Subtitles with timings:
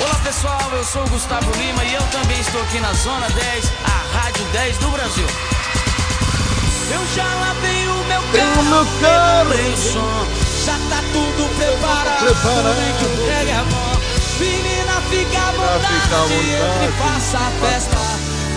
[0.00, 3.72] Olá pessoal, eu sou o Gustavo Lima e eu também estou aqui na Zona 10,
[3.84, 5.26] a Rádio 10 do Brasil.
[6.90, 10.26] Eu já lavei o meu carro, regulei o som,
[10.64, 12.98] já tá tudo preparado, Preparado.
[12.98, 13.94] que o reggae é bom.
[14.40, 16.92] Menina, fica à vontade, fica à vontade.
[16.98, 17.96] faça a festa.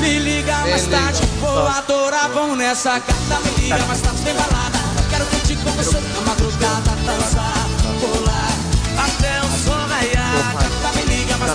[0.01, 3.39] Me liga mais tarde, vou adorar, vão nessa carta.
[3.45, 4.77] Me liga mais tarde, tem balada.
[5.09, 7.56] Quero curtir com você na madrugada, dançar,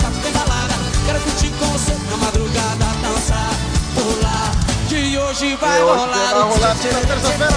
[0.01, 0.73] Tarde, tem balada.
[1.05, 3.51] Quero curtir com você na madrugada, dançar,
[3.93, 4.51] pular.
[4.89, 6.33] Que hoje vai Que hoje rolar.
[6.33, 7.53] vai rolar, terça-feira,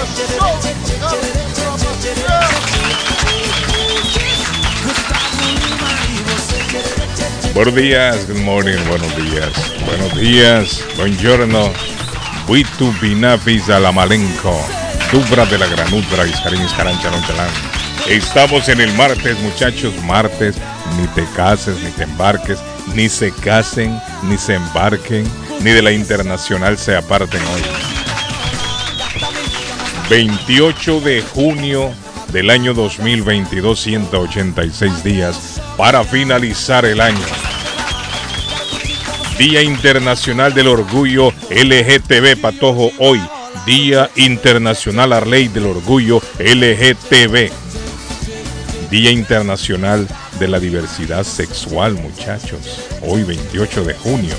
[4.83, 5.89] Gustavo Lima
[6.27, 7.53] você.
[7.53, 11.73] Buenos días, good morning, buenos días, buenos días, buongiorno,
[12.45, 14.63] Buitu Binafis Alamalenco,
[15.11, 17.76] Dubra de la Granutra, Iscarín Iscarancha Nonchalán.
[18.09, 20.55] Estamos en el martes, muchachos, martes,
[20.97, 22.57] ni te cases, ni te embarques,
[22.95, 25.27] ni se casen, ni se embarquen,
[25.59, 27.61] ni de la internacional se aparten hoy.
[30.09, 31.91] 28 de junio
[32.31, 37.25] del año 2022, 186 días para finalizar el año.
[39.37, 43.21] Día Internacional del Orgullo LGTB Patojo hoy.
[43.65, 47.51] Día Internacional Arley del Orgullo LGTB.
[48.89, 50.07] Día Internacional
[50.39, 52.87] de la Diversidad Sexual, muchachos.
[53.01, 54.33] Hoy 28 de junio.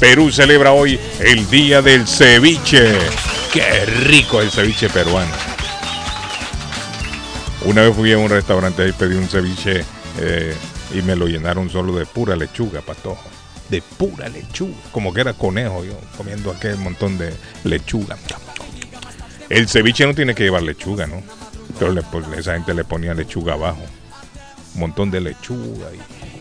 [0.00, 2.90] Perú celebra hoy el Día del Ceviche.
[3.52, 5.30] Qué rico el ceviche peruano.
[7.66, 9.84] Una vez fui a un restaurante y pedí un ceviche
[10.18, 10.56] eh,
[10.94, 13.28] y me lo llenaron solo de pura lechuga, patojo.
[13.68, 14.74] De pura lechuga.
[14.90, 18.16] Como que era conejo yo comiendo aquel montón de lechuga.
[19.50, 21.22] El ceviche no tiene que llevar lechuga, ¿no?
[21.82, 23.80] Pero le- pues, esa gente le ponía lechuga abajo.
[24.74, 25.88] Un montón de lechuga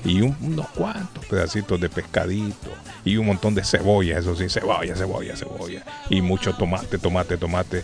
[0.05, 2.69] y, y un- unos cuantos pedacitos de pescadito
[3.03, 5.83] y un montón de cebolla, eso sí, cebolla, cebolla, cebolla.
[6.11, 7.83] Y mucho tomate, tomate, tomate.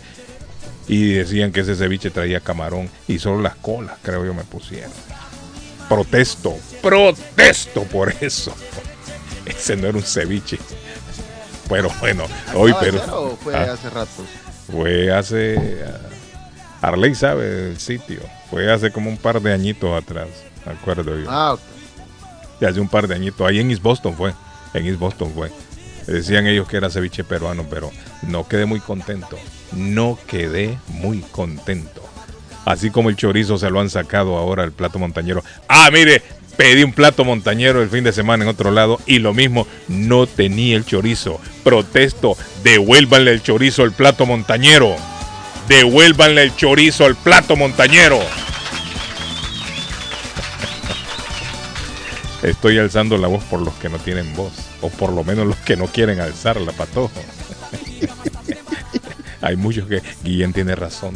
[0.87, 4.91] Y decían que ese ceviche traía camarón y solo las colas, creo yo, me pusieron.
[5.89, 8.53] Protesto, protesto por eso.
[9.47, 10.59] Ese no era un ceviche.
[11.69, 13.89] Pero bueno, hoy ¿Acaba de pero fue Ah, hace
[14.71, 15.99] fue hace ah,
[16.81, 18.19] Arley sabe el sitio.
[18.49, 20.27] Fue hace como un par de añitos atrás,
[20.65, 21.29] me acuerdo yo.
[21.29, 21.61] Ah, ok.
[22.61, 23.47] Y hace un par de añitos.
[23.47, 24.33] Ahí en East Boston fue.
[24.73, 25.51] En East Boston fue.
[26.07, 27.91] Decían ellos que era ceviche peruano, pero
[28.23, 29.37] no quedé muy contento.
[29.73, 32.01] No quedé muy contento.
[32.65, 35.43] Así como el chorizo se lo han sacado ahora el plato montañero.
[35.67, 36.21] Ah, mire,
[36.57, 40.27] pedí un plato montañero el fin de semana en otro lado y lo mismo, no
[40.27, 41.39] tenía el chorizo.
[41.63, 44.95] Protesto, devuélvanle el chorizo al plato montañero.
[45.67, 48.19] Devuélvanle el chorizo al plato montañero.
[52.41, 55.57] Estoy alzando la voz por los que no tienen voz, o por lo menos los
[55.57, 57.21] que no quieren alzarla, patojo.
[59.41, 61.15] Hay muchos que Guillén tiene razón.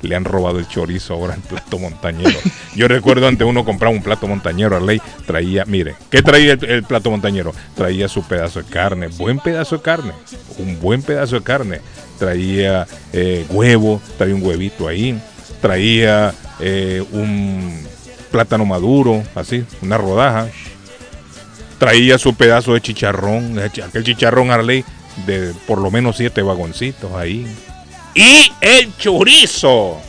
[0.00, 2.38] Le han robado el chorizo ahora al plato montañero.
[2.74, 6.82] Yo recuerdo antes uno compraba un plato montañero a ley, traía, mire, ¿qué traía el
[6.82, 7.54] plato montañero?
[7.76, 10.12] Traía su pedazo de carne, buen pedazo de carne,
[10.58, 11.80] un buen pedazo de carne.
[12.22, 15.20] Traía eh, huevo, traía un huevito ahí,
[15.60, 17.84] traía eh, un
[18.30, 20.46] plátano maduro, así, una rodaja.
[21.80, 24.84] Traía su pedazo de chicharrón, aquel chicharrón Arley
[25.26, 27.44] de por lo menos siete vagoncitos ahí.
[28.14, 30.00] Y el chorizo.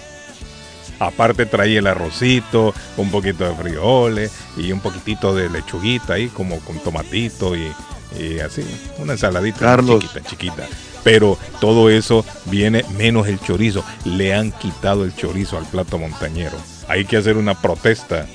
[1.00, 6.60] Aparte traía el arrocito, un poquito de frijoles y un poquitito de lechuguita ahí, como
[6.60, 7.74] con tomatito y,
[8.20, 8.64] y así,
[9.00, 10.04] una ensaladita Carlos.
[10.04, 10.68] chiquita, chiquita.
[11.04, 13.84] Pero todo eso viene menos el chorizo.
[14.06, 16.58] Le han quitado el chorizo al plato montañero.
[16.88, 18.26] Hay que hacer una protesta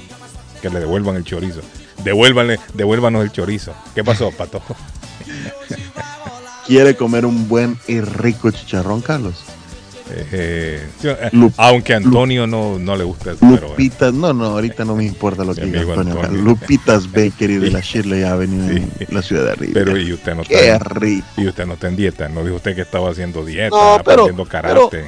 [0.60, 1.60] que le devuelvan el chorizo.
[2.04, 3.74] Devuélvanle, devuélvanos el chorizo.
[3.94, 4.62] ¿Qué pasó, Pato?
[6.66, 9.42] ¿Quiere comer un buen y rico chicharrón, Carlos?
[10.10, 13.68] Eh, eh, Lup- aunque Antonio no, no le gusta eso, pero bueno.
[13.68, 16.20] Lupitas, no, no, ahorita no me importa lo que diga Antonio.
[16.20, 16.42] Antonio.
[16.42, 19.04] Lupitas Bakery de la Shirley Avenue Sí.
[19.08, 19.72] en la ciudad de arriba.
[19.74, 21.26] Pero y usted no Qué está rico.
[21.36, 24.26] y usted no está en dieta, no dijo usted que estaba haciendo dieta, No, pero-
[24.46, 25.06] karate.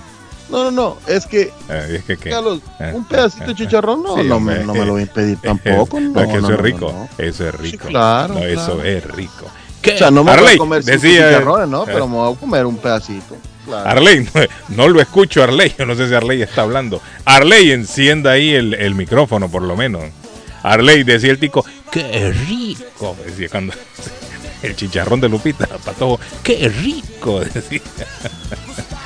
[0.51, 2.31] No, no, no, es que, Eh, es que, ¿qué?
[2.31, 2.61] Carlos,
[2.93, 6.01] un pedacito de chicharrón no, Sí, no, me, no me lo voy a impedir tampoco.
[6.01, 7.09] No, que eso es rico.
[7.19, 7.87] Eso es rico.
[7.87, 9.47] claro, No, eso es rico.
[9.47, 11.85] O sea, no me voy a comer decía, chicharrones, ¿no?
[11.85, 13.37] Pero me voy a comer un pedacito.
[13.71, 13.89] Claro.
[13.91, 14.41] Arley, no,
[14.77, 15.75] no lo escucho, Arley.
[15.79, 17.01] Yo no sé si Arley está hablando.
[17.25, 20.03] Arley, encienda ahí el, el micrófono, por lo menos.
[20.63, 23.17] Arley, decía el tico, qué rico.
[23.27, 23.73] Decía cuando.
[24.63, 27.41] El chicharrón de Lupita, patojo, qué rico.
[27.41, 27.81] Decía.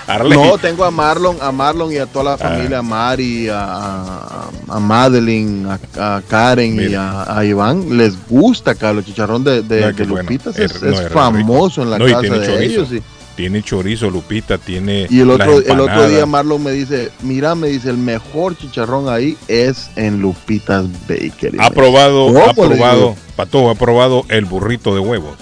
[0.09, 0.37] Arley.
[0.37, 4.51] No, tengo a Marlon, a Marlon y a toda la familia, a Mari, a, a,
[4.69, 9.87] a Madeline, a, a Karen y a, Iván, les gusta, Carlos, chicharrón de, de, No,
[9.87, 10.29] de qué bueno.
[10.29, 12.59] Lupitas, Es- no, famoso en la casa de chorizo.
[12.61, 12.93] ellos.
[12.93, 13.03] Y,
[13.37, 15.09] Tiene chorizo, Lupita, tiene.
[15.11, 19.09] y el otro, el otro día Marlon me dice, mira, me dice, el mejor chicharrón
[19.09, 21.59] ahí es en Lupitas Bakery.
[21.59, 23.17] Ha probado, ¿Cómo ha probado?
[23.35, 25.37] Patojo, ha probado el burrito de huevos.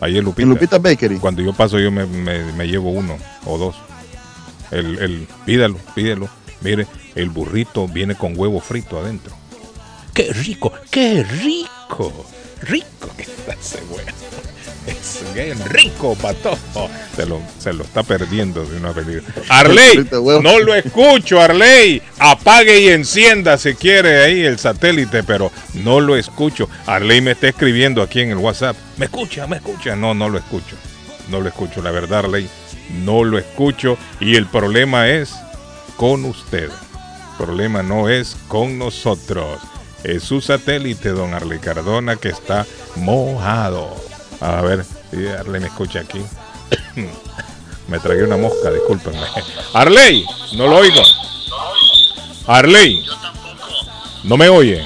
[0.00, 0.42] Ahí en Lupita.
[0.42, 1.16] En Lupitas Bakery.
[1.16, 3.16] Cuando yo paso, yo me, me- me llevo uno
[3.46, 3.76] o dos.
[4.70, 6.28] El, el, pídalo, pídelo.
[6.60, 9.34] Mire, el burrito viene con huevo frito adentro.
[10.12, 10.72] ¡Qué rico!
[10.90, 12.12] ¡Qué rico!
[12.62, 14.08] ¡Rico que está ese huevo!
[14.88, 16.88] Es bien rico, patojo.
[17.14, 19.34] Se lo, se lo está perdiendo de una película.
[19.48, 22.00] Arley, no lo escucho, Arley.
[22.18, 26.68] Apague y encienda si quiere ahí el satélite, pero no lo escucho.
[26.86, 28.76] Arley me está escribiendo aquí en el WhatsApp.
[28.96, 29.46] ¿Me escucha?
[29.46, 29.94] ¿Me escucha?
[29.94, 30.76] No, no lo escucho.
[31.28, 32.48] No lo escucho, la verdad, Arley.
[33.04, 33.98] No lo escucho.
[34.20, 35.34] Y el problema es
[35.96, 36.70] con usted.
[36.70, 39.60] El problema no es con nosotros.
[40.02, 42.64] Es su satélite, don Arley Cardona, que está
[42.96, 44.07] mojado.
[44.40, 46.20] A ver, si Arley me escucha aquí.
[47.88, 49.18] me tragué una mosca, discúlpenme.
[49.74, 51.02] Arley, no lo oigo.
[52.46, 53.04] Arley,
[54.24, 54.84] no me oye.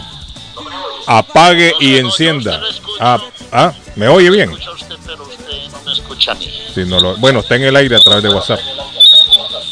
[1.07, 2.61] Apague y encienda.
[3.01, 3.19] Ah,
[3.53, 4.57] ah, ¿me oye bien?
[6.75, 8.61] Sí, no lo- bueno, está en el aire a través de WhatsApp.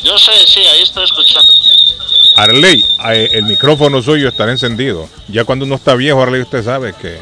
[0.03, 1.53] Yo sé, sí, ahí estoy escuchando.
[2.37, 5.09] Arley, eh, el micrófono suyo estará encendido.
[5.29, 7.21] Ya cuando uno está viejo, Arley, usted sabe que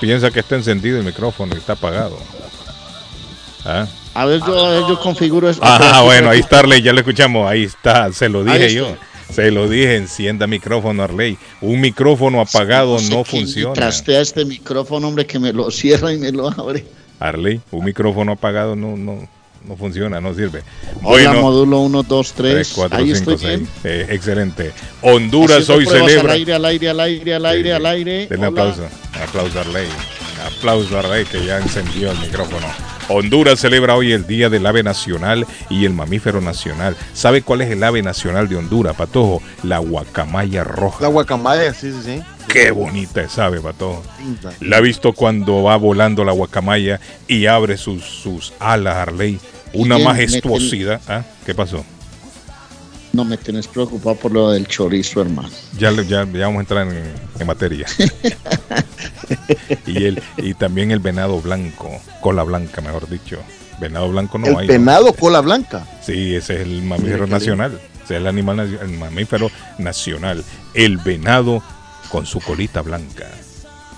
[0.00, 2.18] piensa que está encendido el micrófono y está apagado.
[3.64, 3.86] ¿Ah?
[4.14, 5.60] A ver, yo, a ver, yo configuro eso.
[5.62, 8.96] Ah, bueno, ahí está Arley, ya lo escuchamos, ahí está, se lo dije yo.
[9.30, 11.36] Se lo dije, encienda micrófono, Arley.
[11.60, 13.74] Un micrófono apagado sé no funciona.
[13.74, 16.86] Trastea este micrófono, hombre, que me lo cierra y me lo abre.
[17.18, 19.28] Arley, un micrófono apagado no, no,
[19.66, 20.62] no funciona, no sirve.
[21.02, 22.52] Hola, módulo 1, 2, 3.
[22.54, 23.42] 3, 4, ahí 5, estoy 6.
[23.58, 23.68] bien.
[23.84, 24.72] Eh, excelente.
[25.02, 26.32] Honduras Haciendo hoy celebra.
[26.32, 28.26] Al aire, al aire, al aire, al aire, Sí, al aire.
[28.28, 28.62] Denle Hola.
[28.62, 28.88] aplauso.
[29.22, 29.88] Aplauso a Arley.
[30.58, 32.66] Aplauso a Arley que ya encendió el micrófono.
[33.08, 36.96] Honduras celebra hoy el Día del Ave Nacional y el Mamífero Nacional.
[37.14, 39.40] ¿Sabe cuál es el ave nacional de Honduras, Patojo?
[39.62, 41.02] La guacamaya roja.
[41.02, 42.22] La guacamaya, sí, sí, sí.
[42.48, 44.02] Qué bonita es ave, Patojo.
[44.60, 49.38] La ha visto cuando va volando la guacamaya y abre sus, sus alas, Arley.
[49.72, 51.00] Una majestuosidad.
[51.08, 51.22] ¿Ah?
[51.44, 51.84] ¿Qué pasó?
[53.12, 55.48] No me tienes preocupado por lo del chorizo, hermano.
[55.78, 57.86] Ya, ya, ya vamos a entrar en, en materia.
[59.86, 61.90] y, el, y también el venado blanco,
[62.20, 63.38] cola blanca, mejor dicho.
[63.80, 64.66] Venado blanco no el hay.
[64.66, 64.72] ¿no?
[64.72, 65.86] penado cola blanca.
[66.02, 67.80] Sí, ese es el mamífero nacional.
[68.04, 70.44] Ese es el animal, el mamífero nacional.
[70.74, 71.62] El venado
[72.10, 73.28] con su colita blanca.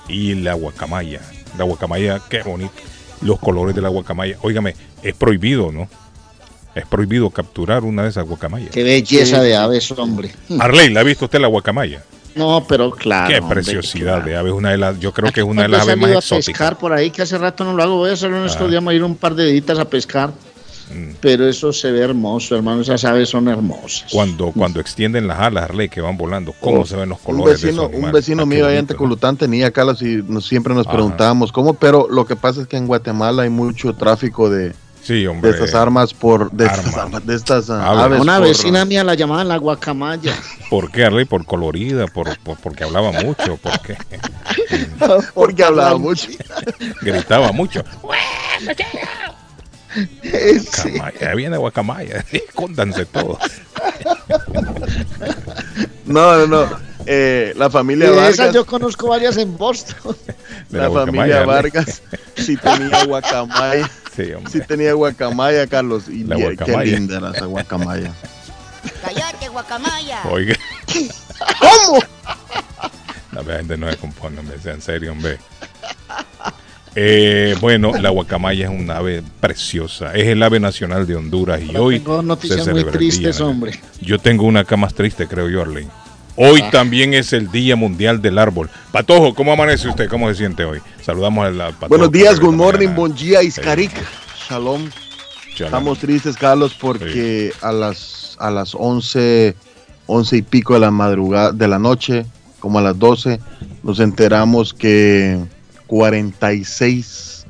[0.08, 1.20] Y la guacamaya.
[1.56, 2.72] La guacamaya, qué bonito.
[3.22, 4.36] Los colores de la guacamaya.
[4.42, 5.88] Óigame, es prohibido, ¿no?
[6.74, 8.70] Es prohibido capturar una de esas guacamayas.
[8.70, 10.30] Qué belleza de aves, hombre.
[10.60, 12.02] Arley, ¿la ha visto usted la guacamaya?
[12.36, 13.28] No, pero claro.
[13.28, 14.24] Qué hombre, preciosidad claro.
[14.26, 14.50] de ave.
[14.50, 16.46] Es una de las, yo creo que es una de las aves más exóticas.
[16.46, 17.96] pescar por ahí, que hace rato no lo hago.
[17.96, 18.70] Voy a hacerlo en estos Ah.
[18.70, 20.30] días, voy a ir un par de deditas a pescar.
[20.90, 21.14] Mm.
[21.20, 22.80] Pero eso se ve hermoso, hermano.
[22.82, 24.06] Esas aves son hermosas.
[24.12, 27.24] Cuando, cuando extienden las alas, Arley, que van volando, ¿cómo Oh, se ven los Un
[27.24, 28.86] colores de vecino, esos un vecino Ah, mío allá en.
[28.86, 30.94] Teculután tenía Carlos y nos, siempre nos Ajá.
[30.96, 35.26] preguntábamos cómo, pero lo que pasa es que en Guatemala hay mucho tráfico de, Sí,
[35.26, 35.52] hombre.
[35.52, 37.02] de estas armas por de estas, Arma.
[37.02, 38.04] armas, de estas ah, Aves.
[38.04, 38.20] aves.
[38.20, 40.34] Una por- vecina mía la llamaban la guacamaya.
[40.70, 41.24] ¿Por qué, Arley?
[41.24, 43.96] Por colorida, por, por- porque hablaba mucho, porque
[45.34, 46.28] porque hablaba mucho.
[47.02, 47.82] gritaba mucho.
[50.22, 50.92] Sí.
[50.92, 53.38] Camaya, viene Guacamaya, escóndanse todos.
[56.04, 56.88] No, no, no.
[57.06, 60.16] Eh, la familia De Vargas, esas yo conozco varias en Boston.
[60.68, 61.46] De la, guacamaya, familia.
[61.46, 62.02] Vargas
[62.36, 66.80] sí tenía guacamaya, Sí, sí tenía guacamaya, Carlos, y La guacamaya.
[66.82, 68.12] qué linda era esa guacamaya.
[69.02, 70.22] Cállate, guacamaya.
[70.30, 70.56] Oiga.
[71.60, 72.00] ¿Cómo?
[73.32, 75.38] La gente no se compone, hombre, sea en serio, hombre.
[77.00, 80.12] Eh, bueno, la guacamaya es un ave preciosa.
[80.16, 83.78] Es el ave nacional de Honduras y hoy Tengo se noticias muy tristes, hombre.
[84.00, 85.88] Yo tengo una acá más triste, creo yo, Arlene.
[86.34, 88.68] Hoy también es el Día Mundial del Árbol.
[88.90, 90.08] Patojo, ¿cómo amanece usted?
[90.08, 90.80] ¿Cómo se siente hoy?
[91.00, 91.88] Saludamos al al Patojo.
[91.88, 93.92] Buenos días, good morning, bon día, Iskarik.
[94.48, 94.90] Shalom.
[95.54, 95.66] Chalán.
[95.66, 99.54] Estamos tristes, Carlos, porque a las a las 11,
[100.06, 102.26] 11 y pico de la madrugada de la noche,
[102.58, 103.38] como a las 12,
[103.84, 105.38] nos enteramos que
[105.88, 107.46] 46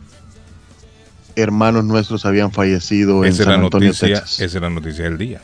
[1.36, 4.40] hermanos nuestros habían fallecido en Esa San Antonio, noticia, Texas.
[4.40, 5.40] esa es la noticia del día.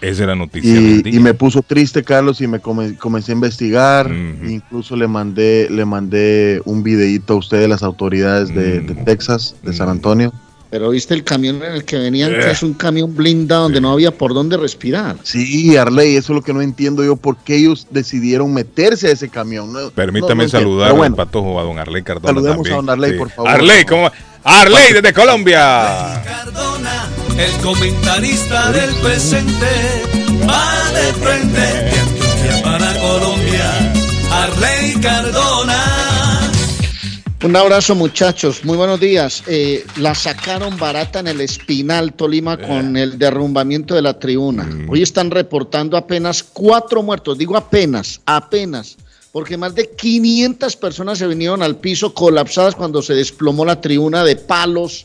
[0.00, 1.14] Esa es la noticia del Y, día.
[1.14, 4.10] y me puso triste, Carlos, y me come- comencé a investigar.
[4.10, 9.04] Incluso le mandé, le mandé un videito a ustedes, las autoridades de, de Mm.
[9.04, 9.90] Texas, de San Mm.
[9.90, 10.32] Antonio.
[10.72, 12.38] Pero viste el camión en el que venían, Eh.
[12.40, 13.82] que es un camión blindado donde Sí.
[13.82, 15.16] no había por dónde respirar.
[15.22, 19.10] Sí, Arley, eso es lo que no entiendo yo, por qué ellos decidieron meterse a
[19.12, 19.70] ese camión.
[19.70, 22.28] No- Permítame no- no saludar bueno, al patojo a don Arley Cardona.
[22.28, 22.72] Saludemos también.
[22.72, 23.50] a don Arley, por favor.
[23.50, 24.02] Arley, ¿cómo?
[24.04, 24.12] va?
[24.44, 26.22] Arley desde Colombia.
[26.24, 27.06] Cardona,
[27.38, 29.66] el comentarista del presente,
[30.48, 33.92] va de frente de Antioquia para Colombia.
[34.32, 35.51] Arley Cardona.
[37.44, 39.42] Un abrazo muchachos, muy buenos días.
[39.48, 44.68] Eh, la sacaron barata en el Espinal, Tolima, con el derrumbamiento de la tribuna.
[44.88, 48.96] Hoy están reportando apenas cuatro muertos, digo apenas, apenas,
[49.32, 54.22] porque más de 500 personas se vinieron al piso colapsadas cuando se desplomó la tribuna
[54.22, 55.04] de palos,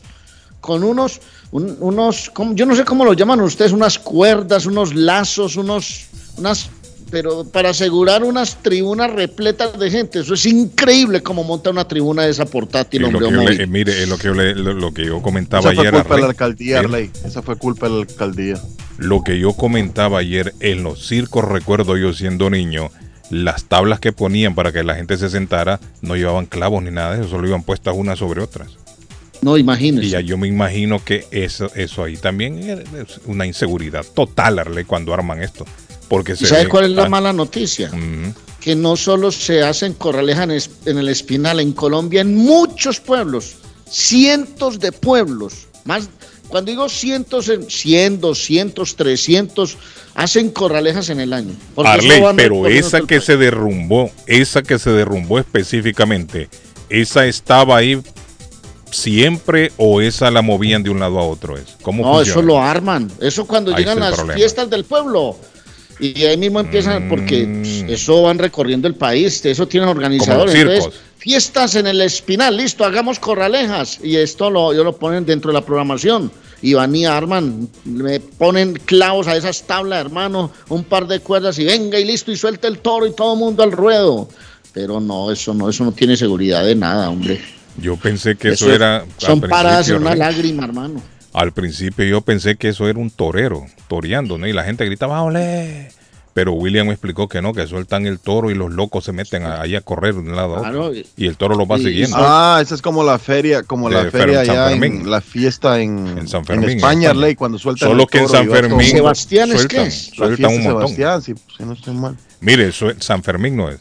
[0.60, 5.56] con unos, un- unos, yo no sé cómo lo llaman ustedes, unas cuerdas, unos lazos,
[5.56, 6.70] unos, unas,
[7.10, 10.20] pero para asegurar unas tribunas repletas de gente.
[10.20, 13.28] Eso es increíble cómo monta una tribuna de esa portátil, Es lo hombre.
[13.30, 13.58] que yo móvil.
[13.58, 15.82] le- eh, mire, es lo que yo, le- lo, lo que yo comentaba esa fue
[15.88, 15.92] ayer.
[15.94, 16.30] culpa de la Arley.
[16.30, 17.10] alcaldía, Eh, Arley.
[17.24, 18.60] Esa fue culpa de la alcaldía.
[18.98, 22.90] Lo que yo comentaba ayer en los circos, recuerdo yo siendo niño,
[23.30, 27.14] las tablas que ponían para que la gente se sentara no llevaban clavos ni nada
[27.14, 28.68] de eso, solo iban puestas unas sobre otras.
[29.40, 30.08] No, Y imagínese.
[30.08, 35.14] ya yo me imagino que eso, eso ahí también es una inseguridad total, Arley, cuando
[35.14, 35.64] arman esto.
[36.08, 37.90] Porque ¿Y se sabe ve- cuál es la mala noticia?
[38.60, 43.56] Que no solo se hacen corralejas en, el Espinal, en Colombia, en muchos pueblos,
[43.88, 46.08] cientos de pueblos, más,
[46.48, 49.76] cuando digo cientos, en 100, 200, 300,
[50.14, 51.52] hacen corralejas en el año.
[51.76, 56.48] Arley, pero esa que se derrumbó, esa que se derrumbó específicamente,
[56.88, 58.00] ¿esa estaba ahí
[58.90, 61.56] siempre o esa la movían de un lado a otro?
[61.82, 63.10] ¿Cómo No, eso lo arman.
[63.20, 64.34] Eso cuando Ahí llegan las problema.
[64.38, 65.36] fiestas del pueblo.
[66.00, 67.58] Y ahí mismo empiezan, porque Mm.
[67.62, 70.54] pues, eso van recorriendo el país, eso tienen organizadores.
[70.54, 73.98] Entonces, fiestas en el Espinal, listo, hagamos corralejas.
[74.02, 76.30] Y esto lo, yo lo ponen dentro de la programación.
[76.60, 81.56] Y van y arman, me ponen clavos a esas tablas, hermano, un par de cuerdas
[81.60, 84.28] y venga y listo, y suelta el toro y todo el mundo al ruedo.
[84.72, 87.40] Pero no, eso no, eso no tiene seguridad de nada, hombre.
[87.80, 89.04] Yo pensé que eso, Eso es- era...
[89.18, 91.00] Son paradas en una lágrima, hermano.
[91.32, 94.46] Al principio yo pensé que eso era un torero, toreando, ¿no?
[94.46, 95.88] Y la gente gritaba, ¡ole!
[96.34, 99.42] Pero William me explicó que no, que sueltan el toro y los locos se meten
[99.42, 100.94] a- ahí a correr de un lado a otro.
[100.94, 102.16] Y- el toro los va siguiendo.
[102.18, 105.00] Ah, esa es como la feria, como la Fer- feria San allá Fermín.
[105.00, 107.10] en la fiesta en, En San en Fermín, en España.
[107.10, 109.54] Arley, cuando sueltan Solo el que en toro San y va todo- Fermín Sebastián, ¿es?
[109.54, 110.88] La sueltan fiesta un de montón.
[110.94, 112.16] Sebastián, si, si no estoy mal.
[112.40, 112.70] Mire,
[113.00, 113.80] San Fermín no es.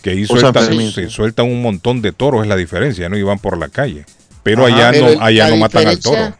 [0.00, 1.10] Que ahí San sueltan, sí.
[1.10, 3.16] sueltan un montón de toros, es la diferencia, ¿no?
[3.16, 4.06] Y van por la calle.
[4.44, 4.76] Pero Ajá.
[4.76, 6.36] allá Pero no, allá no matan al toro.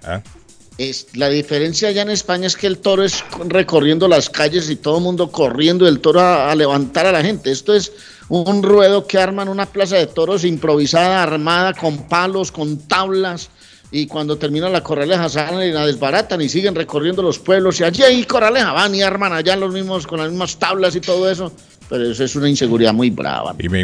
[0.78, 4.76] Es, la diferencia allá en España es que el toro es recorriendo las calles y
[4.76, 7.50] todo el mundo corriendo el toro a, levantar a la gente.
[7.50, 7.92] Esto es
[8.28, 13.48] un ruedo que arman una plaza de toros improvisada, armada, con palos, con tablas.
[13.90, 17.80] Y cuando termina la corraleja salen y la desbaratan y siguen recorriendo los pueblos.
[17.80, 21.00] Y allí hay corraleja, van y arman allá los mismos, con las mismas tablas y
[21.00, 21.52] todo eso.
[21.88, 23.54] Pero eso es una inseguridad muy brava.
[23.58, 23.80] Y me,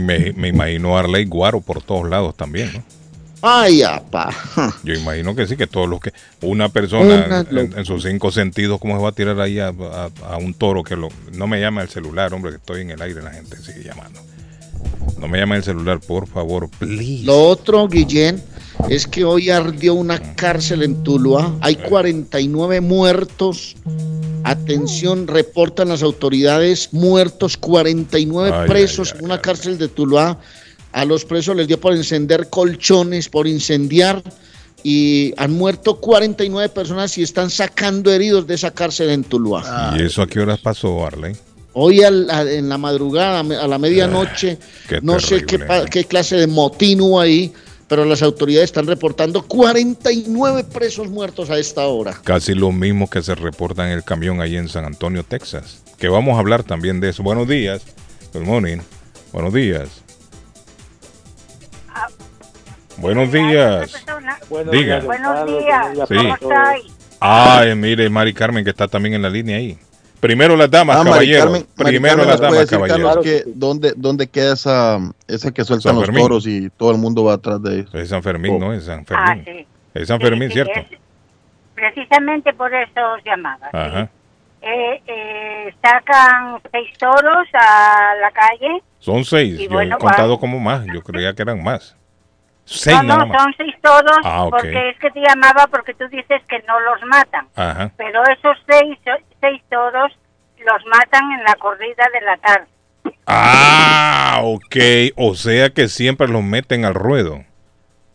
[0.49, 3.02] imagino Arley Guaro por todos lados también, ¿no?
[3.43, 4.31] Ay, apa.
[4.85, 6.13] Yo imagino que sí, que todos los que.
[6.43, 10.11] Una persona Una en, sus cinco sentidos, ¿cómo se va a tirar ahí a, a-
[10.35, 11.09] a un toro que lo.
[11.33, 14.21] No me llama el celular, hombre, que estoy en el aire, la gente sigue llamando.
[15.19, 17.25] No me llame el celular, por favor, please.
[17.25, 18.43] Lo otro, Guillén,
[18.89, 21.53] es que hoy ardió una cárcel en Tuluá.
[21.61, 23.77] Hay 49 muertos.
[24.45, 29.89] Atención, reportan las autoridades muertos, 49 Ay, presos ay, ay, en una ay, cárcel de
[29.89, 30.39] Tuluá.
[30.93, 34.23] A los presos les dio por encender colchones, por incendiar.
[34.85, 39.95] Y han muerto 49 personas y están sacando heridos de esa cárcel en Tuluá.
[39.97, 41.37] ¿Y eso a qué horas pasó, Arley?
[41.75, 44.59] Hoy al- a- en la madrugada, a la medianoche,
[44.89, 45.47] qué no sé
[45.91, 47.53] qué clase de motín hubo ahí,
[47.87, 52.21] pero las autoridades están reportando 49 presos muertos a esta hora.
[52.25, 55.83] Casi lo mismo que se reporta en el camión ahí en San Antonio, Texas.
[55.97, 57.23] Que vamos a hablar también de eso.
[57.23, 57.83] Buenos días.
[58.35, 58.79] Good morning.
[59.33, 60.02] Buenos días.
[63.03, 64.05] Buenos días.
[64.71, 65.01] Diga.
[65.01, 66.15] Buenos días, Sí.
[66.17, 66.97] ¿cómo estáis?
[67.21, 69.77] Ay, mire, Mari Carmen, que está también en la línea ahí.
[70.21, 71.43] Primero las damas, Ah, Mari caballero.
[71.45, 73.23] Carmen, Mari Primero Carmen, las ¿nos puede damas, caballero.
[73.23, 77.25] Que dónde, ¿dónde queda esa, esa que sueltan San los toros y todo el mundo
[77.25, 77.95] va atrás de ellos?
[77.95, 78.59] Es San Fermín, Oh.
[78.61, 78.73] ¿no?
[78.73, 79.45] Es San Ah, Fermín.
[79.45, 79.67] sí.
[79.95, 80.79] Es San Fermín, sí, ¿cierto?
[80.79, 80.99] es-
[81.75, 83.67] precisamente por eso os llamaba.
[83.73, 84.09] Ajá.
[84.63, 88.81] Eh, eh, sacan seis toros a la calle.
[89.01, 89.59] Son seis.
[89.59, 90.87] Yo bueno, he contado va- como más.
[90.95, 91.97] Yo creía que eran más.
[92.75, 94.51] Seis no, no, son seis toros Ah, ok.
[94.51, 97.47] porque es que te llamaba porque tú dices que no los matan.
[97.57, 97.91] Ajá.
[97.97, 98.99] Pero esos seis,
[99.41, 100.13] seis toros
[100.59, 102.67] los matan en la corrida de la tarde.
[103.27, 104.77] Ah, ok.
[105.17, 107.45] O sea que siempre los meten al ruedo.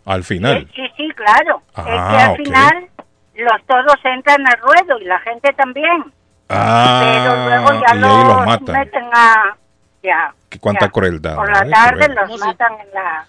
[0.05, 0.67] Al final.
[0.75, 1.61] Sí, sí, claro.
[1.75, 1.85] Ah, es
[2.15, 2.37] que al ok.
[2.37, 2.87] final
[3.35, 6.03] los toros entran al ruedo y la gente también.
[6.47, 8.79] pero Ah, luego ya y ahí los, los matan.
[8.79, 9.57] meten a...
[10.03, 10.91] Ya, Qué cuánta ya.
[10.91, 11.35] crueldad.
[11.35, 13.25] Por la tarde los matan en la,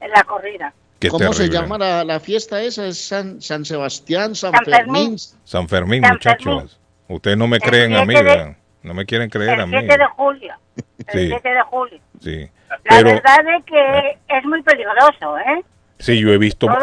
[0.00, 0.72] en la corrida.
[0.98, 2.86] Qué ¿Cómo se llama la, la fiesta esa?
[2.86, 4.94] ¿Es San, San Sebastián, San, San Fermín?
[4.94, 5.16] Fermín.
[5.44, 6.44] San Fermín, San muchachos.
[6.44, 6.70] Fermín.
[7.08, 8.56] Ustedes no me El creen a mí, 7 de- ¿verdad?
[8.82, 9.76] No me quieren creer a El mí.
[9.78, 10.54] 7 de julio.
[11.06, 11.26] El Sí.
[11.28, 12.00] 7 de julio.
[12.20, 12.48] Sí.
[12.68, 15.64] La Pero, verdad es que es muy peligroso, ¿eh?
[15.98, 16.66] sí, yo he visto.
[16.66, 16.80] Más,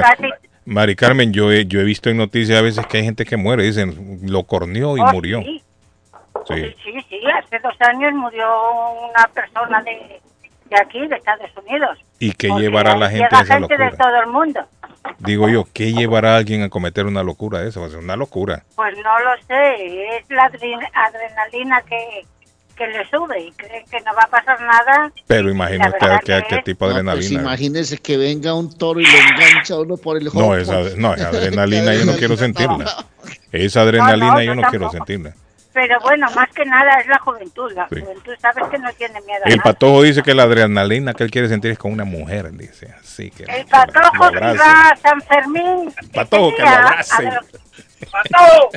[0.00, 0.30] casi-
[0.64, 3.36] Mari Carmen, yo he, yo he visto en noticias a veces que hay gente que
[3.36, 3.62] muere.
[3.64, 5.40] Dicen, lo corneó y Oh, murió.
[5.42, 5.62] Sí,
[6.46, 6.74] Sí.
[6.84, 7.20] sí, sí.
[7.42, 8.46] Hace dos años murió
[9.10, 10.20] una persona de,
[10.70, 11.98] de aquí, de Estados Unidos.
[12.18, 14.60] ¿Y qué llevará a la gente llega a esa gente de todo el mundo.
[15.18, 17.80] Digo yo, ¿qué llevará a alguien a cometer una locura de esa?
[17.80, 18.64] Va a ser una locura.
[18.76, 22.26] Pues no lo sé, es la adre- adrenalina que,
[22.76, 25.10] que le sube y creen que no va a pasar nada.
[25.26, 27.42] Pero imagínate que qué es- tipo de No, pues adrenalina.
[27.42, 31.28] imagínese que venga un toro y lo engancha uno por el No, esa, no, esa
[31.28, 32.84] adrenalina yo no quiero sentirla.
[33.52, 35.34] Esa adrenalina No, no, yo no quiero sentirla.
[35.80, 37.70] Pero bueno, más que nada es la juventud.
[37.72, 38.00] La Sí.
[38.00, 39.62] juventud sabes que no tiene miedo a El nada.
[39.72, 42.92] patojo dice que la adrenalina que él quiere sentir es con una mujer, dice.
[43.00, 45.94] Así que El patojo que va a San Fermín.
[46.12, 47.30] Patojo, ese que lo abrace.
[48.10, 48.70] ¡Patojo!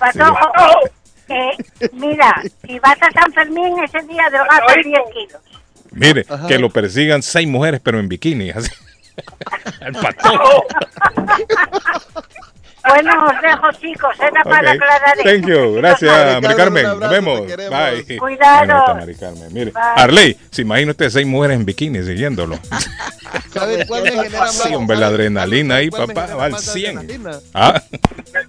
[0.00, 0.90] Patojo,
[1.28, 1.56] eh,
[1.92, 5.42] mira, si vas a San Fermín ese día drogas a 10 kilos.
[5.92, 8.50] Mire, que lo persigan seis mujeres, pero en bikini.
[8.50, 8.68] así.
[9.80, 10.64] El patojo.
[12.88, 14.14] Bueno, os dejo, chicos.
[14.20, 14.76] Era para Ok.
[14.76, 15.74] aclarar Thank you.
[15.74, 17.40] Gracias, Mari Mari Carmen, Nos vemos.
[17.46, 18.18] Bye.
[18.18, 18.94] Cuidado.
[18.94, 19.52] Mari Carmen.
[19.52, 19.82] Mire, Bye.
[19.96, 22.58] Arley, se imagina usted seis mujeres en bikini siguiéndolo.
[23.52, 24.54] ¿Sabes cuál me genera más?
[24.54, 26.98] Sí, hombre, la ¿sabes adrenalina ahí, papá, va al más 100.
[26.98, 27.38] adrenalina?
[27.54, 27.82] Ah,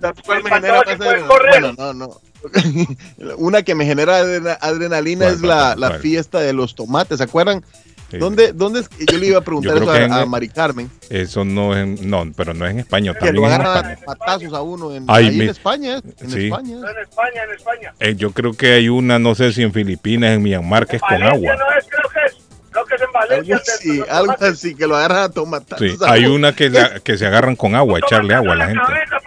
[0.01, 0.97] ¿Sabes cuál me genera más.
[1.27, 2.09] Bueno, no, no.
[3.37, 7.23] Una que me genera adrena- adrenalina ¿Cuál, es la, la fiesta de los tomates, ¿se
[7.25, 7.65] acuerdan?
[8.09, 8.17] Sí.
[8.17, 10.89] ¿Dónde, dónde es que yo le iba a preguntar eso a, en- a Mari Carmen?
[11.09, 14.53] eso no es, en- no, pero no es en España, Que también lo agarran patazos
[14.53, 16.01] a uno en, Ay, ahí mi- en España, ¿eh?
[16.19, 16.45] en Sí.
[16.47, 16.73] España.
[16.77, 17.93] En España, en España.
[17.99, 21.01] Eh, yo creo que hay una, no sé si en Filipinas, en Myanmar, que es
[21.01, 21.55] con agua.
[21.55, 22.37] no es, creo que es.
[22.71, 23.55] Creo que es en Algo Valencia.
[23.57, 25.87] así, Los algo así, que lo agarran a tomatazos.
[25.87, 28.81] Sí, hay una que, la- que se agarran con agua, echarle agua a la gente.
[28.85, 29.17] cabeza,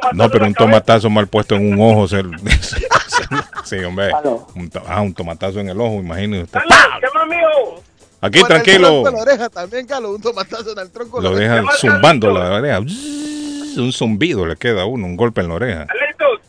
[0.00, 2.08] tomatazo No, pero un tomatazo mal puesto en un ojo.
[2.08, 2.22] se-
[3.64, 4.10] sí, hombre.
[4.54, 6.60] Un, to- ah, un tomatazo en el ojo, imagínese usted.
[6.68, 7.82] Dale, ¿Qué más, mijo?
[8.20, 9.02] Aquí, Bueno, el tranquilo.
[9.04, 11.20] de la oreja también, Carlos, un tomatazo en el tronco.
[11.20, 12.78] Lo dejan zumbando la oreja.
[12.80, 15.86] Un zumbido le queda a uno, un golpe en la oreja.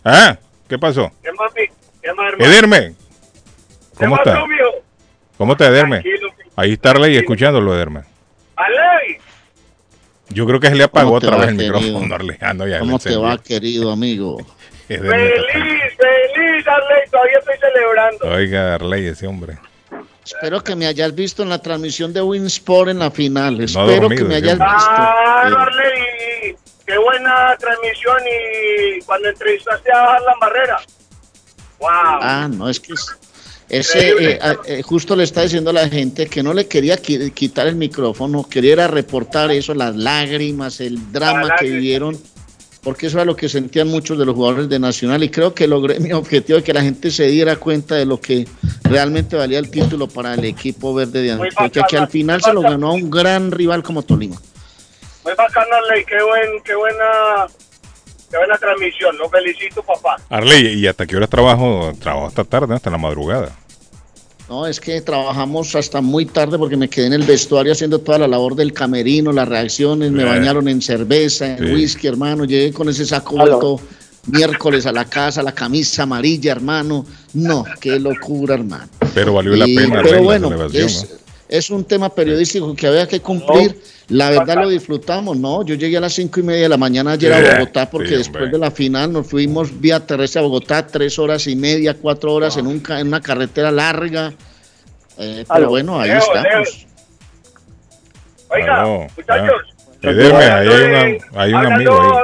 [0.03, 0.37] ¿Ah?
[0.67, 1.11] ¿Qué pasó?
[1.21, 1.67] ¿qué más, mi-
[2.01, 2.51] qué más, hermano?
[2.51, 2.93] Ederme.
[3.95, 4.47] ¿Cómo ¿Qué más está?
[4.47, 4.63] mijo?
[5.37, 6.01] ¿Cómo está Ederme?
[6.01, 6.29] Tranquilo.
[6.55, 8.01] Ahí está Arley escuchándolo, Ederme.
[8.55, 8.98] Aley,
[10.29, 11.79] Yo creo que se le apagó ¿Cómo te otra vez el querido?
[11.99, 12.33] micrófono.
[12.41, 14.37] Ah, ya ¿Cómo te va, querido amigo?
[14.87, 17.09] Feliz, feliz, Arley.
[17.11, 18.25] Todavía estoy celebrando.
[18.27, 19.57] Oiga, Arley, ese hombre.
[20.25, 23.59] Espero que me hayas visto en la transmisión de Winsport en la final.
[23.61, 24.65] Espero dormido, que me hayas visto.
[24.65, 26.55] Claro, Eh, Arley.
[26.85, 30.77] Qué buena transmisión y cuando entrevistaste a Harlan Barrera.
[31.79, 31.89] Wow.
[31.91, 33.07] Ah, no, es que es-
[33.69, 37.31] ese, eh, eh, justo le está diciendo a la gente que no le quería qui-
[37.33, 42.17] quitar el micrófono, quería reportar eso, las lágrimas, el drama que vivieron,
[42.81, 45.67] porque eso era lo que sentían muchos de los jugadores de Nacional y creo que
[45.67, 48.47] logré mi objetivo de que la gente se diera cuenta de lo que
[48.83, 52.53] realmente valía el título para el equipo verde de Antioquia, que bacana, al final se
[52.53, 52.75] lo bacana.
[52.77, 54.37] ganó a un gran rival como Tolima.
[55.25, 56.05] Muy bacano, Arley.
[56.05, 57.45] Qué, buen, qué buena
[58.31, 59.17] qué buena transmisión.
[59.17, 60.15] Lo felicito, papá.
[60.29, 61.91] Arley, ¿y hasta qué horas trabajo?
[61.99, 63.58] Trabajo hasta tarde, hasta la madrugada.
[64.49, 68.17] No, es que trabajamos hasta muy tarde porque me quedé en el vestuario haciendo toda
[68.17, 70.25] la labor del camerino, las reacciones, me Eh.
[70.25, 71.73] bañaron en cerveza, en Sí.
[71.73, 72.45] whisky, hermano.
[72.45, 73.79] Llegué con ese saco vuelto
[74.25, 77.05] miércoles a la casa, la camisa amarilla, hermano.
[77.33, 78.87] No, qué locura, hermano.
[79.13, 80.49] Pero valió la pena, pero bueno,
[81.47, 83.79] es un tema periodístico que había que cumplir.
[84.09, 85.63] La verdad lo disfrutamos, ¿no?
[85.63, 88.15] Yo llegué a las cinco y media de la mañana ayer a Bogotá porque sí,
[88.15, 92.33] después de la final nos fuimos vía terrestre a Bogotá, tres horas y media, cuatro
[92.33, 94.33] horas en, un, ca- en una carretera larga.
[95.19, 96.87] Eh, pero bueno, ahí Leo, estamos.
[98.49, 99.61] Oiga, Aló, muchachos.
[100.01, 100.09] ya.
[100.09, 100.99] Ederme, ahí hay, una-
[101.41, 102.23] hay un hablando- amigo ahí.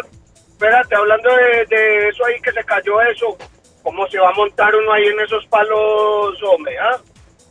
[0.51, 3.37] Espérate, hablando de, de eso ahí que se cayó eso,
[3.83, 6.73] ¿cómo se va a montar uno ahí en esos palos, hombre?
[6.79, 6.97] ah?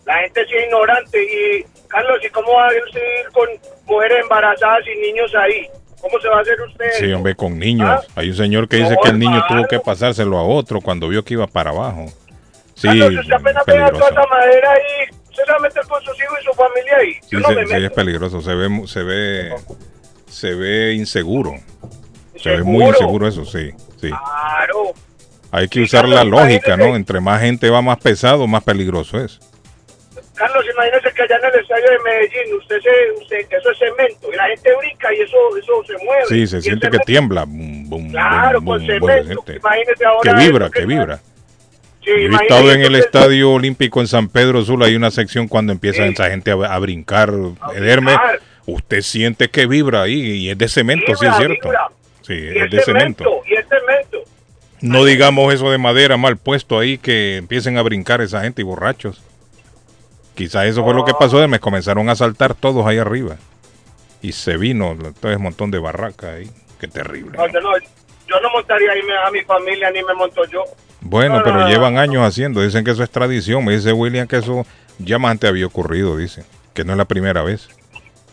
[0.06, 1.22] La gente es ignorante.
[1.22, 1.64] Y,
[1.94, 2.82] Carlos, ¿y cómo va a ir
[3.32, 3.48] con
[3.86, 5.66] mujeres embarazadas y niños ahí?
[6.00, 6.90] ¿Cómo se va a hacer usted?
[6.98, 7.88] Sí, hombre, con niños.
[7.88, 8.02] ¿Ah?
[8.16, 11.24] Hay un señor que dice que el niño tuvo que pasárselo a otro cuando vio
[11.24, 12.06] que iba para abajo.
[12.74, 16.02] Sí, Carlos, usted apenas vea toda esa madera ahí, usted se va a meter con
[16.02, 17.12] sus hijos y su familia ahí.
[17.22, 18.40] Sí, no se- sí, es peligroso.
[18.42, 19.54] Se ve, se ve,
[20.26, 21.52] se ve inseguro.
[22.36, 24.08] Se ve muy inseguro eso, sí, sí.
[24.08, 24.92] Claro.
[25.52, 26.96] Hay que usar la lógica, ¿no?
[26.96, 29.38] Entre más gente va más pesado, más peligroso es.
[30.34, 34.32] Carlos, imagínese que allá en el estadio de Medellín, usted se, usted, eso es cemento,
[34.32, 36.24] y la gente brinca y eso, eso se mueve.
[36.28, 37.44] Sí, se siente que cemento- tiembla.
[37.44, 39.44] Bum, bum, Claro, bum, con cemento.
[39.52, 40.34] Imagínese ahora.
[40.34, 41.16] Que vibra, eso que vibra.
[42.04, 45.48] Sí, Yo he estado en el Estadio Olímpico en San Pedro Sula, hay una sección
[45.48, 46.12] cuando empieza Sí.
[46.12, 47.30] esa gente a, a brincar,
[47.74, 48.40] Ederme, brincar.
[48.66, 51.68] usted siente que vibra ahí y es de cemento, sí es Vibra, cierto.
[51.68, 51.86] vibra.
[52.22, 53.40] Sí, Y es de cemento.
[53.46, 54.18] Y es cemento.
[54.80, 58.64] No digamos eso de madera mal puesto ahí que empiecen a brincar esa gente y
[58.64, 59.22] borrachos.
[60.34, 63.36] Quizás eso fue lo que pasó, me comenzaron a saltar todos ahí arriba.
[64.20, 66.50] Y se vino todo ese montón de barraca ahí.
[66.80, 67.36] Qué terrible.
[67.38, 70.64] No, yo, no, yo no montaría ahí a mi familia ni me monto yo.
[71.00, 72.62] Bueno, No, no, pero llevan años haciendo.
[72.62, 73.64] Dicen que eso es tradición.
[73.64, 74.66] Me dice William que eso
[74.98, 76.44] ya más antes había ocurrido, dice.
[76.72, 77.68] Que no es la primera vez.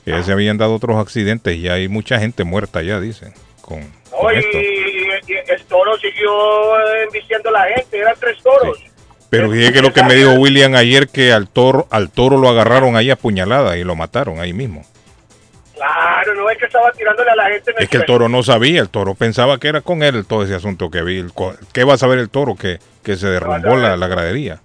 [0.05, 3.33] Que ya se habían dado otros accidentes y hay mucha gente muerta ya, dicen.
[3.61, 4.37] Con, con y,
[5.47, 8.79] el toro siguió eh, embistiendo a la gente, eran tres toros.
[9.31, 12.49] Pero fíjate que lo que me dijo William ayer que al toro, al toro lo
[12.49, 14.85] agarraron ahí a puñalada y lo mataron ahí mismo.
[15.73, 18.43] Claro, no es que estaba tirándole a la gente en Es que el toro no
[18.43, 21.25] sabía, el toro pensaba que era con él todo ese asunto que vi.
[21.71, 24.59] ¿Qué va a saber el toro que, que se derrumbó la, la gradería?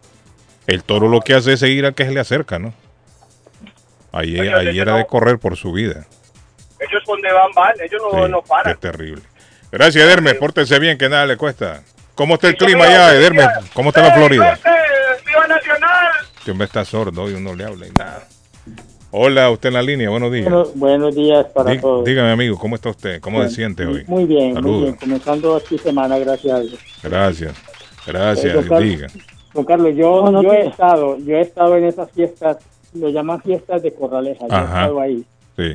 [0.67, 2.75] El toro lo que hace es seguir a que se le acerca, ¿no?
[4.11, 4.99] Ahí, Oye, ahí era no.
[4.99, 6.07] de correr por su vida.
[6.81, 8.75] Ellos donde van, van, ellos no, Sí, no paran.
[8.75, 9.23] Qué terrible.
[9.71, 10.35] Gracias, Ederme.
[10.35, 11.83] Pórtese bien, que nada le cuesta.
[12.17, 13.45] ¿Cómo está el Sí, clima allá, Ederme?
[13.75, 14.59] ¿Cómo está la ¡Ey, Florida?
[15.27, 16.09] ¡Viva Nacional!
[16.45, 18.27] Que hombre está sordo y uno le habla y nada.
[19.11, 20.45] Hola, usted en la línea, buenos días.
[20.51, 22.05] Bueno, buenos días para Dí- todos.
[22.05, 23.21] dígame, amigo, ¿cómo está usted?
[23.21, 24.05] ¿Cómo Bien, se siente hoy?
[24.09, 24.83] Muy bien, muy Saludos.
[24.83, 24.95] bien.
[24.97, 26.79] Comenzando aquí semana, gracias a Dios.
[27.03, 27.55] Gracias.
[28.07, 29.07] Gracias, Eh, don Carlos, diga.
[29.55, 32.59] Don Carlos, yo, yo he estado, yo he estado en esas fiestas,
[32.95, 34.83] lo llaman fiestas de Corraleja, yo he Ajá.
[34.83, 35.25] estado ahí.
[35.57, 35.73] Sí.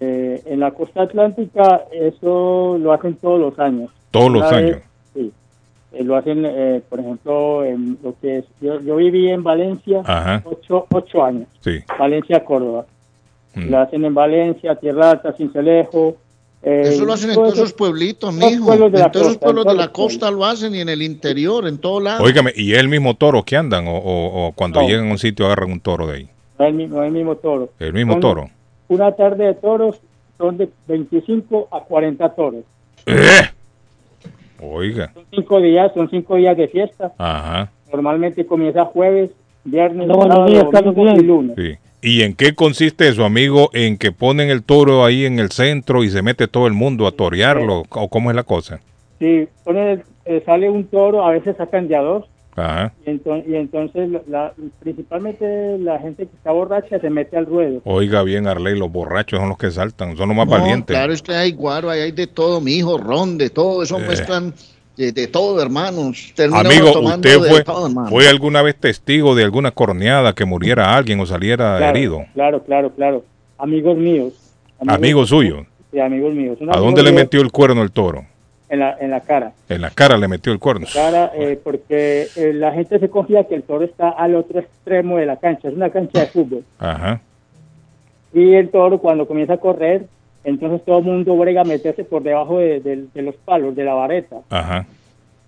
[0.00, 3.90] Eh, en la costa atlántica eso lo hacen todos los años.
[4.10, 4.78] Todos los años.
[5.94, 10.02] Eh, lo hacen, eh, por ejemplo, en lo que es, yo, yo viví en Valencia
[10.44, 11.78] ocho, ocho años, Sí.
[11.98, 12.86] Valencia, Córdoba.
[13.54, 13.70] Mm.
[13.70, 16.16] Lo hacen en Valencia, Tierra Alta, Cincelejo.
[16.62, 18.72] eh, Eso lo hacen en todo todos eso- esos pueblitos, mijo.
[18.72, 21.68] En todos esos costa, en pueblos de la costa lo hacen y en el interior,
[21.68, 22.24] en todo lado.
[22.24, 23.86] Óigame, ¿y es el mismo toro que andan?
[23.86, 24.88] ¿O, o- o cuando No.
[24.88, 26.28] llegan a un sitio agarran un toro de ahí?
[26.58, 27.68] No es el mismo, el mismo toro.
[27.78, 28.50] ¿El mismo Son- toro?
[28.88, 30.00] Una tarde de toros
[30.38, 32.64] son de 25 a 40 toros.
[33.06, 33.14] ¡Eh!
[34.60, 35.12] Oiga.
[35.14, 37.12] Son cinco días, son cinco días de fiesta.
[37.18, 37.70] Ajá.
[37.92, 39.30] Normalmente comienza jueves,
[39.64, 41.56] viernes, sábado, días, domingo y lunes.
[41.56, 41.74] Sí.
[42.02, 43.70] ¿Y en qué consiste eso, amigo?
[43.72, 47.06] ¿En que ponen el toro ahí en el centro y se mete todo el mundo
[47.06, 47.84] a torearlo?
[47.88, 48.80] ¿O cómo es la cosa?
[49.18, 52.26] Sí, ponen, eh, sale un toro, a veces sacan ya dos.
[52.56, 52.92] Ajá.
[53.04, 57.80] Y, enton- y entonces, la- principalmente la gente que está borracha se mete al ruedo.
[57.84, 60.94] Oiga bien, Arley, los borrachos son los que saltan, son los más No, valientes.
[60.94, 63.98] Claro, es que hay guaro, ahí hay de todo, mi hijo, ron, de todo, eso
[63.98, 64.04] Eh.
[64.08, 64.54] mezclan
[64.96, 66.32] de, de todo, hermanos.
[66.36, 68.08] Termina Amigo, ¿usted fue, todo, hermano.
[68.08, 72.24] fue alguna vez testigo de alguna corneada que muriera alguien o saliera Claro, herido?
[72.34, 73.24] Claro, claro, claro.
[73.58, 74.32] Amigos míos.
[74.86, 75.66] Amigo suyo.
[75.90, 76.58] Sí, amigos míos.
[76.60, 78.24] Un ¿A amigo dónde le metió el cuerno el toro?
[78.68, 79.52] En la, en la cara.
[79.68, 80.86] En la cara le metió el cuerno.
[80.92, 85.18] cara, eh, porque eh, la gente se confía que el toro está al otro extremo
[85.18, 86.64] de la cancha, es una cancha de fútbol.
[86.78, 87.20] Ajá.
[88.32, 90.06] Y el toro cuando comienza a correr,
[90.44, 93.84] entonces todo el mundo brega a meterse por debajo de, de- de los palos, de
[93.84, 94.86] la vareta, Ajá.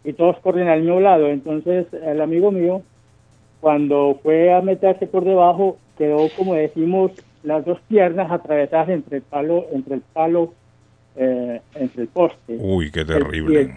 [0.05, 1.29] y todos corren al mismo lado.
[1.29, 2.83] Entonces el amigo mío,
[3.61, 9.23] cuando fue a meterse por debajo, quedó, como decimos, las dos piernas atravesadas entre el
[9.23, 10.53] palo, entre el palo,
[11.17, 12.57] eh, entre el poste.
[12.59, 13.53] Uy, qué El- terrible.
[13.53, 13.71] Y el,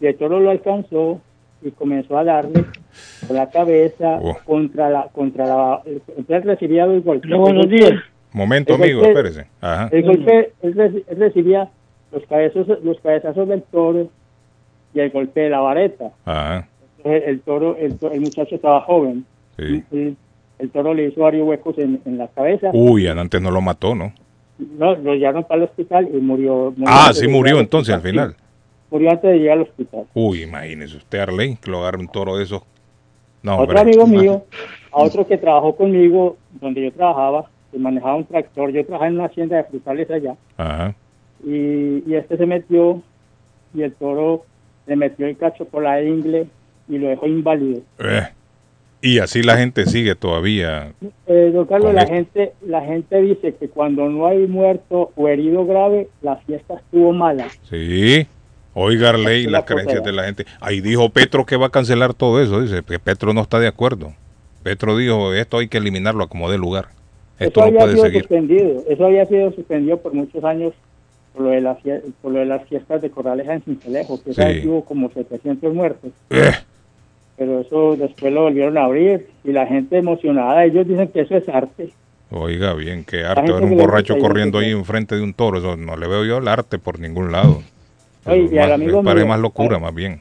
[0.00, 1.20] y el toro lo alcanzó
[1.62, 2.64] y comenzó a darle
[3.26, 4.36] con la cabeza Oh.
[4.44, 7.30] contra la contra la entonces recibía dos golpes.
[7.30, 8.02] Hola, buenos El golpe- días.
[8.32, 9.46] Momento, el amigo, golpe- espérese.
[9.60, 9.88] Ajá.
[9.92, 11.70] El golpe él, reci- él recibía
[12.12, 14.08] los cabezazos los cabezazos del toro
[14.92, 16.10] y el golpe de la vareta.
[16.24, 16.68] Ajá.
[16.98, 19.24] Entonces, el, toro el, el muchacho estaba joven.
[19.56, 19.82] Sí.
[19.92, 20.16] Y
[20.58, 22.70] el toro le hizo varios huecos en, en la cabeza.
[22.72, 24.12] Uy, antes no lo mató, ¿no?
[24.58, 26.72] No, lo llevaron para el hospital y murió.
[26.76, 28.36] murió Ah, sí murió entonces al final.
[28.90, 30.04] Murió antes de llegar al hospital.
[30.14, 32.62] Uy, imagínese usted, Arley, que lo agarre un toro de esos.
[33.42, 34.44] No, otro amigo mío,
[34.90, 39.14] a otro que trabajó conmigo, donde yo trabajaba, que manejaba un tractor, yo trabajaba en
[39.16, 40.94] una hacienda de frutales allá, Ajá.
[41.44, 43.02] y, y este se metió,
[43.74, 44.46] y el toro
[44.86, 46.46] le metió el cacho por la ingle
[46.88, 47.82] y lo dejó inválido.
[47.98, 48.28] Eh.
[49.06, 50.92] Y así la gente sigue todavía.
[51.26, 52.14] Eh, don Carlos, la esto.
[52.14, 57.12] gente, la gente dice que cuando no hay muerto o herido grave, la fiesta estuvo
[57.12, 57.48] mala.
[57.68, 58.26] Sí.
[58.72, 60.46] Oiga, ley las la creencias de la gente.
[60.58, 62.62] Ahí dijo Petro que va a cancelar todo eso.
[62.62, 64.14] Dice que Petro no está de acuerdo.
[64.62, 66.86] Petro dijo, esto hay que eliminarlo a como dé lugar.
[67.38, 68.20] Esto Eso no había puede sido seguir.
[68.22, 68.82] suspendido.
[68.88, 70.72] Eso había sido suspendido por muchos años
[71.34, 71.76] por lo de, las
[72.22, 74.66] por lo de las fiestas de Corraleja en Cincelejo, que Sí.
[74.66, 76.10] hubo como 700 muertos.
[76.30, 76.52] Eh,
[77.36, 80.64] Pero eso después lo volvieron a abrir y la gente emocionada.
[80.64, 81.90] Ellos dicen que eso es arte.
[82.30, 83.44] oiga bien, qué arte.
[83.44, 85.58] Que un borracho y corriendo ahí enfrente de un toro.
[85.58, 87.62] Eso no le veo yo el arte por ningún lado.
[88.26, 90.20] Oye, y al Más- amigo me parece mío- más locura, más bien.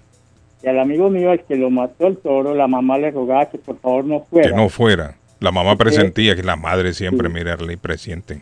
[0.63, 3.57] Y al amigo mío, el que lo mató el toro, la mamá le rogaba que
[3.57, 4.49] por favor no fuera.
[4.49, 5.15] Que no fuera.
[5.39, 8.41] La mamá presentía que la madre siempre, mire, Arley, presienten.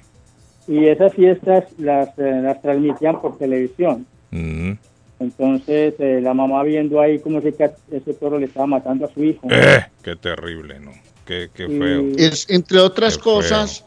[0.67, 4.05] Y esas fiestas las, eh, las transmitían por televisión.
[4.29, 4.73] Mm.
[5.21, 9.13] Entonces, eh, la mamá viendo ahí cómo ese, ca- ese toro le estaba matando a
[9.13, 9.47] su hijo.
[9.51, 10.91] Eh, qué terrible, ¿no?
[11.25, 12.03] Qué, qué Y- feo.
[12.17, 13.85] Es, entre otras cosas,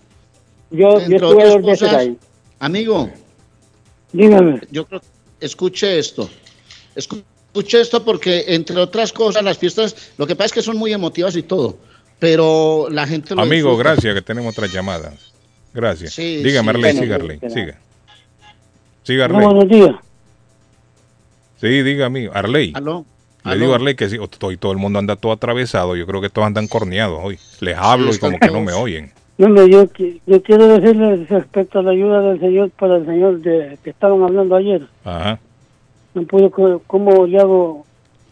[0.70, 2.16] Yo, yo entre estuve otras dos veces cosas, ahí.
[2.60, 3.10] amigo,
[4.12, 4.60] Dígame.
[4.70, 5.00] yo creo,
[5.40, 6.30] escuche esto.
[6.94, 10.92] Escuche esto porque, entre otras cosas, las fiestas, lo que pasa es que son muy
[10.92, 11.78] emotivas y todo,
[12.20, 13.90] pero la gente lo Amigo, disfruta.
[13.90, 15.32] gracias, que tenemos otras llamadas.
[15.72, 16.14] Gracias.
[16.14, 16.76] Sí, Dígame, sí.
[16.78, 17.50] Arley, Bueno, siga, sí, Arley, sí.
[17.50, 17.78] siga.
[19.02, 19.46] Siga, No, Arley.
[19.48, 19.96] buenos días.
[21.68, 22.32] Sí, diga, amigo.
[22.34, 22.72] Arley.
[22.74, 23.04] ¿Aló?
[23.44, 23.60] Le ¿Aló?
[23.60, 25.96] digo a Arley que sí, to- y todo el mundo anda todo atravesado.
[25.96, 27.38] Yo creo que todos andan corneados hoy.
[27.60, 29.12] Les hablo y como que no me oyen.
[29.36, 29.86] No, no, yo,
[30.26, 34.22] yo quiero decirle respecto a la ayuda del Señor para el Señor de, que estaban
[34.22, 34.82] hablando ayer.
[35.04, 35.38] Ajá.
[36.14, 36.50] No puedo,
[36.86, 37.84] ¿cómo le hago?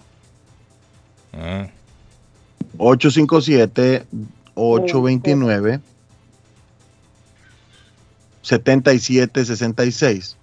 [1.34, 1.68] Ah.
[8.96, 10.36] 857-829-7766.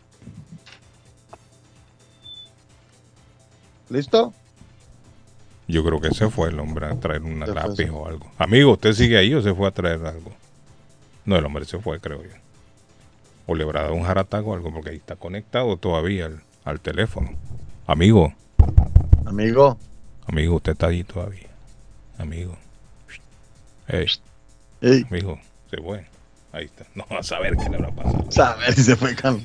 [3.92, 4.32] ¿Listo?
[5.68, 8.26] Yo creo que se fue el hombre a traer fue, lápiz o algo.
[8.38, 10.32] Amigo, ¿usted sigue ahí o se fue a traer algo?
[11.26, 12.30] No, el hombre se fue, creo yo.
[13.46, 16.80] O le habrá dado un jarataco o algo, porque ahí está conectado todavía al, al
[16.80, 17.30] teléfono.
[17.86, 18.32] Amigo,
[19.26, 19.78] Amigo,
[20.26, 21.48] amigo, usted está ahí todavía.
[22.18, 22.56] Amigo.
[23.88, 24.06] Ey,
[24.80, 25.38] ey, amigo,
[25.70, 26.06] se fue.
[26.52, 26.84] Ahí está.
[26.94, 28.24] No, a saber qué le habrá pasado.
[28.28, 29.40] sabe si se fue calmo.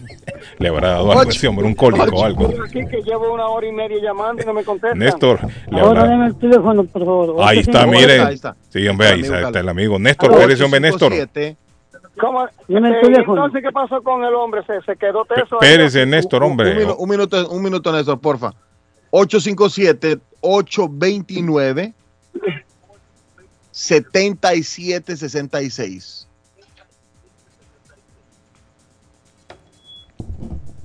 [0.60, 2.50] Le habrá dado algo ese hombre, un cólico o algo.
[2.66, 5.00] Aquí que llevo una hora y media llamando y no me contestan.
[5.00, 5.40] Néstor,
[5.72, 6.28] le Ahora habrá...
[6.28, 7.36] el teléfono, por favor.
[7.48, 8.20] Ahí está, mire.
[8.20, 8.58] ahí está.
[8.70, 9.98] Sí, hombre, ahí está, está el amigo.
[9.98, 11.14] Néstor, Aló, espérese, hombre, Néstor.
[11.14, 11.58] 857
[12.20, 12.46] ¿Cómo?
[12.46, 12.50] Eh.
[12.68, 14.62] Entonces, ¿qué pasó con el hombre?
[14.66, 15.60] ¿Se, se quedó teso?
[15.62, 15.70] ahí?
[15.70, 16.76] Espérese, Néstor, Un, hombre.
[16.86, 18.52] minu- un minuto, un minuto, Néstor, porfa.
[19.12, 21.94] 857-829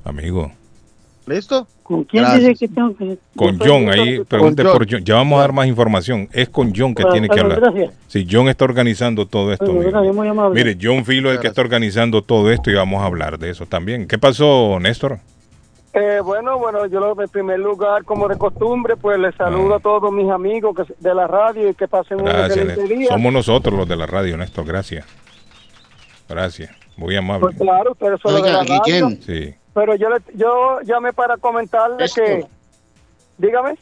[0.04, 0.52] Amigo.
[1.26, 1.68] ¿Listo?
[1.84, 2.48] ¿Con quién Gracias.
[2.48, 3.16] dice que tengo que...?
[3.36, 4.72] Con John, ahí pregunte John.
[4.72, 5.04] por John.
[5.04, 6.28] Ya vamos a dar más información.
[6.32, 7.60] Es con John que Bueno, tiene que hablar.
[7.60, 7.94] gracias.
[8.08, 9.72] Sí, John está organizando todo esto.
[9.72, 10.50] Bueno.
[10.50, 13.50] Mire, John Filo es el que está organizando todo esto y vamos a hablar de
[13.50, 14.08] eso también.
[14.08, 15.18] ¿Qué pasó, Néstor?
[15.94, 19.76] Eh, bueno, bueno, yo en primer lugar, como de costumbre, pues les saludo Ah.
[19.76, 22.98] a todos mis amigos que, de la radio y que pasen un Gracias, excelente Néstor.
[22.98, 23.08] día.
[23.08, 24.64] Somos nosotros los de la radio, Néstor.
[24.64, 25.04] Gracias.
[26.28, 26.70] Gracias.
[26.96, 27.40] Muy amable.
[27.46, 28.80] Pues claro, ustedes son los de Oiga.
[28.84, 29.54] Guillén, Sí.
[29.74, 32.22] Pero yo, le- yo llamé para comentarle Esto.
[32.22, 32.46] que...
[33.38, 33.76] Dígame.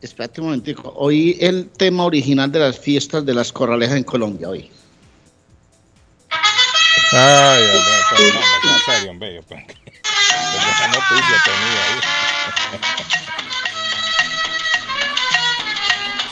[0.00, 0.92] espérate un momentico.
[0.96, 4.68] Oí el tema original de las fiestas de las corralejas en Colombia hoy.
[7.12, 7.62] Ay,
[10.88, 12.00] noticia tenía ahí.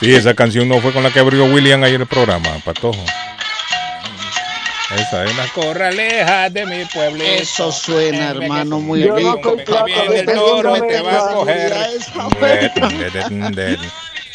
[0.01, 2.99] Sí, esa canción no fue con la que abrió William ayer el programa, Patojo.
[4.95, 7.23] Esa es la corraleja de mi pueblo.
[7.23, 9.55] Eso suena, hermano, muy Yo rico.
[9.57, 11.73] el toro me te va a coger.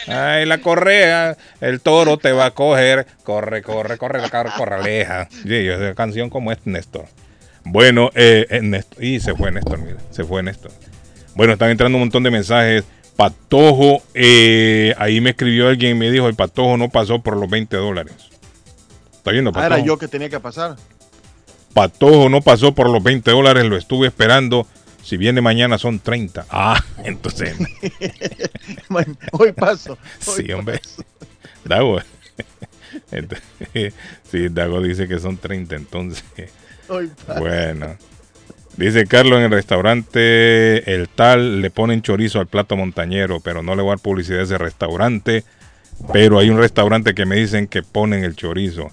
[0.08, 3.06] Ay, la correa, el toro te va a coger.
[3.24, 5.28] Corre, corre, corre, la corraleja.
[5.30, 7.06] Sí, esa canción como es Néstor.
[7.64, 10.70] Bueno, eh, eh, Néstor- y se fue Néstor, mira, se fue Néstor.
[11.34, 12.84] Bueno, están entrando un montón de mensajes.
[13.16, 17.50] Patojo, eh, ahí me escribió alguien y me dijo, el Patojo no pasó por los
[17.50, 18.14] 20 dólares.
[19.26, 20.76] ¿Está viendo, Ah, era yo que tenía que pasar.
[21.74, 24.68] Patojo no pasó por los 20 dólares, lo estuve esperando.
[25.02, 26.46] Si viene mañana son 30.
[26.48, 27.56] Ah, entonces.
[29.32, 29.98] Hoy paso.
[30.28, 30.80] Hoy sí, hombre.
[31.64, 32.04] Da, güey.
[33.10, 33.94] Entonces,
[34.30, 36.22] sí, Dago dice que son 30, entonces.
[36.88, 37.40] Ay, pa.
[37.40, 37.96] Bueno.
[38.76, 43.74] Dice Carlos en el restaurante El Tal le ponen chorizo al plato montañero, pero no
[43.74, 45.42] le voy a dar publicidad a ese restaurante.
[46.12, 48.92] Pero hay un restaurante que me dicen que ponen el chorizo.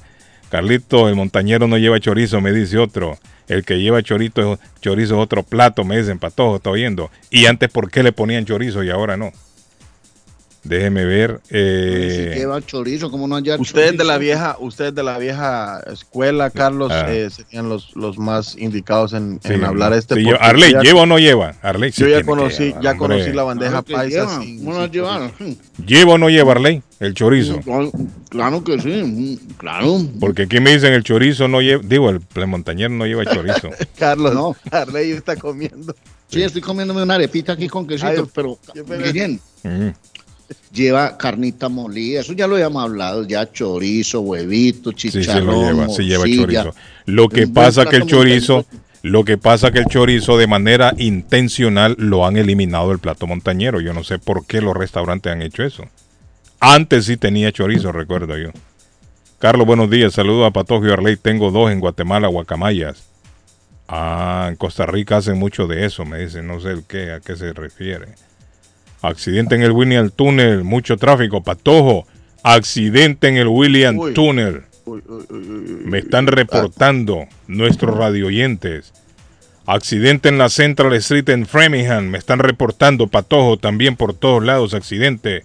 [0.53, 3.17] Carlito, el montañero no lleva chorizo, me dice otro.
[3.47, 7.09] El que lleva chorizo, chorizo es otro plato, me dicen, patojo, está oyendo.
[7.31, 9.31] Y antes, ¿por qué le ponían chorizo y ahora no?
[10.63, 11.41] Déjeme ver.
[11.49, 15.81] eh, Si lleva chorizo, ¿cómo no haya Ustedes de la vieja, ustedes de la vieja
[15.91, 17.13] escuela, Carlos, Ah.
[17.13, 20.15] eh, serían los, los más indicados en, sí, en hablar este.
[20.15, 21.55] sí, Arley, ya- ¿lleva o no lleva?
[21.61, 23.07] Arley, Yo ya conocí, llevar, ya hombre.
[23.17, 24.07] conocí la bandeja paisa.
[24.07, 25.31] lleva, sin- ¿Cómo no sin la llevaron?
[25.85, 26.81] ¿Lleva o no lleva, Arley?
[27.01, 27.59] El chorizo.
[27.59, 27.91] Claro,
[28.29, 29.99] claro que sí, claro.
[30.21, 33.69] Porque aquí me dicen el chorizo no lleva, digo, el, el montañero no lleva chorizo.
[33.99, 34.55] Carlos, No.
[34.71, 35.93] Arley está comiendo.
[36.29, 38.57] Sí, estoy comiéndome una arepita aquí con quesito, Ay, pero
[39.11, 39.89] bien, Mm.
[40.71, 45.87] Lleva carnita molida, eso ya lo habíamos hablado, ya chorizo, huevito, Sí, sí chicharrón, lo
[45.87, 46.75] lleva, lleva chorizo.
[47.05, 48.65] Lo que pasa que el chorizo,
[49.01, 53.81] lo que pasa que el chorizo de manera intencional lo han eliminado del plato montañero.
[53.81, 55.83] Yo no sé por qué los restaurantes han hecho eso.
[56.59, 58.51] Antes sí tenía chorizo, recuerdo yo.
[59.39, 60.13] Carlos, buenos días.
[60.13, 61.17] Saludos a Patojo y Arley.
[61.17, 63.03] Tengo dos en Guatemala, guacamayas.
[63.89, 66.47] Ah, en Costa Rica hacen mucho de eso, me dicen.
[66.47, 68.15] No sé el qué, a qué se refiere.
[69.03, 71.43] Accidente en el William Tunnel, mucho tráfico.
[71.43, 72.07] Patojo,
[72.41, 74.13] accidente en el William Uy.
[74.13, 74.63] Tunnel.
[74.85, 75.27] Uy, uy.
[75.83, 78.93] Me están reportando nuestros radioyentes.
[79.65, 82.05] Accidente en la Central Street en Framingham.
[82.05, 84.73] Me están reportando Patojo también por todos lados.
[84.73, 85.43] Accidente.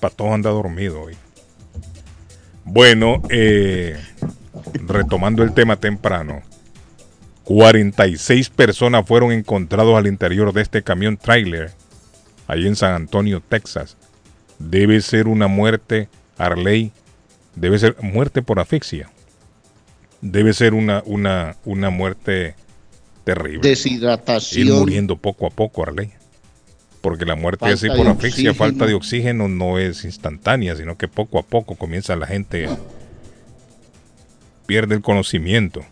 [0.00, 1.14] Patojo anda dormido hoy.
[2.64, 3.98] Bueno, eh,
[4.86, 6.40] retomando el tema temprano.
[7.50, 11.72] 46 personas fueron encontrados al interior de este camión trailer.
[12.46, 13.96] Ahí en San Antonio, Texas.
[14.60, 16.08] Debe ser una muerte,
[16.38, 16.92] Arley,
[17.56, 19.10] debe ser muerte por asfixia.
[20.20, 22.54] Debe ser una, una, una muerte
[23.24, 23.56] terrible.
[23.56, 24.78] Ir Deshidratación.
[24.78, 26.12] muriendo poco a poco, Arley.
[27.00, 28.54] Porque la muerte Falta así por asfixia, oxígeno.
[28.54, 32.68] falta de oxígeno no es instantánea, sino que poco a poco comienza la gente
[34.66, 35.84] pierde el conocimiento.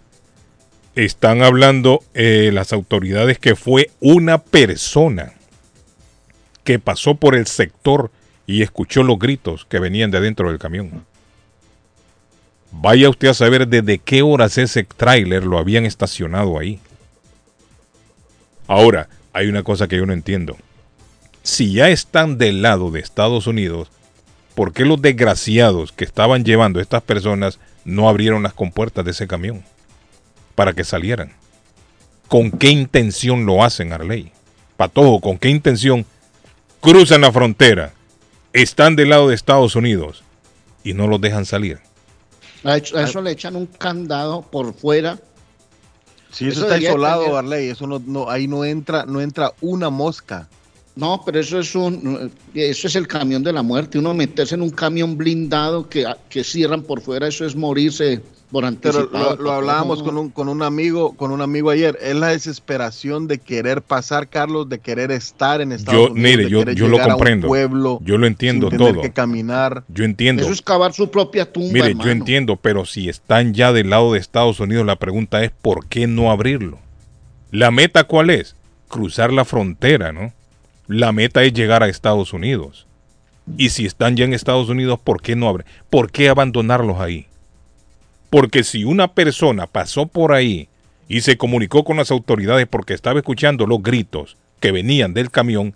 [0.95, 5.35] Están hablando eh, las autoridades que fue una persona
[6.65, 8.11] que pasó por el sector
[8.47, 11.05] y escuchó los gritos que venían de adentro del camión.
[12.73, 16.81] Vaya usted a saber desde qué horas ese tráiler lo habían estacionado ahí.
[18.67, 20.57] Ahora, hay una cosa que yo no entiendo.
[21.43, 23.91] Si ya están del lado de Estados Unidos,
[24.55, 29.13] ¿por qué los desgraciados que estaban llevando a estas personas no abrieron las compuertas de
[29.13, 29.63] ese camión
[30.59, 31.31] para que salieran?
[32.27, 34.33] ¿Con qué intención lo hacen, Arley?
[34.77, 36.05] Patojo, ¿con qué intención
[36.81, 37.93] cruzan la frontera,
[38.53, 40.25] están del lado de Estados Unidos
[40.83, 41.79] y no los dejan salir?
[42.65, 45.21] A eso, a eso le echan un candado por fuera.
[46.33, 49.53] Si eso, Eso está isolado, tener- Arley, eso no, no, ahí no entra, no entra
[49.61, 50.49] una mosca.
[50.97, 53.97] No, pero eso es un, eso es el camión de la muerte.
[53.97, 58.65] Uno meterse en un camión blindado que, que cierran por fuera, eso es morirse por
[58.79, 61.99] Pero lo, lo hablábamos con un, con un amigo, con un amigo ayer.
[62.01, 66.31] Es la desesperación de querer pasar, Carlos, de querer estar en Estados Yo, Unidos.
[66.31, 67.47] mire, de yo, lo llegar a un comprendo.
[67.49, 69.03] pueblo Yo lo entiendo sin tener todo.
[69.03, 69.85] que caminar.
[69.89, 70.43] Yo entiendo.
[70.43, 71.73] Eso es cavar su propia tumba.
[71.73, 72.05] Mire, hermano.
[72.05, 75.87] yo entiendo, pero si están ya del lado de Estados Unidos, la pregunta es ¿por
[75.87, 76.79] qué no abrirlo?
[77.51, 78.57] La meta cuál es?
[78.89, 80.33] Cruzar la frontera, ¿no?
[80.87, 82.87] La meta es llegar a Estados Unidos.
[83.57, 85.67] Y si están ya en Estados Unidos, ¿por qué no abrir?
[85.89, 87.28] ¿Por qué abandonarlos ahí?
[88.31, 90.69] Porque si una persona pasó por ahí
[91.09, 95.75] y se comunicó con las autoridades porque estaba escuchando los gritos que venían del camión,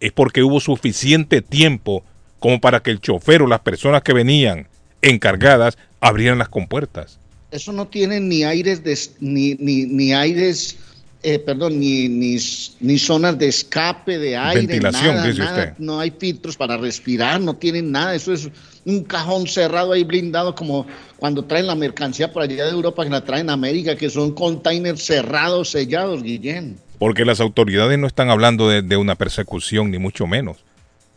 [0.00, 2.04] es porque hubo suficiente tiempo
[2.38, 4.68] como para que el chofer o las personas que venían
[5.00, 7.18] encargadas abrieran las compuertas.
[7.50, 10.76] Eso no tiene ni aires, de, ni, ni, ni aires,
[11.24, 12.36] eh, perdón, ni, ni,
[12.80, 14.66] ni zonas de escape de aire.
[14.66, 15.58] Ventilación, nada, dice nada.
[15.58, 15.74] usted.
[15.78, 18.14] No hay filtros para respirar, no tienen nada.
[18.14, 18.50] Eso es
[18.84, 23.10] un cajón cerrado ahí blindado, como cuando traen la mercancía por allá de Europa, que
[23.10, 26.76] la traen a América, que son containers cerrados, sellados, Guillén.
[26.98, 30.58] Porque las autoridades no están hablando de, de una persecución, ni mucho menos.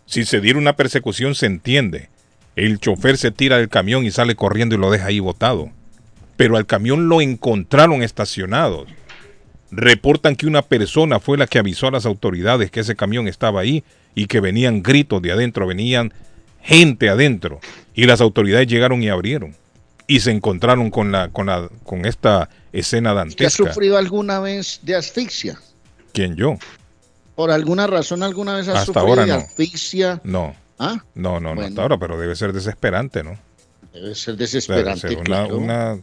[0.06, 2.10] Si se diera una persecución, se entiende.
[2.56, 5.70] El chofer se tira del camión y sale corriendo y lo deja ahí botado.
[6.38, 8.86] Pero al camión lo encontraron estacionado.
[9.72, 13.60] Reportan que una persona fue la que avisó a las autoridades que ese camión estaba
[13.62, 13.84] ahí
[14.16, 16.14] y que venían gritos de adentro, venían
[16.62, 17.60] gente adentro.
[17.94, 19.56] Y las autoridades llegaron y abrieron.
[20.08, 23.50] Y se encontraron con, la, con, la, con esta escena ¿Usted ha dantesca.
[23.68, 25.60] sufrido alguna vez de asfixia?
[26.14, 26.58] ¿Quién yo?
[27.36, 29.36] ¿Por alguna razón alguna vez ha Hasta sufrido ahora de no.
[29.40, 30.22] asfixia?
[30.24, 30.56] No.
[30.80, 31.04] ¿Ah?
[31.14, 33.38] No, no, no hasta ahora, pero debe ser desesperante, ¿no?
[33.94, 35.58] Debe ser Debe desesperante, ser una, claro.
[35.58, 36.00] una-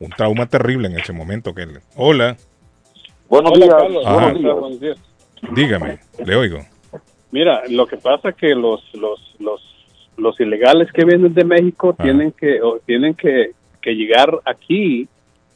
[0.00, 1.66] un trauma terrible en ese momento que
[1.96, 2.36] Hola,
[3.34, 3.74] Buenos Hola, días.
[3.82, 4.06] Carlos.
[4.06, 4.14] Ajá.
[4.14, 4.98] Buenos días, buenos días.
[5.56, 6.58] dígame, le oigo.
[7.32, 9.60] Mira, lo que pasa es que los, los, los,
[10.16, 12.02] los ilegales que vienen de México Ah.
[12.04, 13.50] tienen que o tienen que,
[13.82, 15.08] que llegar aquí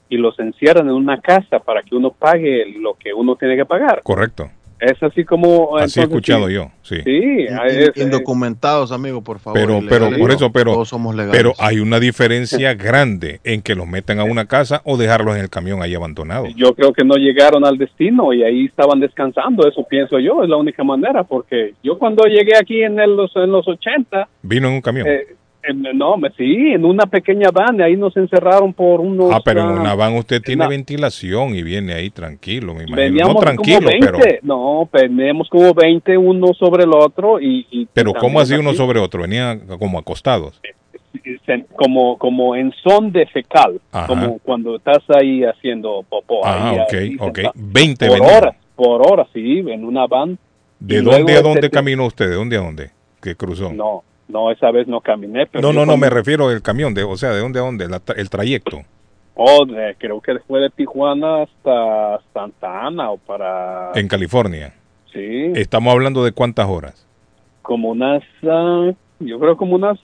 [0.09, 3.64] y los encierran en una casa para que uno pague lo que uno tiene que
[3.64, 4.03] pagar.
[4.03, 4.51] Correcto.
[4.81, 5.76] Es así como...
[5.76, 6.55] Así he entonces, escuchado sí.
[6.55, 6.97] yo, sí.
[7.05, 9.59] Sí, es- in- es- indocumentados, amigo, por favor.
[9.61, 11.37] Pero, pero ilegales por eso, pero, Todos somos legales.
[11.37, 15.43] pero hay una diferencia grande en que los metan a una casa o dejarlos en
[15.43, 16.49] el camión ahí abandonados.
[16.57, 20.49] yo creo que no llegaron al destino y ahí estaban descansando, eso pienso yo, es
[20.49, 24.68] la única manera, porque yo cuando llegué aquí en el- los, en los 80, Vino
[24.68, 25.07] en un camión.
[25.09, 25.26] eh,
[25.94, 29.30] no, sí, en una pequeña van, ahí nos encerraron por unos...
[29.32, 32.84] ah, pero en ah, una van usted tiene una- ventilación y viene ahí tranquilo, me
[32.84, 32.96] imagino.
[32.96, 37.66] Veníamos No tranquilo, como 20, pero, no, veníamos como 20 uno sobre el otro y...
[37.70, 39.22] y pero ¿cómo también así uno así, sobre otro?
[39.22, 40.61] Venían como acostados.
[41.44, 44.06] se- Como, como en son de fecal, Ajá.
[44.06, 46.44] como cuando estás ahí haciendo popó.
[46.46, 47.34] Ah, ahí, ok, ahí, ok.
[47.36, 47.52] sentado.
[47.56, 48.36] 20 Por venían.
[48.36, 50.38] horas, por horas, sí, en una van.
[50.80, 52.28] ¿De dónde a dónde este- caminó usted?
[52.28, 52.90] ¿De dónde a dónde?
[53.20, 53.72] ¿Qué cruzó?
[53.72, 55.62] No, no, esa vez no caminé, pero...
[55.62, 57.89] no, no, no, cuando- me refiero al camión, de, o sea, ¿de dónde a dónde?
[57.89, 58.83] La el trayecto.
[59.35, 63.93] Oh, de- creo que después de Tijuana hasta Santa Ana o para...
[63.95, 64.74] En California.
[65.12, 67.07] Sí, Estamos hablando de cuántas horas.
[67.62, 68.22] como unas...
[68.49, 69.99] ah, yo creo como unas...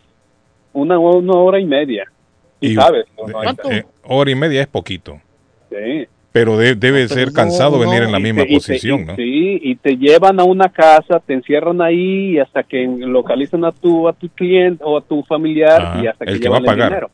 [0.72, 2.05] Una, una hora y media.
[2.61, 3.70] Y, Y- sabes, no, ¿Cuánto?
[3.70, 5.20] Eh, hora y media es poquito.
[5.70, 6.07] sí.
[6.35, 7.89] Pero de- debe ser cansado no.
[7.89, 9.14] venir en la misma te- y te- posición, y- ¿no?
[9.16, 13.70] Sí, y te llevan a una casa, te encierran ahí y hasta que localizan a
[13.70, 16.57] tu a tu cliente o a tu familiar Ajá, y hasta que el que va
[16.59, 16.89] a pagar.
[16.89, 17.11] dinero.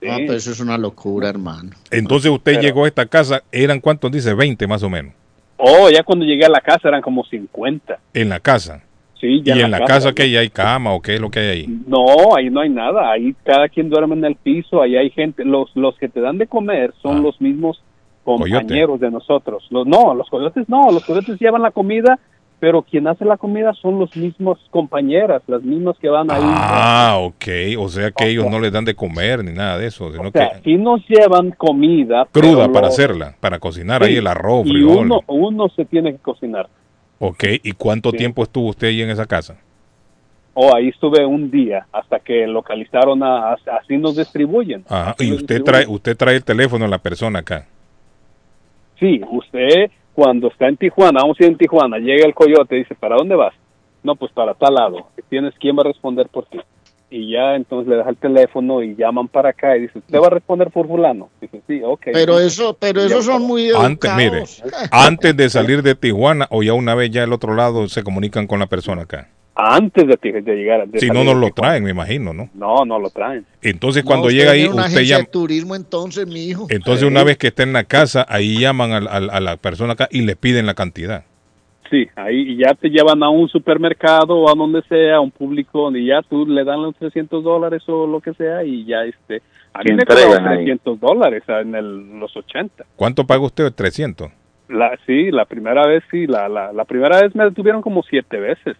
[0.00, 0.08] Sí.
[0.10, 1.70] Ah, pero eso es una locura, hermano.
[1.90, 4.10] Entonces usted Pero- llegó a esta casa, ¿eran cuántos?
[4.10, 5.12] Dice 20 más o menos.
[5.58, 7.98] Oh, ya cuando llegué a la casa eran como 50.
[8.14, 8.82] En la casa.
[9.20, 10.14] Sí, ya ¿Y en la casa ¿no?
[10.14, 11.66] que hay cama o qué es lo que hay ahí?
[11.86, 13.10] No, ahí no hay nada.
[13.10, 14.80] Ahí cada quien duerme en el piso.
[14.82, 15.44] Ahí hay gente.
[15.44, 17.20] Los, los que te dan de comer son Ah.
[17.20, 17.82] los mismos
[18.26, 18.60] Coyote.
[18.60, 19.66] compañeros de nosotros.
[19.70, 20.90] Los, no, los coyotes no.
[20.92, 22.18] Los coyotes llevan la comida,
[22.60, 26.42] pero quien hace la comida son los mismos compañeras, las mismas que van ahí.
[26.42, 27.78] Ah, ok.
[27.78, 30.32] O sea que ellos no les dan de comer ni nada de eso, sino o
[30.32, 32.26] sea, que sí nos llevan comida.
[32.32, 34.96] cruda para lo- hacerla, para cocinar Sí, ahí el arroz, Y frijol.
[35.06, 36.68] uno, uno se tiene que cocinar.
[37.18, 38.18] Ok, ¿y cuánto Sí.
[38.18, 39.56] tiempo estuvo usted ahí en esa casa?
[40.58, 44.84] O ahí estuve un día hasta que localizaron a, a- así nos distribuyen.
[44.88, 45.10] Ajá.
[45.10, 45.64] Así Y usted distribuyen.
[45.64, 47.66] trae, usted trae el teléfono de la persona acá.
[48.98, 52.78] Sí, usted cuando está en Tijuana, vamos a ir en Tijuana, llega el coyote y
[52.78, 53.52] dice, ¿para dónde vas?
[54.02, 55.08] No, pues para tal lado.
[55.28, 56.58] ¿Tienes quién va a responder por ti?
[57.10, 60.28] Y ya entonces le das el teléfono y llaman para acá y dice, ¿usted va
[60.28, 61.28] a responder por fulano?
[61.40, 62.08] Dice, sí, ok.
[62.12, 64.44] Pero eso, pero esos son muy Antes, mire,
[64.90, 68.46] antes de salir de Tijuana o ya una vez ya al otro lado se comunican
[68.46, 69.28] con la persona acá.
[69.58, 70.86] Antes de, de llegar.
[70.86, 72.50] de Si no, nos lo traen, me imagino, ¿no?
[72.54, 73.46] No, no lo traen.
[73.62, 75.24] Entonces No, cuando llega ahí, una usted llama...
[75.24, 76.66] de turismo entonces, mi hijo.
[76.68, 79.94] Entonces una vez que está en la casa, ahí llaman al- al- a, la persona
[79.94, 81.24] acá y le piden la cantidad.
[81.90, 85.30] Sí, ahí y ya te llevan a un supermercado o a donde sea, a un
[85.30, 89.04] público, y ya tú le dan los 300 dólares o lo que sea, y ya
[89.04, 89.40] este.
[89.72, 90.56] A mí me entregan cobraron ahí.
[90.64, 92.84] 300 dólares en el- los 80.
[92.96, 93.72] ¿Cuánto paga usted?
[93.72, 94.30] 300.
[94.68, 98.38] La, sí, la primera vez sí, la, la, la primera vez me detuvieron como siete
[98.40, 98.76] veces.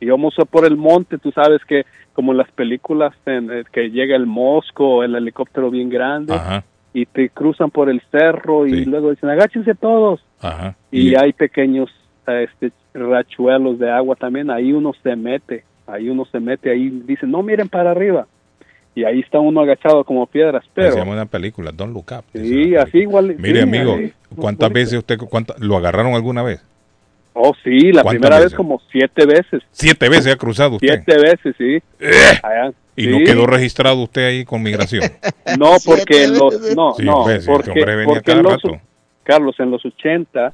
[0.00, 1.84] Íbamos a por el monte, tú sabes que
[2.14, 6.64] como en las películas en, eh, que llega el mosco, el helicóptero bien grande, Ajá,
[6.92, 10.20] y te cruzan por el cerro y luego dicen agáchense todos.
[10.40, 10.74] ajá.
[10.90, 11.90] Y, hay pequeños
[12.26, 17.30] este, rachuelos de agua también, ahí uno se mete, ahí uno se mete, ahí dicen
[17.30, 18.26] no miren para arriba.
[18.92, 20.96] Y ahí está uno agachado como piedras, Se pero...
[20.96, 22.24] llama una película, Don't Look Up.
[22.32, 23.36] Sí, así igual.
[23.38, 23.96] Mire, sí, amigo.
[24.34, 26.60] ¿cuántas veces usted cuánta- lo agarraron alguna vez?
[27.32, 29.62] Oh, sí, la ¿Cuántas primera vez como siete veces.
[29.70, 31.02] Siete veces ha cruzado usted.
[31.04, 31.78] Siete veces, sí.
[32.42, 32.72] Allá.
[32.96, 33.08] Y Sí.
[33.10, 35.02] no quedó registrado usted ahí con migración.
[35.58, 38.80] No, porque los, no, Sí, no, este porque, hombre venía porque cada en los, rato.
[39.24, 40.52] Carlos, en los 80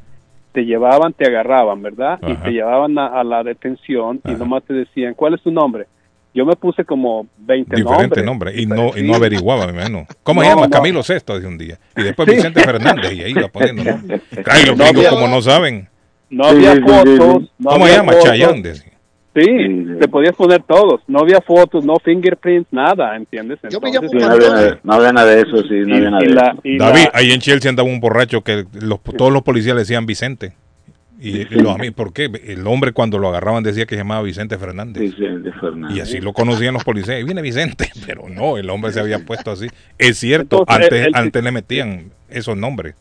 [0.52, 2.18] te llevaban, te agarraban, ¿verdad?
[2.26, 5.86] Y te llevaban a, a la detención y nomás te decían, ¿cuál es tu nombre?
[6.34, 8.52] Yo me puse como 20 Diferente nombres.
[8.54, 8.60] nombre.
[8.62, 10.06] Y no, y no averiguaba, me imagino.
[10.22, 10.66] ¿Cómo se No, llama?
[10.66, 10.70] no.
[10.70, 11.78] Camilo Sexto, de un día.
[11.96, 12.36] Y después Sí.
[12.36, 13.12] Vicente Fernández.
[13.14, 13.82] Y ahí iba poniendo.
[13.84, 14.00] ¿no?
[14.46, 15.88] Ay, los No gringos como no saben.
[16.30, 17.42] No Sí, había sí, fotos.
[17.42, 17.50] sí.
[17.58, 18.12] no ¿Cómo se había llama?
[18.12, 18.62] fotos.
[18.62, 18.92] Decía.
[19.34, 21.02] Sí, te podías poner todos.
[21.08, 23.58] No había fotos, no fingerprints, nada, ¿entiendes?
[23.70, 26.10] Yo me Sí, no había, nada, no había nada de eso, sí, no y- había
[26.10, 26.84] nada de la- eso.
[26.84, 30.06] David, la- ahí en Chelsea andaba un borracho que los, todos los policías le decían
[30.06, 30.52] Vicente.
[31.18, 32.30] Y los amigos, ¿por qué?
[32.46, 35.02] El hombre cuando lo agarraban decía que se llamaba Vicente Fernández.
[35.02, 35.96] Vicente Fernández.
[35.96, 37.20] Y así lo conocían los policías.
[37.20, 39.66] Y viene Vicente, pero no, el hombre se había puesto así.
[39.98, 42.94] Es cierto, Entonces, antes, él- él- antes le metían esos nombres.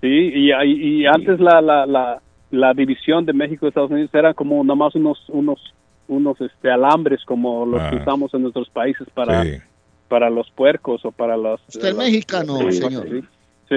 [0.00, 2.20] Sí, y, y, y antes la, la, la,
[2.54, 5.60] la división de México y Estados Unidos era como nada más unos, unos
[6.06, 8.00] unos este alambres como los que Ah.
[8.02, 9.56] usamos en nuestros países para Sí.
[10.08, 13.08] para los puercos o para los Usted es los- mexicano, sí, señor.
[13.08, 13.20] sí,
[13.70, 13.76] sí,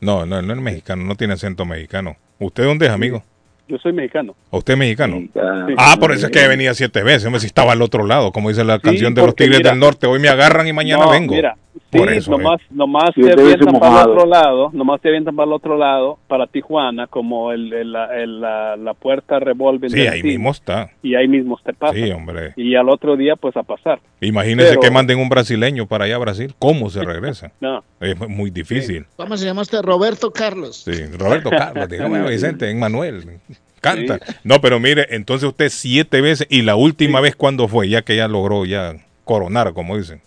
[0.00, 2.16] No, no, no es mexicano, no tiene acento mexicano.
[2.38, 3.22] ¿Usted dónde es, amigo?
[3.66, 4.34] yo soy mexicano.
[4.50, 5.16] ¿O usted es mexicano?
[5.16, 5.30] Sí.
[5.78, 7.24] Ah, por eso es que venía siete veces.
[7.24, 9.70] Hombre, si estaba al otro lado, como dice la Sí, canción de los Tigres mira-
[9.70, 10.06] del Norte.
[10.06, 11.34] Hoy me agarran y mañana No, vengo.
[11.34, 11.56] Mira,
[11.90, 15.34] Por sí, eso, nomás, nomás Sí, te avientan para el otro lado, nomás te avientan
[15.34, 19.90] para el otro lado, para Tijuana, como el, el- la, el- la, la puerta revolven.
[19.90, 20.90] Sí, ahí mismo está.
[21.02, 21.94] Y ahí mismo te pasa.
[21.94, 22.52] Sí, hombre.
[22.56, 23.98] Y al otro día, pues a pasar.
[24.20, 26.54] Imagínese Pero- que manden un brasileño para allá a Brasil.
[26.58, 27.50] ¿Cómo se regresa?
[27.60, 27.82] No.
[28.00, 29.06] Es muy difícil.
[29.16, 29.80] ¿Cómo se llama usted?
[29.82, 30.82] Roberto Carlos.
[30.84, 33.38] Sí, Roberto Carlos, dígame Vicente, Emmanuel.
[33.80, 34.18] Canta.
[34.44, 38.16] No, pero mire, entonces usted siete veces y la última vez cuando fue, ya que
[38.16, 38.94] ya logró ya
[39.24, 40.20] coronar, como dicen.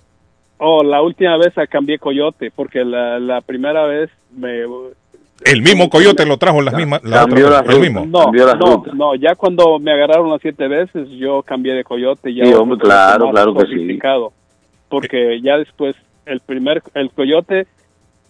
[0.59, 4.63] Oh, la última vez cambié coyote, porque la, la primera vez me...
[5.45, 8.07] El mismo coyote lo trajo las mismas, la otra la el mismo.
[8.07, 12.33] No, no, no, ya cuando me agarraron las siete veces, yo cambié de coyote.
[12.33, 13.99] Ya Sí, hombre, claro, claro que sí.
[14.89, 15.95] Porque ya después,
[16.25, 17.67] el primer, el coyote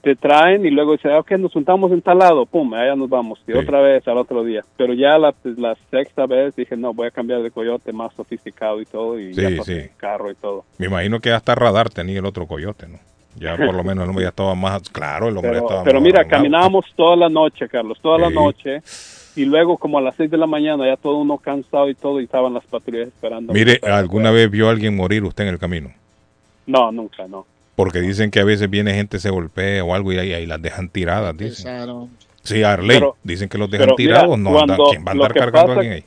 [0.07, 3.39] te traen y luego dice, ok, nos juntamos en tal lado, pum, allá nos vamos.
[3.45, 3.57] Y Sí.
[3.57, 4.61] otra vez al otro día.
[4.77, 8.79] Pero ya la, la sexta vez dije, no, voy a cambiar de coyote más sofisticado
[8.79, 9.19] y todo.
[9.19, 9.89] Y ya Sí, pasé sí.
[9.97, 10.63] carro y todo.
[10.77, 12.99] Me imagino que hasta radar tenía el otro coyote, ¿no?
[13.35, 15.99] Ya por lo menos el hombre ya estaba más, claro, el hombre Pero, estaba pero
[15.99, 16.41] más mira, arreglado.
[16.43, 18.33] caminábamos toda la noche, Carlos, toda la Sí.
[18.35, 18.81] noche.
[19.35, 22.19] Y luego, como a las seis de la mañana, ya todo uno cansado y todo,
[22.19, 23.53] y estaban las patrullas esperando.
[23.53, 25.91] Mire, ¿alguna vez vio a alguien morir usted en el camino?
[26.65, 27.45] No, nunca, no.
[27.77, 30.59] Porque dicen que a veces viene gente, se golpea o algo y ahí, ahí las
[30.59, 32.09] dejan tiradas, dicen.
[32.41, 34.49] Sí, Arley, Pero- dicen que los dejan mira, tirados, no
[34.89, 36.03] ¿quién va a andar cargando a alguien ahí?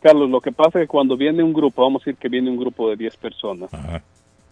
[0.00, 2.48] Carlos, lo que pasa es que cuando viene un grupo, vamos a decir que viene
[2.50, 4.02] un grupo de 10 personas, Ajá.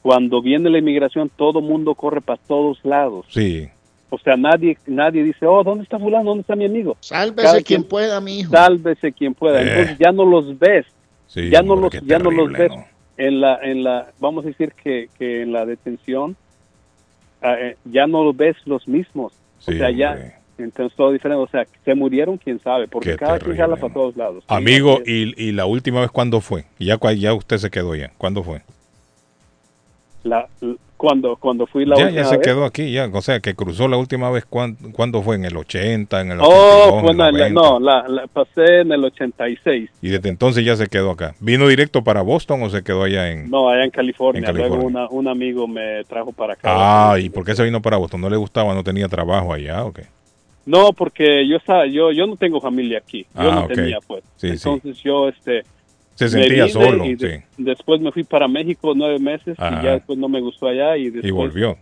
[0.03, 3.25] cuando viene la inmigración, todo mundo corre para todos lados.
[3.31, 3.67] Sí,
[4.11, 6.25] O sea, nadie nadie dice, oh, ¿dónde está fulano?
[6.31, 6.97] ¿Dónde está mi amigo?
[7.01, 8.51] Sálvese quien quien- pueda, mi hijo.
[8.51, 9.63] Sálvese quien pueda.
[9.63, 9.69] Eh.
[9.71, 10.85] Entonces ya no los ves.
[11.29, 11.49] sí.
[11.51, 12.85] ya no los ya no los ves ¿no?
[13.19, 16.37] en la en la vamos a decir que, que en la detención
[17.43, 20.35] eh, ya no los ves los mismos o Sí, sea ya hombre.
[20.59, 23.93] entonces todo diferente o sea se murieron quién sabe porque Qué cada quien jala para
[23.93, 26.65] todos lados Amigo, y, y la última vez cuándo fue?
[26.79, 28.13] Ya, ya usted se quedó ya.
[28.19, 28.63] ¿Cuándo fue?
[30.25, 30.49] la,
[30.99, 33.09] cuando cuando fui la ya, última ya se vez quedó aquí, ya.
[33.11, 35.37] O sea, que cruzó la última vez, ¿cuán- ¿cuándo fue?
[35.37, 37.63] ¿En el 80, en el 82, oh en bueno el la- 90?
[37.63, 41.35] no la, la pasé en el 86 Y desde entonces ya se quedó acá.
[41.41, 43.49] ¿Vino directo para Boston o se quedó allá en...?
[43.49, 44.77] no allá en California, En California.
[44.77, 47.97] luego una, un amigo me trajo para acá Ah, ¿y por qué se vino para
[47.97, 48.21] Boston?
[48.21, 48.75] ¿No le gustaba?
[48.75, 50.03] ¿No tenía trabajo allá o qué?
[50.67, 53.23] No, porque yo estaba, yo, yo no tengo familia aquí.
[53.35, 53.73] Yo Ah, no ok.
[53.73, 54.23] tenía, pues.
[54.37, 54.69] Sí, sí.
[54.69, 55.63] Entonces yo, este.
[56.19, 57.45] Se sentía vine solo, y de- sí.
[57.59, 59.81] Después me fui para México nueve meses Ajá.
[59.81, 61.25] y ya después no me gustó allá y después.
[61.25, 61.79] Y volvió.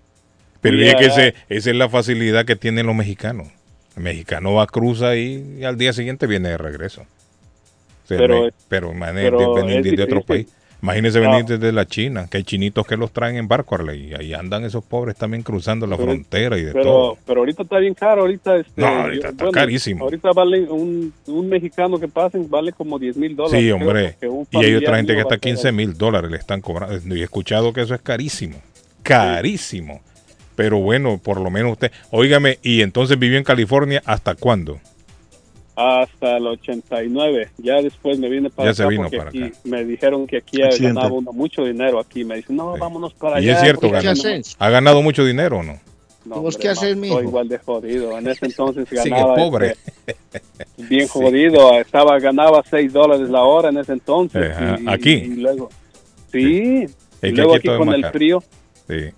[0.60, 3.48] Pero es que ese- esa es la facilidad que tienen los mexicanos.
[3.96, 7.02] El mexicano va, cruza y, y al día siguiente viene de regreso.
[7.02, 8.92] O sea, Pero- me- pero,
[9.68, 10.46] es de, otro país.
[10.86, 14.14] Imagínese venir desde la China, que hay chinitos que los traen en barco, Arley, y
[14.14, 17.18] ahí andan esos pobres también cruzando la Pero- frontera y de Pero, todo.
[17.26, 20.04] pero ahorita está bien caro, ahorita este, No, ahorita está carísimo.
[20.04, 23.60] Ahorita vale un, un mexicano que pasen vale como 10 mil dólares.
[23.60, 24.16] Sí, hombre.
[24.52, 27.14] Y hay otra gente que está va a 15 ser- mil dólares, le están cobrando.
[27.16, 28.56] Y he escuchado que eso es carísimo.
[29.02, 30.00] Carísimo.
[30.54, 31.90] Pero bueno, por lo menos usted.
[32.10, 34.78] Óigame, y entonces vivió en California hasta cuándo?
[35.76, 37.50] Hasta el 89.
[37.58, 39.58] Ya después me vine para Ya se acá vino porque para aquí acá.
[39.64, 40.94] me dijeron que aquí Accidente.
[40.94, 42.24] ganaba uno mucho dinero aquí.
[42.24, 43.56] Me dicen, no, vámonos para y allá.
[43.58, 44.42] es cierto, ganó-?
[44.58, 45.78] ¿ha ganado mucho dinero o no?
[46.24, 47.22] No, ¿Vos hombre, qué haces, mijo?
[47.22, 48.18] Igual de jodido.
[48.18, 49.34] En ese entonces Sigue ganaba.
[49.36, 49.76] pobre.
[50.06, 50.16] este,
[50.88, 51.78] bien jodido.
[51.78, 54.52] Estaba, ganaba 6 dólares la hora en ese entonces.
[54.80, 55.12] Y- ¿Aquí?
[55.12, 55.68] Y, luego.
[56.32, 56.84] Sí.
[57.22, 58.42] Es Y luego aquí aquí con el frío.
[58.88, 59.10] Sí.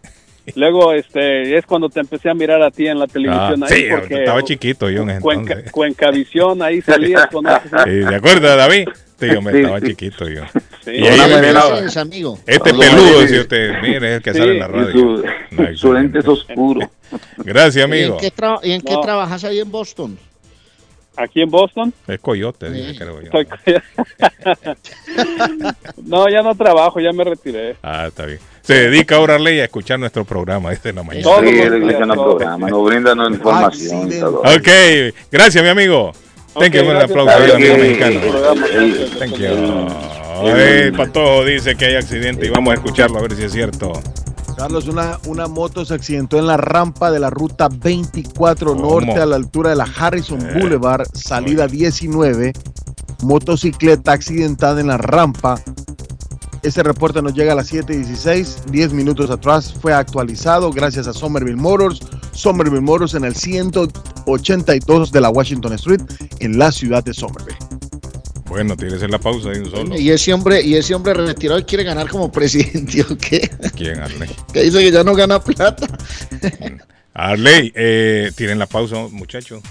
[0.56, 3.68] Luego este es cuando te empecé a mirar a ti en la Ah, televisión ahí
[3.82, 5.72] sí, porque estaba chiquito yo en ese Cuenca, entonces.
[5.72, 7.60] Cuencavisión ahí salías con eso.
[7.84, 8.88] Sí, ¿De acuerdo, David?
[9.18, 9.86] Sí, yo me Sí, estaba sí.
[9.88, 10.42] chiquito yo.
[10.84, 10.90] Sí.
[10.92, 11.78] Y ahí me miraba.
[11.80, 13.70] Este peludo, decía usted.
[13.82, 14.92] Mire, es el que Sí, sale en la radio.
[14.92, 16.88] su, No, su lente es oscuro.
[17.38, 18.16] Gracias, ¿Y en amigo.
[18.18, 19.00] qué, tra- y en qué No.
[19.00, 20.18] trabajas ahí en Boston?
[21.20, 21.92] Aquí en Boston.
[22.06, 22.96] Es coyote, dice, Sí.
[22.98, 23.32] creo yo.
[23.32, 23.48] Soy-
[26.06, 27.74] no, ya no trabajo, ya me retiré.
[27.82, 28.38] Ah, está bien.
[28.62, 31.26] Se dedica ahora Arley a escuchar nuestro programa desde la mañana.
[31.40, 32.16] Sí, el todos.
[32.16, 34.08] programa, nos brindan información.
[34.36, 34.68] Ok,
[35.32, 36.12] gracias, mi amigo.
[36.54, 37.10] Thank you, Ok, un gracias.
[37.10, 38.20] aplauso al amigo mexicano.
[39.18, 39.88] Thank you.
[40.54, 43.92] Ay, Patojo dice que hay accidente y vamos a escucharlo a ver si es cierto.
[44.58, 49.00] Carlos, una, una moto se accidentó en la rampa de la ruta 24 ¿Cómo?
[49.00, 50.58] norte a la altura de la Harrison Eh.
[50.58, 52.52] Boulevard, salida 19.
[53.22, 55.60] Motocicleta accidentada en la rampa.
[56.64, 59.72] Ese reporte nos llega a las 7:16, 10 minutos atrás.
[59.80, 62.00] Fue actualizado gracias a Somerville Motors.
[62.32, 66.00] Somerville Motors en el 182 de la Washington Street
[66.40, 67.56] en la ciudad de Somerville.
[68.48, 69.98] Bueno, tienes en la pausa de un solo.
[69.98, 73.50] Y ese hombre, y ese hombre retirado quiere ganar como presidente, ¿o qué?
[73.76, 74.30] ¿Quién, Arley?
[74.52, 75.86] Que dice que ya no gana plata.
[77.14, 79.62] Arley, eh, tienen la pausa, muchachos.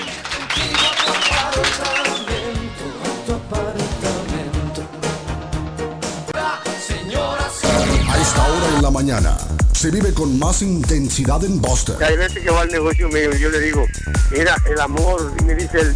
[8.89, 9.37] La mañana
[9.75, 11.97] se vive con más intensidad en Boston.
[12.03, 13.85] Hay veces que va al negocio mío y yo le digo,
[14.31, 15.95] mira, el amor, y me dice él,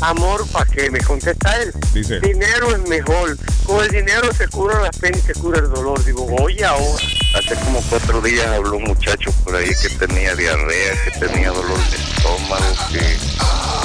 [0.00, 0.90] amor, ¿para qué?
[0.90, 2.18] Me contesta él, Dice.
[2.18, 6.04] dinero es mejor, con el dinero se cura la pena y se cura el dolor.
[6.04, 7.04] Digo, oye ahora.
[7.38, 11.78] Hace como cuatro días habló un muchacho por ahí que tenía diarrea, que tenía dolor
[11.90, 12.98] de estómago, que,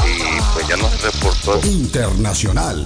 [0.09, 1.61] y pues ya no se reportó.
[1.67, 2.85] Internacional.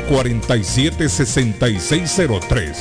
[0.00, 2.74] 447-6603.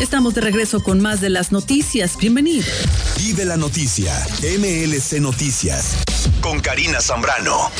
[0.00, 2.16] Estamos de regreso con más de las noticias.
[2.16, 2.66] Bienvenido.
[3.18, 4.14] Vive la noticia.
[4.42, 5.96] MLC Noticias.
[6.40, 7.70] Con Karina Zambrano.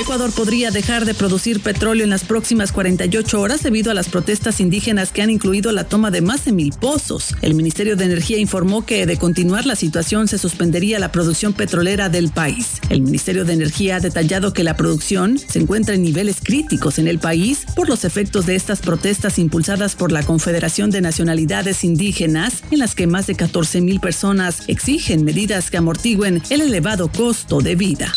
[0.00, 4.60] Ecuador podría dejar de producir petróleo en las próximas 48 horas debido a las protestas
[4.60, 7.34] indígenas que han incluido la toma de más de mil pozos.
[7.42, 12.08] El Ministerio de Energía informó que de continuar la situación se suspendería la producción petrolera
[12.08, 12.80] del país.
[12.90, 17.08] El Ministerio de Energía ha detallado que la producción se encuentra en niveles críticos en
[17.08, 22.62] el país por los efectos de estas protestas impulsadas por la Confederación de Nacionalidades Indígenas,
[22.70, 27.60] en las que más de 14 mil personas exigen medidas que amortigüen el elevado costo
[27.60, 27.87] de vida.
[27.88, 28.12] vida.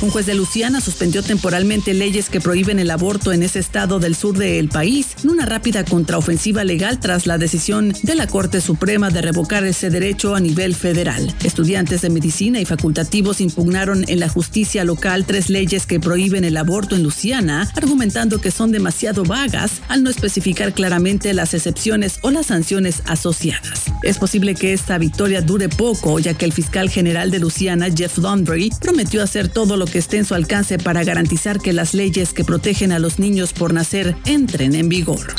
[0.00, 4.14] Un juez de Luciana suspendió temporalmente leyes que prohíben el aborto en ese estado del
[4.14, 9.10] sur del país en una rápida contraofensiva legal tras la decisión de la Corte Suprema
[9.10, 11.34] de revocar ese derecho a nivel federal.
[11.42, 16.56] Estudiantes de medicina y facultativos impugnaron en la justicia local tres leyes que prohíben el
[16.56, 22.30] aborto en Luciana, argumentando que son demasiado vagas al no especificar claramente las excepciones o
[22.30, 23.86] las sanciones asociadas.
[24.04, 28.18] Es posible que esta victoria dure poco, ya que el fiscal general de Luciana, Jeff
[28.18, 32.32] Lundry, prometió hacer todo lo que esté en su alcance para garantizar que las leyes
[32.32, 35.34] que protegen a los niños por nacer entren en vigor.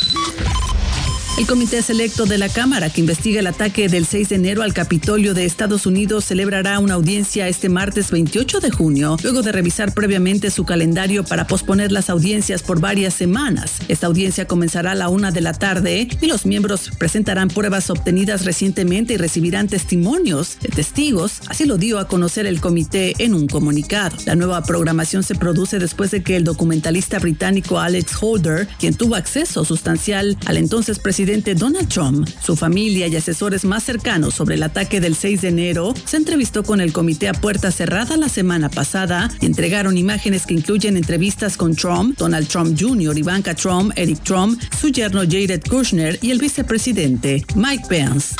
[1.40, 4.74] El Comité Selecto de la Cámara, que investiga el ataque del 6 de enero al
[4.74, 9.94] Capitolio de Estados Unidos, celebrará una audiencia este martes 28 de junio, luego de revisar
[9.94, 13.76] previamente su calendario para posponer las audiencias por varias semanas.
[13.88, 18.44] Esta audiencia comenzará a la una de la tarde y los miembros presentarán pruebas obtenidas
[18.44, 23.48] recientemente y recibirán testimonios de testigos, así lo dio a conocer el comité en un
[23.48, 24.18] comunicado.
[24.26, 29.16] La nueva programación se produce después de que el documentalista británico Alex Holder, quien tuvo
[29.16, 34.64] acceso sustancial al entonces presidente Donald Trump, su familia y asesores más cercanos sobre el
[34.64, 38.70] ataque del 6 de enero, se entrevistó con el comité a puerta cerrada la semana
[38.70, 44.24] pasada y entregaron imágenes que incluyen entrevistas con Trump, Donald Trump Jr., Ivanka Trump, Eric
[44.24, 48.36] Trump, su yerno Jared Kushner y el vicepresidente Mike Pence.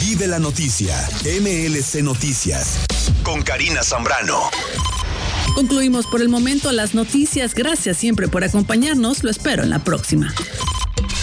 [0.00, 2.78] Vive la noticia, MLC Noticias,
[3.24, 4.50] con Karina Zambrano.
[5.56, 7.54] Concluimos por el momento las noticias.
[7.54, 9.24] Gracias siempre por acompañarnos.
[9.24, 10.32] Lo espero en la próxima.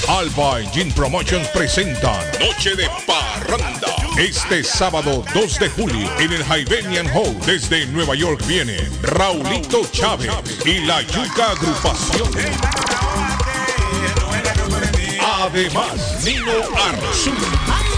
[0.09, 3.95] Alba Engine Promotions presentan Noche de Parranda.
[4.17, 10.31] Este sábado 2 de julio en el Hibernian Hall desde Nueva York viene Raulito Chávez
[10.65, 12.27] y la Yuca Agrupación.
[15.21, 17.88] Además, Nino Arzú.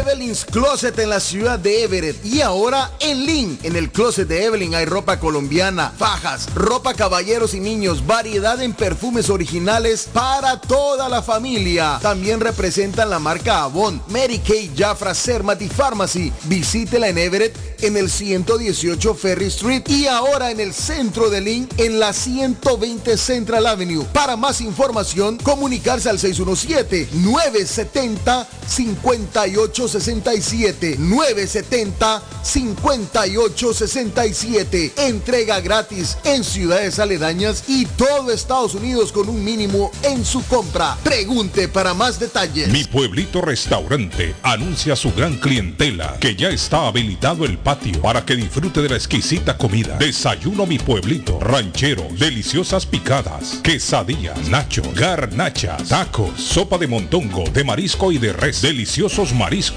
[0.07, 3.59] Evelyn's Closet en la ciudad de Everett y ahora en Lynn.
[3.63, 8.71] En el closet de Evelyn hay ropa colombiana, fajas, ropa caballeros y niños, variedad en
[8.71, 11.99] perfumes originales para toda la familia.
[12.01, 16.31] También representan la marca Avon, Mary Kay, Jafra, Sermat y Pharmacy.
[16.45, 21.67] Visítela en Everett en el 118 Ferry Street y ahora en el centro de Lynn
[21.77, 24.05] en la 120 Central Avenue.
[24.13, 36.99] Para más información, comunicarse al 617 970 58 6867 970 5867 Entrega gratis en ciudades
[36.99, 40.97] aledañas y todo Estados Unidos con un mínimo en su compra.
[41.03, 42.69] Pregunte para más detalles.
[42.69, 48.25] Mi pueblito restaurante anuncia a su gran clientela que ya está habilitado el patio para
[48.25, 49.97] que disfrute de la exquisita comida.
[49.97, 58.11] Desayuno mi pueblito, ranchero, deliciosas picadas, quesadillas, nachos, garnachas, tacos, sopa de montongo, de marisco
[58.11, 59.76] y de res, deliciosos mariscos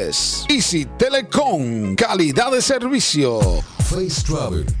[0.49, 1.95] Easy Telecom.
[1.95, 3.39] Calidad de servicio.
[3.89, 4.80] Face Travel.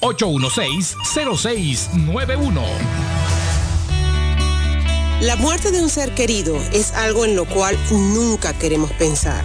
[0.00, 2.62] 781-816-0691.
[5.20, 9.44] La muerte de un ser querido es algo en lo cual nunca queremos pensar,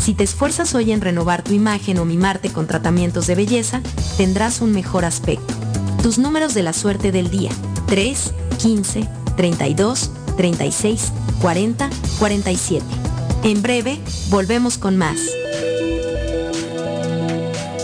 [0.03, 3.81] Si te esfuerzas hoy en renovar tu imagen o mimarte con tratamientos de belleza,
[4.19, 5.55] tendrás un mejor aspecto.
[6.03, 7.53] Tus números de la suerte del día.
[7.87, 12.85] 3, 15, 32, 36, 40, 47.
[13.45, 15.17] En breve, volvemos con más.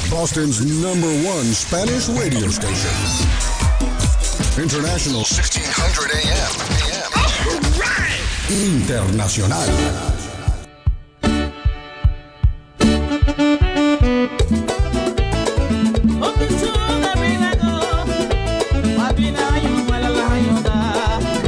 [0.09, 2.91] Boston's number one Spanish radio station.
[4.57, 6.51] International 1600 AM.
[8.49, 10.14] Internacional.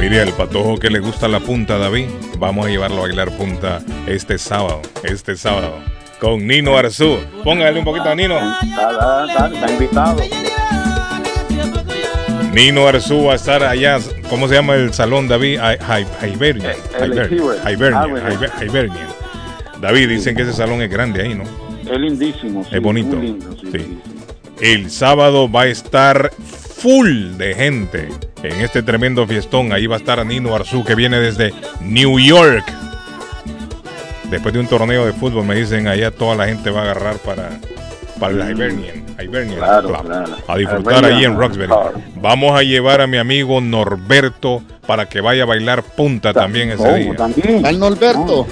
[0.08, 2.06] Mire, al patojo que le gusta la punta, David,
[2.38, 5.74] vamos a llevarlo a bailar punta este sábado, este sábado,
[6.18, 7.18] con Nino Arzú.
[7.44, 8.38] Póngale un poquito a Nino.
[8.38, 10.22] Está invitado.
[12.54, 13.98] Nino Arzú va a estar allá,
[14.30, 15.60] ¿cómo se llama el salón, David?
[15.60, 15.76] Hi-
[16.22, 16.72] Hi- Hibernian.
[16.98, 17.72] El Hiber- Hiber.
[17.72, 18.30] Hibernian, Ah, bueno.
[18.30, 19.08] Hiber- Hibernian.
[19.82, 21.44] David, dicen que ese salón es grande ahí, ¿no?
[21.90, 22.64] Es lindísimo.
[22.72, 23.20] Es bonito.
[24.60, 26.32] El sábado va a estar
[26.78, 28.08] full de gente
[28.42, 29.72] en este tremendo fiestón.
[29.72, 32.64] Ahí va a estar Nino Arzú que viene desde New York.
[34.30, 37.16] después de un torneo de fútbol, me dicen allá toda la gente va a agarrar
[37.16, 37.48] para,
[38.20, 40.36] para el Hibernian, Hibernian Claro, Club, claro.
[40.46, 41.72] a disfrutar ahí en Roxbury.
[42.16, 46.94] Vamos a llevar a mi amigo Norberto para que vaya a bailar punta también ese
[46.94, 47.14] día.
[47.64, 48.46] Al Norberto.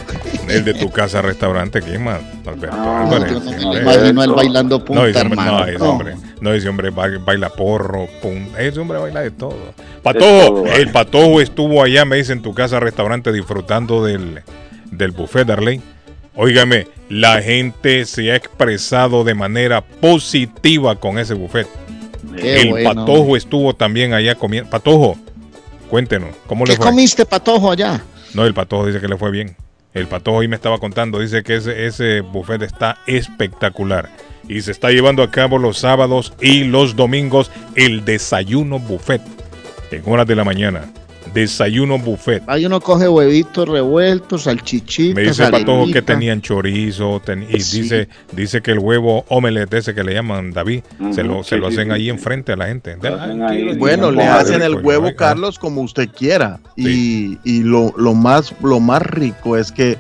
[0.49, 2.21] El de tu casa restaurante, ¿quién más?
[2.45, 3.33] Norberto No, Álvarez.
[3.61, 5.67] no imagino él bailando punta, no, hermano.
[5.67, 5.85] No, No.
[5.91, 8.61] hombre, no, ese hombre ba- baila porro, punta.
[8.61, 9.57] Ese hombre baila de todo.
[10.03, 14.43] Patojo, el patojo estuvo allá, me dice, en tu casa restaurante disfrutando del,
[14.91, 15.81] del buffet de Arley.
[16.35, 21.67] Óigame, la gente se ha expresado de manera positiva con ese buffet.
[22.37, 22.95] Qué el bueno.
[22.95, 24.69] patojo estuvo también allá comiendo.
[24.69, 25.17] Patojo,
[25.89, 26.87] cuéntenos, ¿cómo le ¿Qué fue?
[26.87, 28.03] comiste, patojo, allá?
[28.35, 29.57] No, el patojo dice que le fue bien.
[29.95, 34.11] El patojo hoy me estaba contando, dice que ese, ese buffet está espectacular.
[34.49, 39.21] Y se está llevando a cabo los sábados y los domingos el desayuno buffet.
[39.91, 40.83] En horas de la mañana.
[41.35, 42.43] Desayuno buffet.
[42.47, 47.61] Ahí uno coge huevitos revueltos, salchichitas, Me dice el patojo que tenían chorizo ten- y
[47.61, 47.83] Sí.
[47.83, 50.83] dice dice que el huevo omelette ese que le llaman David
[51.13, 52.09] se lo, se lo sí, hacen sí, ahí sí.
[52.11, 52.97] enfrente a la gente.
[53.77, 56.61] Bueno, le hacen el huevo, Carlos, como usted quiera.
[56.77, 59.99] Y, y lo, lo más, lo más rico es que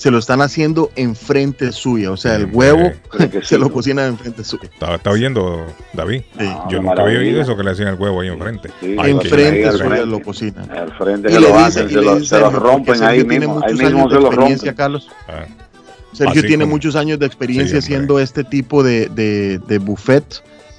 [0.00, 2.10] se lo están haciendo enfrente suya.
[2.10, 2.90] O sea, el huevo
[3.42, 4.70] se lo cocinan enfrente suya.
[4.72, 6.22] ¿Está, está oyendo David?
[6.70, 8.70] Yo nunca había oído eso que le hacían el huevo ahí enfrente.
[8.80, 10.70] Ay, qué enfrente suya lo cocinan.
[10.70, 12.48] Al frente Y que le lo dice- hacen, y se le lo, dice se lo
[12.50, 13.60] rompen ahí Sergio tiene mismo.
[13.62, 14.76] Ahí muchos mismo años se de lo experiencia, rompen.
[14.76, 15.08] Carlos.
[15.28, 15.44] Ah.
[16.14, 19.78] Sergio Así tiene como- muchos años de experiencia Sí, haciendo este tipo de, de, de
[19.78, 20.24] buffet,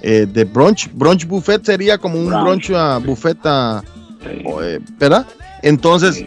[0.02, 0.90] eh, de brunch.
[0.94, 2.44] Brunch buffet sería como un Brunch.
[2.44, 3.84] brunch ah, buffet, ah,
[4.46, 5.28] o, eh, ¿verdad?
[5.62, 6.26] Entonces,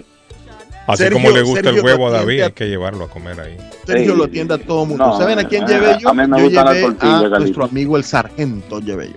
[0.87, 3.09] Así Sergio- como le gusta Sergio el huevo a David, a- hay que llevarlo a
[3.09, 3.57] comer ahí.
[3.87, 4.19] Sergio Sí.
[4.19, 5.07] lo atiende a todo mundo.
[5.07, 6.09] No, ¿Saben a quién llevé yo?
[6.11, 7.39] a mí me yo llevé a Galito.
[7.39, 9.15] nuestro amigo el sargento, llevé yo.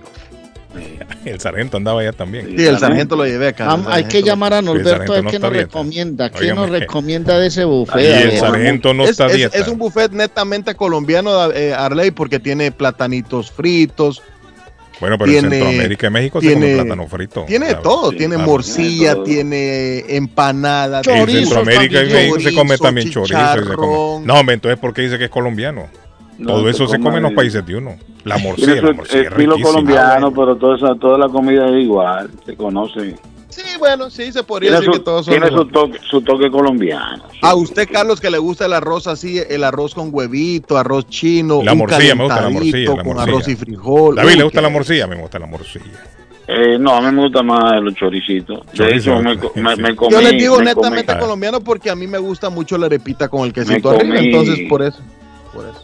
[1.24, 2.54] El sargento andaba allá también.
[2.56, 3.70] Sí, el sargento lo llevé acá.
[3.70, 6.30] Am- hay que llamar a Norberto a ver qué nos recomienda.
[6.30, 8.00] ¿Qué nos recomienda de ese buffet?
[8.02, 9.58] Y el sargento no es, está a es- dieta.
[9.58, 14.22] es un buffet netamente colombiano, eh, Arley, porque tiene platanitos fritos.
[15.00, 17.44] Bueno, pero en Centroamérica y México se come plátano frito.
[17.46, 18.50] Tiene todo, Sí, tiene claro.
[18.50, 23.34] morcilla, Tiene tiene empanada, En Centroamérica y México se come chorizo, también chorizo.
[23.34, 24.26] y se come- chicharrón.
[24.26, 25.86] No, hombre, entonces ¿por qué dice que es colombiano?
[26.38, 27.96] No, Todo eso se come come en los países de uno.
[28.24, 29.62] La Tiene morcilla, la morcilla es riquísima.
[29.68, 33.14] colombiano, pero toda, esa, toda la comida es igual, se conoce.
[33.58, 36.20] Sí, bueno, sí, se podría Tiene, decir su, que todos son tiene su, toque, su
[36.22, 37.24] toque colombiano.
[37.42, 41.60] A usted, Carlos, que le gusta el arroz así, el arroz con huevito, arroz chino,
[41.64, 42.78] La un morcilla, me gusta la morcilla.
[42.78, 43.22] La con morcilla.
[43.22, 44.14] arroz y frijol.
[44.16, 45.06] David, Uy, ¿le gusta qué- la morcilla?
[45.08, 45.84] Me gusta la morcilla.
[46.46, 48.64] Eh, no, a mí me gusta más los choricitos.
[48.66, 50.12] De Chorizo, hecho, me, co- me, me comí.
[50.12, 53.28] Yo les digo me netamente comí colombiano porque a mí me gusta mucho la arepita
[53.28, 54.98] con el quesito arriba, entonces por eso.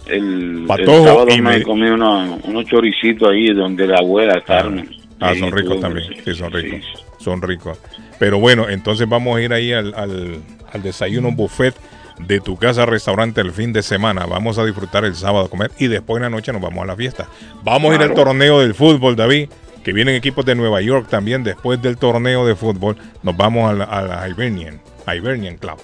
[0.07, 4.41] El, el Patojo sábado y me me- comí uno- unos choricitos ahí donde la abuela
[4.43, 4.89] Carmen.
[5.21, 6.07] Ah, son ricos también.
[6.25, 7.04] Sí, son ricos.
[7.25, 7.79] Son ricos.
[8.19, 10.37] Pero bueno, entonces vamos a ir ahí al, al,
[10.73, 11.75] al desayuno buffet
[12.19, 14.27] de tu casa restaurante el fin de semana.
[14.27, 16.87] Vamos a disfrutar el sábado a comer y después en la noche nos vamos a
[16.87, 17.27] la fiesta.
[17.63, 19.49] Vamos a ir al torneo del fútbol, David,
[19.83, 21.43] que vienen equipos de Nueva York también.
[21.43, 24.81] Después del torneo de fútbol nos vamos a la, a la Hibernian,
[25.13, 25.79] Hibernian Club.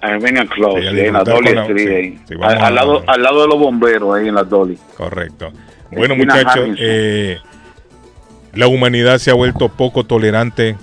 [0.00, 2.20] Armenian Club, Sí, a sí, en la Dolly la- Street, sí, ahí.
[2.28, 4.78] sí, vamos al, lado, al lado de los bomberos, ahí en la Dolly.
[4.96, 5.52] Correcto.
[5.90, 7.38] Bueno, muchachos, eh,
[8.54, 10.76] la humanidad se ha vuelto poco tolerante.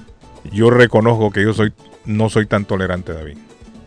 [0.51, 1.73] Yo reconozco que yo soy
[2.05, 3.37] no soy tan tolerante, David.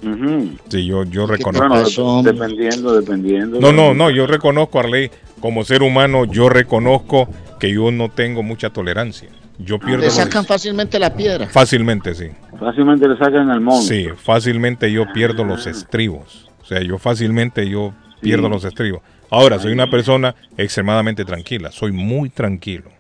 [0.03, 0.51] Ujú.
[0.69, 1.69] Sí, yo, yo reconozco.
[1.69, 3.61] Bueno, dependiendo, dependiendo.
[3.61, 5.11] No, no, no, yo reconozco, Arley,
[5.41, 7.29] como ser humano, yo reconozco
[7.61, 9.29] que yo no tengo mucha tolerancia.
[9.59, 11.49] Yo pierdo Le los- sacan fácilmente la piedra.
[11.49, 12.29] fácilmente, sí.
[12.61, 13.83] Fácilmente le sacan el mono.
[13.83, 16.49] Sí, fácilmente yo pierdo los estribos.
[16.63, 18.53] O sea, yo fácilmente yo pierdo Sí.
[18.53, 19.03] los estribos.
[19.31, 21.71] Ahora, soy una persona extremadamente tranquila.
[21.73, 22.91] Soy muy tranquilo.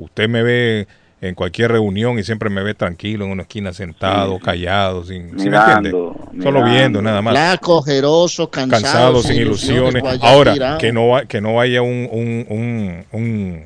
[0.00, 0.88] Usted me ve
[1.20, 5.50] en cualquier reunión y siempre me ve tranquilo en una esquina sentado, callado, sin, ¿sí
[5.50, 5.90] me entiende?
[5.92, 6.70] Mirando, Solo mirando.
[6.70, 7.34] viendo nada más.
[7.34, 10.02] Flaco, ojeroso, cansado, Cansado, sin ilusiones.
[10.22, 10.78] Ahora, tirado.
[10.78, 13.64] que no, va- que no vaya un, un, un, un,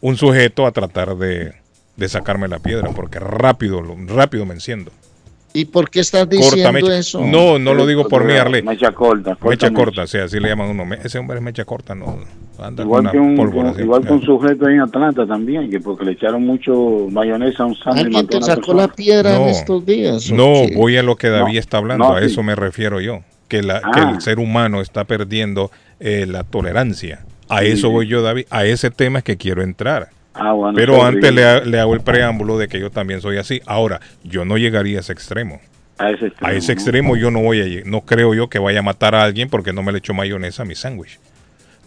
[0.00, 1.52] un sujeto a tratar de,
[1.96, 4.90] de sacarme la piedra, porque rápido, rápido me enciendo.
[5.54, 6.96] ¿Y por qué estás Corta diciendo mecha.
[6.98, 7.20] eso?
[7.24, 8.62] No, no lo digo por mí, Arle.
[8.62, 9.34] Mecha corta.
[9.36, 9.84] corta Mecha mecha.
[9.84, 10.84] corta, sí, así le llaman a uno.
[10.86, 12.18] Me- Ese hombre es mecha corta, no
[12.58, 13.82] anda Igual con que, un, pólvora un- así.
[13.82, 17.66] igual que un sujeto ahí en Atlanta también, que porque le echaron mucho mayonesa a
[17.66, 18.04] un sándwich.
[18.06, 18.82] ¿Alguien te sacó persona.
[18.82, 19.48] la piedra en No.
[19.48, 20.30] estos días?
[20.30, 20.74] o No, qué?
[20.76, 22.26] voy a lo que David No, está hablando, no, a sí.
[22.26, 23.20] eso me refiero yo.
[23.48, 23.90] Que, la, Ah.
[23.92, 25.70] que el ser humano está perdiendo
[26.00, 27.20] eh, la tolerancia.
[27.48, 27.66] A Sí.
[27.66, 28.46] eso voy yo, David.
[28.50, 30.08] A ese tema es que quiero entrar.
[30.34, 33.36] Ah, bueno, Pero antes le, ha- le hago el preámbulo de que yo también soy
[33.36, 33.60] así.
[33.66, 35.60] Ahora, yo no llegaría a ese extremo.
[35.98, 36.50] A ese extremo.
[36.52, 36.80] A ese ¿no?
[36.80, 39.50] extremo yo no voy a lleg- No creo yo que vaya a matar a alguien
[39.50, 41.20] porque no me le echo mayonesa a mi sándwich.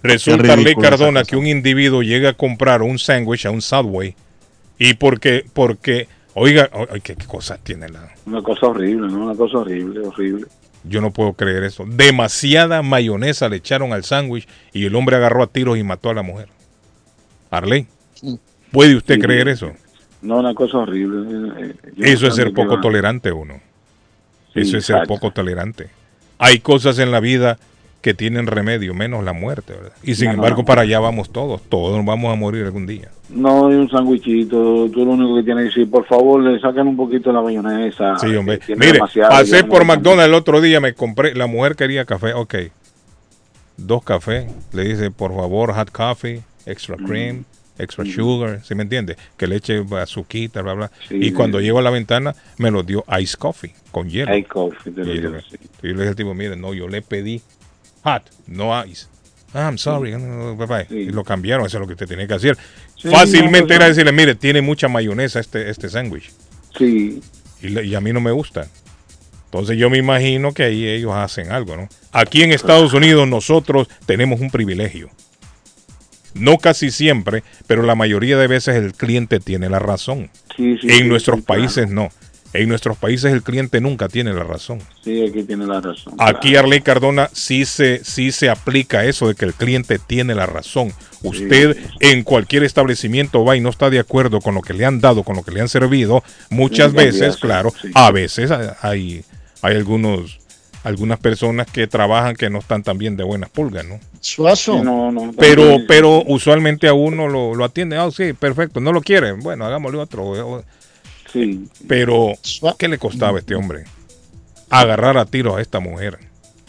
[0.04, 4.16] Resulta, esa Cardona, que un individuo llega a comprar un sándwich a un Subway
[4.78, 8.10] y porque, porque, oiga, ay, ¿qué, qué cosa tiene la...
[8.28, 9.26] Una cosa horrible, ¿no?
[9.26, 10.46] Una cosa horrible, horrible.
[10.84, 11.86] Yo no puedo creer eso.
[11.88, 16.14] Demasiada mayonesa le echaron al sándwich y el hombre agarró a tiros y mató a
[16.14, 16.50] la mujer.
[17.50, 17.88] Arley,
[18.72, 19.22] ¿puede usted Sí.
[19.22, 19.72] creer eso?
[20.22, 21.28] No, una cosa horrible.
[21.60, 23.56] eh, eh, yo Eso es ser poco tolerante uno.
[24.54, 25.90] Sí, Eso es ser poco tolerante.
[26.40, 27.58] Hay cosas en la vida
[28.02, 29.92] que tienen remedio, menos la muerte, ¿verdad?
[30.04, 30.66] Y sin No, embargo, no.
[30.66, 31.62] para allá vamos todos.
[31.64, 33.10] Todos vamos a morir algún día.
[33.30, 34.88] No, hay un sándwichito.
[34.92, 38.18] Tú lo único que tienes que decir, por favor, le saquen un poquito la mayonesa.
[38.20, 38.60] Sí, hombre.
[38.60, 42.34] tiene Mire, pasé por no- McDonald's el otro día, me compré, la mujer quería café,
[42.34, 42.56] ok.
[43.78, 47.06] Dos cafés, le dice, por favor, hot coffee, extra Mm.
[47.78, 49.18] Extra sugar, ¿sí me entiende?
[49.38, 50.92] Que le eche azuquita, bla, bla.
[51.08, 51.32] Sí, y sí.
[51.34, 54.36] cuando llego a la ventana, me lo dio ice coffee, con hielo.
[54.38, 55.58] Ice coffee, te lo Y dio, yo, sí.
[55.84, 57.42] y yo le dije al tipo, mire, no, yo le pedí
[58.04, 59.08] hot, no ice.
[59.54, 60.88] Ah, I'm sorry, bye, bye.
[60.90, 62.58] Y lo cambiaron, eso es lo que usted tiene que hacer.
[63.10, 66.32] Fácilmente no, era decirle, mire, tiene mucha mayonesa este, este sándwich.
[66.78, 67.22] Sí.
[67.62, 68.68] Y, le- y a mí no me gusta.
[69.46, 71.88] Entonces yo me imagino que ahí ellos hacen algo, ¿no?
[72.12, 75.10] Aquí en Estados Unidos nosotros tenemos un privilegio.
[76.36, 80.30] No casi siempre, pero la mayoría de veces el cliente tiene la razón.
[80.56, 81.46] Sí, sí, en sí, nuestros claro.
[81.46, 82.10] países no.
[82.54, 84.80] En nuestros países el cliente nunca tiene la razón.
[85.04, 86.14] Sí, aquí tiene la razón.
[86.20, 90.46] Aquí Arley Cardona sí se, sí se aplica eso de que el cliente tiene la
[90.46, 90.94] razón.
[91.22, 95.02] Usted en cualquier establecimiento va y no está de acuerdo con lo que le han
[95.02, 99.24] dado, con lo que le han servido, muchas Sí, veces, claro, a veces hay,
[99.62, 100.40] hay algunos,
[100.86, 104.00] algunas personas que trabajan que no están tan bien de buenas pulgas, ¿no?
[104.22, 104.84] Suazo.
[104.84, 108.94] No, no, Pero, también- pero usualmente a uno lo, lo atiende, ah, sí, perfecto, no
[108.94, 110.64] lo quieren, bueno, hagámosle otro.
[111.34, 111.66] Sí.
[111.88, 112.34] Pero,
[112.78, 113.84] ¿qué le costaba a este hombre?
[114.70, 116.20] Agarrar a tiros a esta mujer.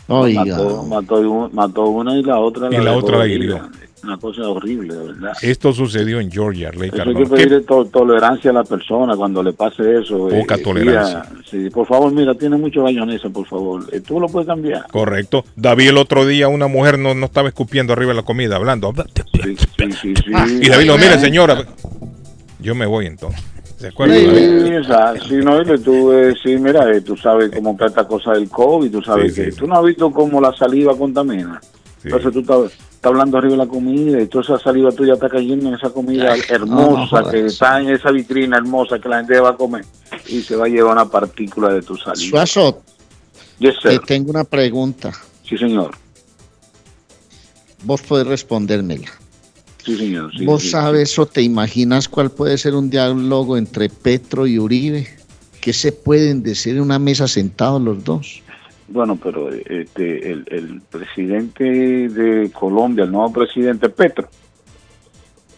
[0.09, 3.69] mató, mató, un- mató una y la otra Y la otra la hirió.
[4.05, 5.32] Una cosa horrible, de verdad.
[5.43, 7.18] Esto sucedió en Georgia, Eso hay que Cardona.
[7.20, 10.31] ¿Qué- pedirle to- tolerancia a la persona cuando le pase eso.
[10.31, 11.23] eh, Poca sí, tolerancia.
[11.51, 13.82] sí, por favor, mira, tiene mucho mayonesa, por favor.
[13.93, 14.86] Eh, Tú lo puedes cambiar.
[14.93, 15.44] Correcto.
[15.56, 18.93] David el otro día, una mujer no, no estaba escupiendo arriba de la comida, hablando.
[19.43, 20.59] Sí, sí, sí, sí.
[20.62, 21.64] Y David lo mire, señora.
[22.60, 23.43] Yo me voy entonces.
[23.78, 24.14] ¿Se acuerda?
[24.14, 25.28] Sí.
[25.28, 28.90] Sí, no, tú, eh, sí, mira, eh, tú sabes cómo está esta cosa del COVID,
[28.90, 29.59] tú sabes Sí, que sí.
[29.59, 31.60] tú no has visto cómo la saliva contamina.
[32.05, 35.28] Entonces tú estás, estás hablando arriba de la comida y toda esa saliva tuya está
[35.28, 39.40] cayendo en esa comida hermosa no que está en esa vitrina hermosa que la gente
[39.40, 39.85] va a comer
[40.28, 42.47] y se va a llevar una partícula de tu saliva.
[42.47, 42.82] Suazo,
[43.59, 45.12] Yes, te tengo una pregunta.
[45.43, 45.97] Sí, señor.
[47.85, 49.10] Vos podés respondérmela.
[49.85, 50.32] Sí, señor.
[50.36, 50.70] sí, ¿Vos sí.
[50.70, 55.09] sabes o te imaginas cuál puede ser un diálogo entre Petro y Uribe?
[55.60, 58.43] ¿Qué se pueden decir en una mesa sentados los dos?
[58.89, 64.29] Bueno, pero este, el, el presidente de Colombia, el nuevo presidente Petro,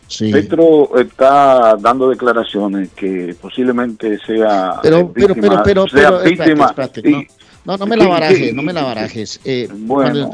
[0.07, 0.33] Sí.
[0.33, 6.23] Petro está dando declaraciones que posiblemente sea Pero, eh, pero, pero, víctima- pero, sea pero,
[6.31, 6.65] víctima.
[6.67, 7.23] espérate, y- no,
[7.67, 9.39] no, no me la barajes, no me la barajes.
[9.45, 10.31] Eh, Bueno.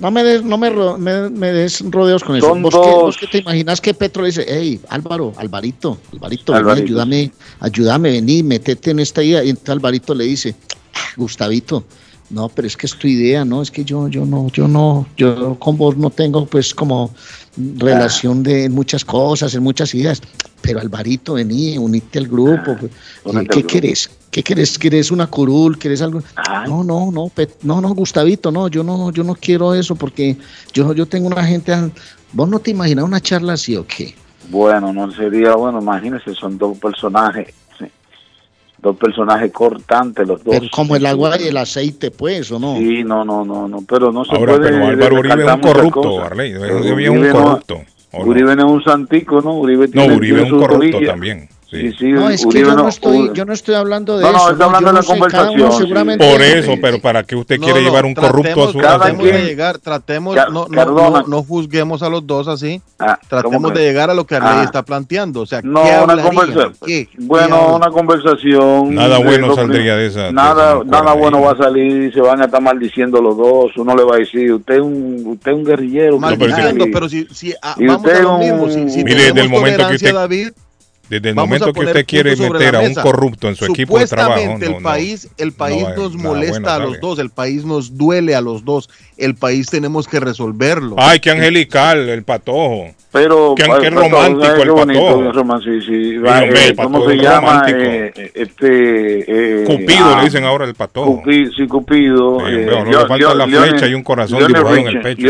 [0.00, 2.48] No me des, no me, ro- me, me des rodeos con eso.
[2.48, 3.02] Son ¿Vos, qué, dos.
[3.02, 6.86] vos qué te imaginas que Petro le dice, hey, Álvaro, Alvarito, Alvarito, Alvarito.
[6.86, 9.44] ayúdame, ayúdame, vení, metete en esta idea.
[9.44, 10.56] Y entonces Alvarito le dice,
[10.94, 11.84] "Ah, Gustavito,
[12.32, 15.06] no, pero es que es tu idea, no, es que yo, yo no, yo no,
[15.16, 17.14] yo con vos no tengo pues como
[17.78, 20.20] relación de muchas cosas, en muchas ideas.
[20.60, 22.76] Pero Alvarito, vení, unite al grupo.
[22.78, 22.92] pues.
[23.26, 24.10] Ah, al ¿Qué querés?
[24.30, 24.78] ¿Qué querés?
[24.78, 25.76] ¿Querés una curul?
[25.78, 26.22] ¿Querés algo?
[26.66, 30.36] No, no, no, Pet- no, no, Gustavito, no, yo no, yo no quiero eso porque
[30.72, 31.72] yo, yo tengo una gente.
[31.72, 31.92] an-
[32.32, 34.14] ¿Vos no te imaginas una charla así o qué?
[34.48, 37.52] Bueno, no sería bueno, imagínese, son dos personajes,
[38.82, 40.56] dos personajes cortantes los dos.
[40.58, 42.76] Pero como el agua y el aceite, pues, ¿o no?
[42.76, 44.70] Sí, no, no, no, no, pero no se Ahora, puede.
[44.72, 46.20] pero Álvaro Uribe es un corrupto.
[46.24, 46.54] Arley.
[46.56, 47.74] Uribe es un no- corrupto.
[48.14, 48.24] ¿o no?
[48.30, 49.52] Uribe no es un santico, ¿no?
[49.58, 51.48] Uribe No, tiene- Uribe tiene es un corrupto también.
[51.72, 54.38] Sí, sí, No, es que yo no, estoy, yo no estoy hablando de No, no,
[54.38, 54.50] eso.
[54.52, 58.64] está hablando de la conversación, Por eso, pero ¿para qué usted quiere llevar un corrupto
[58.64, 58.98] a su tratemos, casa?
[58.98, 61.22] tratemos de llegar, tratemos, Car- no, no, Cardona.
[61.22, 62.82] no, no juzguemos a los dos así.
[62.98, 64.64] ¿cómo tratemos de llegar a lo que Arley Ah.
[64.64, 65.40] está planteando.
[65.40, 66.26] O sea, No, ¿qué una hablarían?
[66.26, 66.74] conversación.
[66.86, 67.08] ¿Qué?
[67.18, 68.94] Bueno, una conversación.
[68.94, 72.12] Nada de bueno saldría de esa- de Nada, esa nada bueno va a salir.
[72.12, 73.72] Se van a estar maldiciendo los dos.
[73.76, 76.18] Uno le va a decir, usted es un, usted es un guerrillero.
[76.18, 79.48] Maldiciendo, pero si, si ah, vamos a lo mismo, si, si Mire, tenemos desde el
[79.48, 80.48] momento que usted- David,
[81.12, 84.06] Desde el vamos momento que usted quiere meter a un corrupto en su equipo de
[84.06, 87.18] trabajo, no, el no, país, el país no hay nos molesta bueno a los dos,
[87.18, 90.96] el país nos duele a los dos, el país tenemos que resolverlo.
[90.98, 92.92] Ay, qué angelical el patojo.
[93.12, 95.32] Pero, Qué, qué patojo, romántico ¿sabes el patojo.
[96.54, 97.62] Eh, ¿Cómo se llama?
[97.68, 101.16] Eh, este, eh, Cupido ah, le dicen ahora el patojo.
[101.16, 102.48] Cupido, sí, Cupido.
[102.48, 105.26] Eh, le falta la flecha y un corazón Leone dibujado en el Richie, pecho.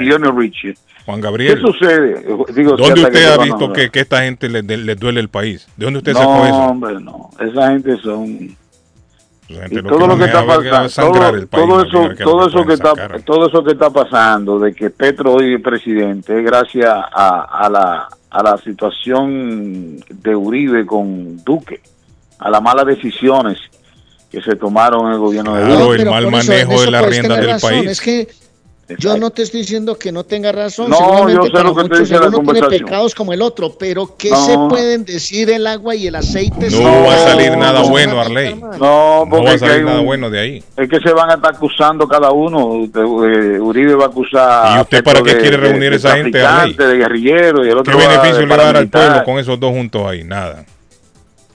[0.00, 0.74] Leone Richie,
[1.10, 1.60] Juan ¿Qué Gabriel.
[1.60, 2.24] sucede?
[2.54, 5.20] Digo, ¿Dónde que usted se ha visto que, que esta gente le, le- le duele
[5.20, 5.68] el país?
[5.76, 6.54] ¿De dónde usted no, sacó eso?
[6.56, 7.30] hombre, no.
[7.38, 8.56] Esa gente son
[9.48, 12.30] gente Y lo todo lo que van a está pasando, todo, todo eso, que lo
[12.30, 13.22] todo que eso que está, sacar.
[13.22, 17.68] todo eso que está pasando, de que Petro hoy es presidente, es gracias a, a
[17.68, 21.80] la a la situación de Uribe con Duque,
[22.38, 23.58] a las malas decisiones
[24.30, 26.02] que se tomaron en el gobierno de Claro, Duque.
[26.02, 27.90] el mal manejo eso de riendas tener del razón, país.
[27.90, 28.28] Es que
[28.98, 30.90] yo no te estoy diciendo que no tenga razón.
[30.90, 33.42] No, seguramente yo sé para lo que te muchos dice la tiene pecados como el
[33.42, 34.46] otro, pero ¿qué No.
[34.46, 36.66] se pueden decir el agua y el aceite?
[36.66, 38.54] No si va a salir no, nada no, bueno, no, Arley.
[38.54, 40.64] No, No porque va a salir nada un- bueno de ahí.
[40.76, 42.86] Es que se van a estar acusando cada uno.
[42.88, 43.00] De-
[43.56, 44.78] eh, Uribe va a acusar.
[44.78, 46.92] ¿Y usted a para qué quiere de- reunir de esa gente, traficante, Arley?
[46.96, 49.24] de guerrillero y el ¿Qué otro va beneficio de le va a dar al pueblo
[49.24, 50.24] con esos dos juntos ahí?
[50.24, 50.64] Nada.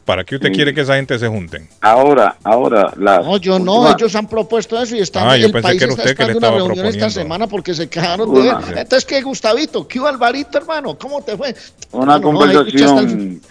[0.05, 0.53] ¿Para qué usted Sí.
[0.53, 1.67] quiere que esa gente se junten?
[1.81, 3.19] Ahora, ahora, la.
[3.21, 5.83] No, yo no, ellos han propuesto eso y están, Ah, yo el pensé país que
[5.85, 8.39] era está usted que le esperando una estaba reunión esta semana porque se quejaron Una-
[8.39, 8.77] de él.
[8.77, 9.87] Entonces, ¿qué, Gustavito?
[9.87, 10.95] ¿Qué hubo, Alvarito, hermano?
[10.97, 11.55] ¿Cómo te fue?
[11.91, 13.41] Una no, conversación.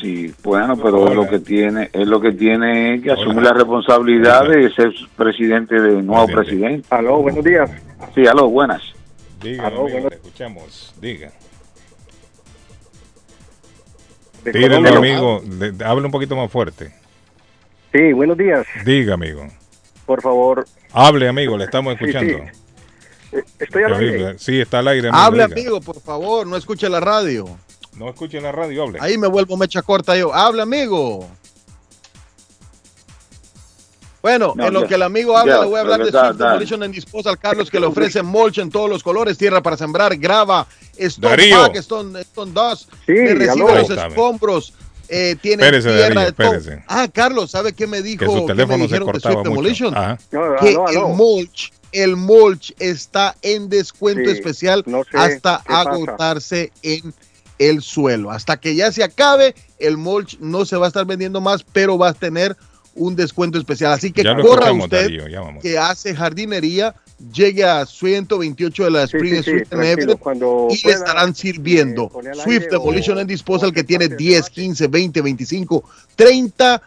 [0.00, 4.48] Sí, bueno, pero es lo que tiene, es lo que tiene que asumir la responsabilidad
[4.48, 6.84] de ser presidente de nuevo presidente.
[6.90, 7.70] Aló, buenos días.
[8.12, 8.82] Sí, aló, buenas.
[9.40, 10.92] Diga, Aló, escuchamos.
[11.00, 11.30] Diga.
[14.52, 15.42] De amigo.
[15.84, 16.92] Hable un poquito más fuerte.
[17.92, 18.66] Sí, buenos días.
[18.84, 19.46] Diga, amigo.
[20.04, 20.66] Por favor.
[20.92, 22.38] Hable, amigo, le estamos escuchando.
[22.38, 22.44] sí.
[23.32, 24.38] Eh, Estoy al aire.
[24.38, 25.08] Sí, está al aire.
[25.08, 25.54] amigo, Hable, diga.
[25.54, 27.46] amigo, por favor, no escuche la radio.
[27.96, 28.98] No escuche la radio, hable.
[29.00, 30.32] Ahí me vuelvo mecha corta yo.
[30.34, 31.26] Habla, amigo.
[34.22, 36.10] Bueno, No, en lo ya, que el amigo habla, ya, le voy a hablar de
[36.10, 36.36] Swift.
[36.38, 40.16] Demolition and Disposal, Carlos, que le ofrece mulch en todos los colores, tierra para sembrar,
[40.16, 40.66] grava,
[40.96, 41.62] Stone Darío.
[41.62, 44.72] Pack, Stone, Stone Dust, Sí, le recibe los escombros,
[45.08, 46.78] eh, tiene Espérese, tierra Darío, de todo.
[46.88, 48.20] Ah, Carlos, ¿sabe qué me dijo?
[48.20, 49.50] Que su qué me teléfono se dijeron de cortaba Swift mucho.
[49.50, 49.96] Demolition?
[49.96, 50.18] Ajá.
[50.32, 51.08] No, que aló, aló.
[51.08, 55.80] el mulch, el mulch está en descuento Sí, especial no sé hasta pasa.
[55.82, 57.14] agotarse en
[57.58, 58.30] el suelo.
[58.32, 61.96] Hasta que ya se acabe, el mulch no se va a estar vendiendo más, pero
[61.96, 62.56] va a tener
[62.96, 63.92] un descuento especial.
[63.92, 65.26] Así que corra usted Darío,
[65.60, 66.94] que hace jardinería,
[67.32, 70.76] llegue a 128 de la Sí, Spring sí, sí, Street en tranquilo, Everett cuando y
[70.76, 75.20] le pueda, estarán sirviendo pone al Swift Demolition and Disposal que tiene 10, 15, 20,
[75.22, 75.84] 25,
[76.16, 76.82] 30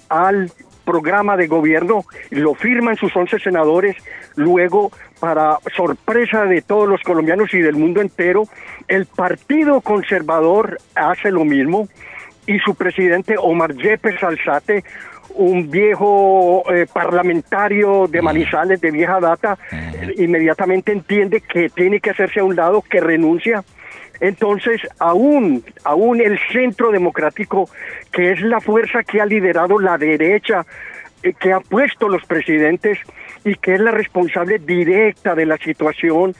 [0.09, 0.51] al
[0.83, 3.95] programa de gobierno, lo firman sus 11 senadores,
[4.35, 8.45] luego, para sorpresa de todos los colombianos y del mundo entero,
[8.87, 11.87] el Partido Conservador hace lo mismo
[12.47, 14.83] y su presidente Omar Yepes Alzate,
[15.35, 19.57] un viejo eh, parlamentario de Manizales de vieja data,
[20.17, 23.63] inmediatamente entiende que tiene que hacerse a un lado, que renuncia.
[24.19, 27.69] Entonces, aún, aún el centro democrático,
[28.11, 30.65] que es la fuerza que ha liderado la derecha,
[31.23, 32.97] eh, que ha puesto los presidentes
[33.45, 36.35] y que es la responsable directa de la situación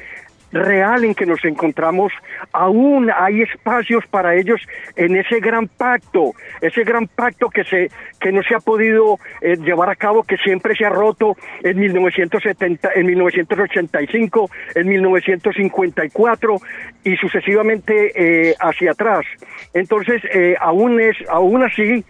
[0.51, 2.11] real en que nos encontramos,
[2.51, 4.61] aún hay espacios para ellos
[4.95, 7.89] en ese gran pacto, ese gran pacto que se
[8.19, 11.79] que no se ha podido eh, llevar a cabo, que siempre se ha roto en
[11.79, 16.55] 1970, en 1985, en 1954
[17.03, 19.25] y sucesivamente eh, hacia atrás.
[19.73, 22.03] Entonces, eh, aún es, aún así,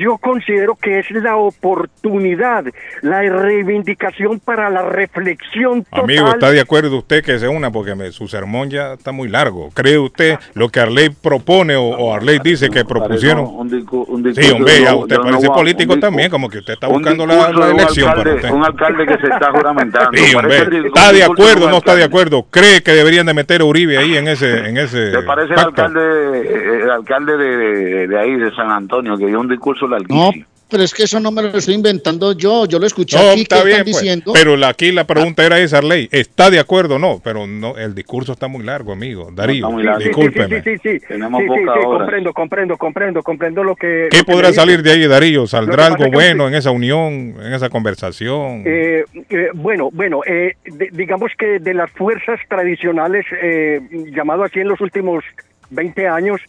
[0.00, 2.64] yo considero que es la oportunidad,
[3.02, 6.04] la reivindicación para la reflexión total.
[6.04, 7.70] Amigo, ¿está de acuerdo usted que se una?
[7.82, 9.70] Porque me- su sermón ya está muy largo.
[9.74, 13.44] ¿Cree usted lo que Arley propone o, o Arley dice que propusieron?
[13.44, 16.74] Un, discu- un Sí, discurso hombre, de ya usted parece político también, como que usted
[16.74, 18.50] está buscando la, la de un elección para alcalde- usted.
[18.52, 20.10] Un alcalde que se está juramentando.
[20.16, 22.04] Sí, hombre, discurso ¿está de acuerdo o no está de alcalde.
[22.04, 22.46] acuerdo?
[22.50, 25.58] ¿Cree que deberían de meter a Uribe ahí en ese, en ese ¿Te parece el
[25.58, 29.88] alcalde, eh, el alcalde de, de, de ahí, de San Antonio, que dio un discurso
[29.88, 30.32] larguísimo?
[30.36, 32.66] No, pero es que eso no me lo estoy inventando yo.
[32.66, 34.00] Yo lo escuché No, aquí que está bien, están pues.
[34.00, 34.32] diciendo.
[34.32, 36.08] pero la- aquí la pregunta era esa, Arley.
[36.10, 37.20] ¿Está de acuerdo o no?
[37.22, 39.28] Pero no, el discurso está muy largo, amigo.
[39.32, 40.62] Darío, Sí, sí, sí, discúlpeme.
[40.62, 41.06] Sí, sí, sí, sí.
[41.06, 41.98] Tenemos Sí, sí, pocas sí, horas.
[42.00, 44.08] comprendo, comprendo, comprendo, comprendo lo que...
[44.10, 45.46] ¿Qué lo que podrá salir de ahí, Darío?
[45.46, 48.62] ¿Saldrá que algo que- bueno en esa unión, en esa conversación?
[48.64, 53.80] Eh, eh, bueno, bueno, eh, de- digamos que de las fuerzas tradicionales, eh,
[54.14, 55.22] llamado así en los últimos
[55.70, 56.40] 20 años,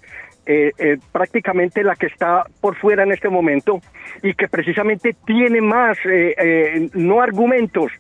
[0.46, 3.80] eh, eh, prácticamente la que está por fuera en este momento
[4.24, 7.92] y que precisamente tiene más, eh, eh, no argumentos,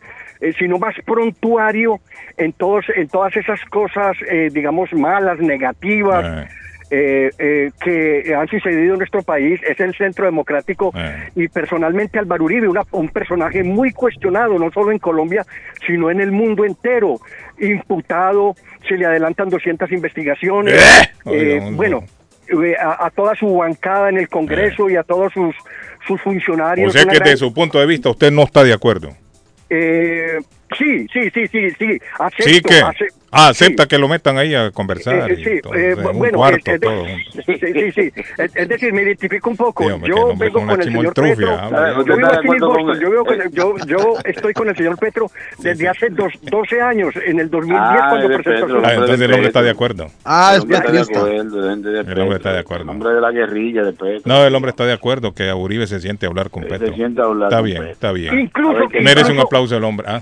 [0.41, 1.99] eh, sino más prontuario
[2.37, 4.17] en, todos, en todas esas cosas,
[4.51, 6.25] digamos, malas, negativas.
[6.95, 10.91] eh, eh, que han sucedido en nuestro país es el Centro Democrático
[11.35, 15.43] y personalmente Álvaro Uribe, una- un personaje muy cuestionado, no solo en Colombia,
[15.87, 17.15] sino en el mundo entero,
[17.57, 18.55] imputado,
[18.87, 20.75] se le adelantan 200 investigaciones,
[21.25, 22.03] eh, Oiga, bueno,
[22.79, 25.55] a, a toda su bancada en el Congreso y a todos sus,
[26.07, 26.89] sus funcionarios.
[26.89, 29.09] o sea que desde su punto de vista usted no está de acuerdo.
[29.69, 30.39] eh,
[30.77, 34.53] sí, sí, sí, sí, sí, acepto, Sí que ace- ah, acepta que lo metan ahí
[34.55, 35.29] a conversar.
[35.31, 37.41] Eh, y sí, todo, eh, un bueno, cuarto, es- es de- todo junto.
[37.45, 38.11] sí, sí, sí.
[38.55, 39.83] Es, decir, me identifico un poco.
[39.83, 41.59] Sí, el yo hombre vengo con con, el señor chimoltrufia, Petro.
[41.59, 41.93] habla.
[41.93, 42.99] Yo ¿Usted vivo aquí en Boston.
[42.99, 47.13] Yo, vivo con yo, yo estoy con el señor Petro desde hace dos, 12 años,
[47.25, 48.85] en el 2010, Ah, cuando presentó su...
[48.85, 50.07] Ah, entonces el hombre está de acuerdo.
[50.25, 52.11] Ah, El es hombre está de petrista.
[52.11, 52.83] El hombre está de acuerdo.
[52.83, 54.21] El hombre de la guerrilla de Petro.
[54.25, 56.93] No, el hombre está de acuerdo que a Uribe se siente a hablar con Petro.
[56.93, 57.91] siente a hablar está con bien, Petro.
[57.93, 58.39] está bien.
[58.39, 60.05] Incluso- Merece un aplauso el hombre.
[60.09, 60.21] Ah,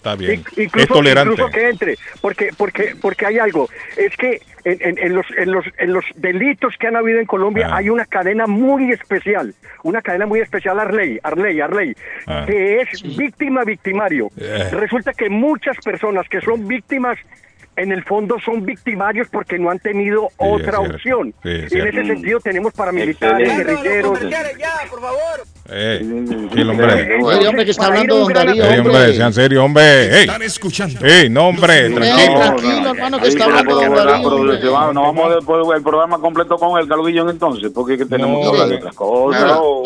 [0.00, 0.42] está bien.
[0.56, 1.32] Incluso, es tolerante.
[1.34, 3.68] incluso que entre, porque, porque, porque hay algo,
[3.98, 7.26] es que en, en- en los, en, los, en los delitos que han habido en
[7.26, 7.76] Colombia Ah.
[7.76, 11.94] hay una cadena muy especial, una cadena muy especial Arley, Arley, Arley,
[12.26, 12.44] Ah.
[12.46, 14.28] que es víctima-victimario.
[14.38, 14.68] Eh.
[14.72, 17.18] Resulta que muchas personas que son víctimas
[17.76, 20.94] en el fondo son victimarios porque no han tenido otra cierto.
[20.96, 21.34] opción.
[21.42, 23.82] Sí, y en ese sentido tenemos paramilitares, Excelente.
[23.82, 24.20] guerrilleros.
[25.72, 26.00] Eh,
[26.52, 27.18] sí, el hombre.
[27.22, 30.14] Oye, hombre, que está hablando don Darío, Ey, hombre, sean serios, hombre.
[30.16, 31.00] Ey, Están escuchando.
[31.04, 32.40] ey, no, hombre, tranquilo.
[32.40, 33.94] tranquilo, hermano, que está hablando don.
[34.48, 34.92] Darío.
[34.92, 38.36] No vamos a después el programa completo con el Calvillón entonces, porque es que tenemos
[38.36, 39.42] No, que hablar de otras cosas.
[39.44, 39.82] Claro,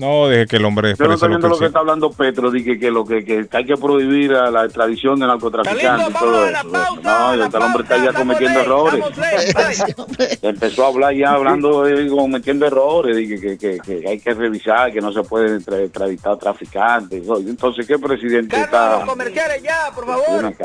[0.00, 1.66] no, deje que el hombre Yo no estoy lo viendo que lo que sí.
[1.66, 5.20] está hablando Petro, de que, que lo que, que hay que prohibir a la extradición
[5.20, 6.58] de narcotraficantes y todo eso.
[7.02, 9.04] No, el hombre está ya cometiendo errores.
[10.42, 15.12] Empezó a hablar ya hablando, eh, cometiendo errores, de que hay que revisar, que no
[15.12, 17.22] se pueden tra- extraditar traficantes.
[17.46, 19.04] Entonces, ¿qué presidente está?
[19.06, 20.56] comerciales ya, por Ven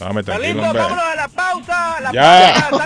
[0.00, 0.08] acá.
[0.08, 2.00] Dame tranquilo, Lindo, vámonos a la pausa.
[2.00, 2.68] La Ya.
[2.70, 2.84] pausa,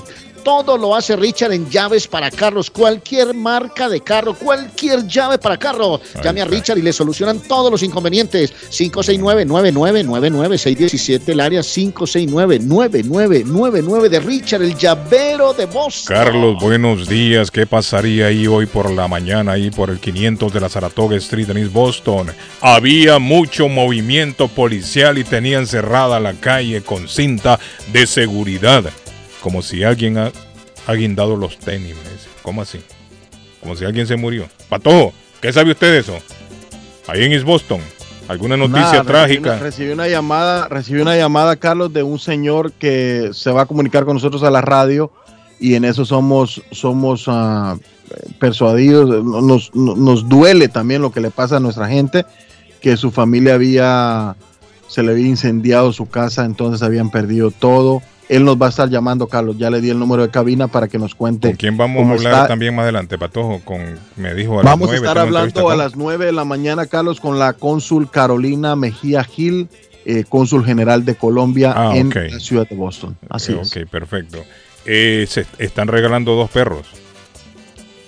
[0.44, 5.56] Todo lo hace Richard en llaves para carros, cualquier marca de carro, cualquier llave para
[5.56, 5.98] carro.
[6.22, 8.52] Llame a Richard y le solucionan todos los inconvenientes.
[8.70, 16.14] 569-9999-617, el área 569-9999 de Richard, el llavero de Boston.
[16.14, 17.50] Carlos, buenos días.
[17.50, 21.48] ¿Qué pasaría ahí hoy por la mañana, ahí por el 500 de la Saratoga Street
[21.48, 22.30] en East Boston?
[22.60, 27.58] Había mucho movimiento policial y tenían cerrada la calle con cinta
[27.92, 28.84] de seguridad.
[29.44, 30.32] Como si alguien ha,
[30.86, 31.94] ha guindado los tenis.
[31.94, 32.28] me dice.
[32.40, 32.80] ¿Cómo así?
[33.60, 34.46] Como si alguien se murió.
[34.70, 35.12] Patojo,
[35.42, 36.18] ¿qué sabe usted de eso?
[37.06, 37.78] Ahí en East Boston.
[38.26, 39.58] ¿Alguna noticia Nada, trágica?
[39.58, 44.06] Recibí una llamada, recibí una llamada, Carlos, de un señor que se va a comunicar
[44.06, 45.12] con nosotros a la radio
[45.60, 47.76] y en eso somos, somos ah,
[48.38, 52.24] persuadidos, nos, nos duele también lo que le pasa a nuestra gente,
[52.80, 54.36] que su familia había,
[54.88, 58.00] se le había incendiado su casa, entonces habían perdido todo.
[58.28, 60.88] Él nos va a estar llamando, Carlos, ya le di el número de cabina para
[60.88, 61.48] que nos cuente.
[61.48, 62.46] ¿Con quién vamos a hablar está.
[62.48, 63.60] también más adelante, Patojo?
[63.64, 66.86] Con, me dijo a las Vamos a estar hablando a las 9 de la mañana,
[66.86, 69.68] Carlos, con la cónsul Carolina Mejía Gil,
[70.06, 72.16] eh, cónsul general de Colombia Ah, en ok.
[72.32, 73.16] la ciudad de Boston.
[73.28, 73.76] Así Eh, es.
[73.76, 74.38] Ok, perfecto.
[74.86, 76.86] Eh, se están regalando dos perros.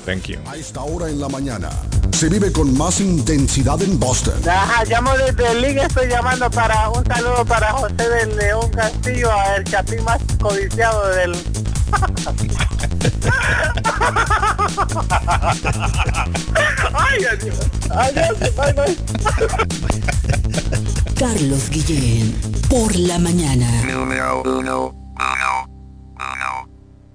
[0.06, 0.38] Thank you.
[0.46, 1.70] A esta hora en la mañana
[2.12, 4.36] se vive con más intensidad en Boston.
[4.48, 9.32] Ajá, llamo desde el link, estoy llamando para un saludo para José del León Castillo,
[9.58, 11.32] el chapín más codiciado del...
[16.94, 17.58] Ay, adiós.
[17.90, 18.96] Adiós, bye, bye.
[21.18, 22.36] Carlos Guillén,
[22.70, 23.68] por la mañana.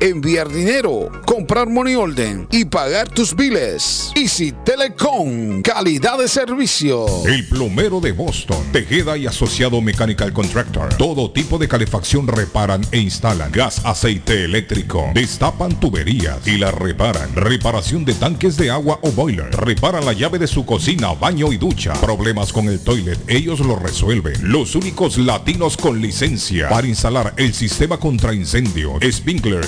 [0.00, 4.12] enviar dinero, comprar money order y pagar tus biles.
[4.14, 7.06] Easy Telecom, calidad de servicio.
[7.26, 10.94] El plomero de Boston, Tejeda y Asociado Mechanical Contractor.
[10.94, 13.52] Todo tipo de calefacción reparan e instalan.
[13.52, 15.10] Gas, aceite eléctrico.
[15.14, 17.34] Destapan tuberías y las reparan.
[17.34, 19.50] Reparación de tanques de agua o boiler.
[19.50, 21.92] Reparan la llave de su cocina, baño y ducha.
[21.94, 24.34] Problemas con el toilet, ellos lo resuelven.
[24.42, 29.67] Los únicos latinos con licencia para instalar el sistema contra incendio, sprinkler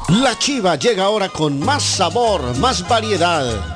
[0.08, 3.75] La chiva llega ahora con más sabor, más variedad.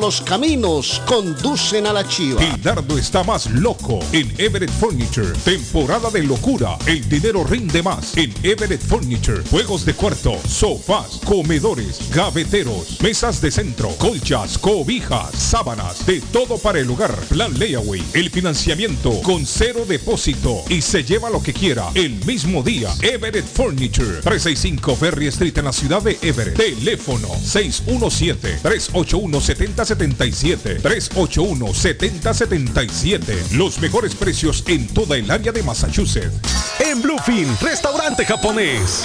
[0.00, 2.42] los caminos conducen a la chiva.
[2.42, 5.32] Gildardo está más loco en Everett Furniture.
[5.44, 6.76] Temporada de locura.
[6.86, 9.42] El dinero rinde más en Everett Furniture.
[9.50, 16.80] Juegos de cuarto, sofás, comedores, gaveteros, mesas de centro, colchas, cobijas, sábanas, de todo para
[16.80, 17.14] el hogar.
[17.28, 18.02] Plan Layaway.
[18.14, 22.90] El financiamiento con cero depósito y se lleva lo que quiera el mismo día.
[23.02, 24.20] Everett Furniture.
[24.22, 26.56] 365 Ferry Street en la ciudad de Everett.
[26.56, 27.28] Teléfono
[29.84, 30.82] 617-381-7077.
[30.82, 33.52] 381-7077.
[33.52, 36.32] Los mejores precios en toda el área de Massachusetts.
[36.80, 39.04] En Bluefin, restaurante japonés.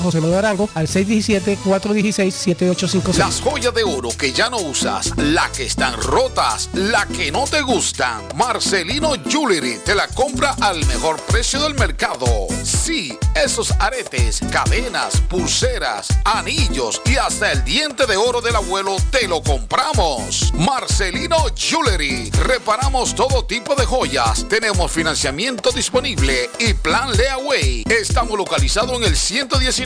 [0.00, 3.16] José Manuel Arango al 617-416-7856.
[3.16, 7.44] Las joyas de oro que ya no usas, la que están rotas, la que no
[7.44, 8.22] te gustan.
[8.34, 12.26] Marcelino Jewelry te la compra al mejor precio del mercado.
[12.62, 19.28] Sí, esos aretes, cadenas, pulseras, anillos y hasta el diente de oro del abuelo te
[19.28, 20.52] lo compramos.
[20.54, 22.30] Marcelino Jewelry.
[22.30, 24.46] Reparamos todo tipo de joyas.
[24.48, 27.84] Tenemos financiamiento disponible y plan Leaway.
[27.88, 29.85] Estamos localizados en el 119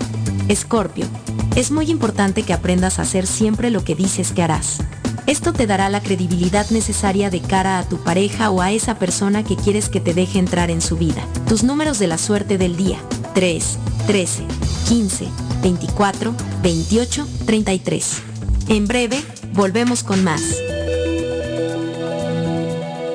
[0.48, 1.06] Escorpio.
[1.55, 4.78] Es muy importante que aprendas a hacer siempre lo que dices que harás.
[5.26, 9.44] Esto te dará la credibilidad necesaria de cara a tu pareja o a esa persona
[9.44, 11.24] que quieres que te deje entrar en su vida.
[11.48, 12.98] Tus números de la suerte del día.
[13.34, 14.44] 3, 13,
[14.88, 15.28] 15,
[15.62, 18.22] 24, 28, 33.
[18.68, 19.20] En breve,
[19.52, 20.42] volvemos con más.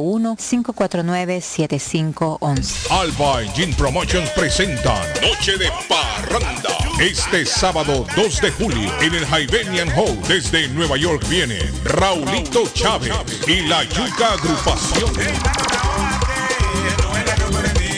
[0.00, 2.90] 549-7511.
[2.90, 6.70] Alba Engine Promotions presentan Noche de Parranda.
[7.00, 13.12] Este sábado 2 de julio en el Hibernian Hall desde Nueva York viene Raulito Chávez
[13.46, 15.12] y la Yuca Agrupación.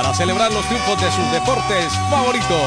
[0.00, 2.62] para celebrar los triunfos de sus deportes favoritos.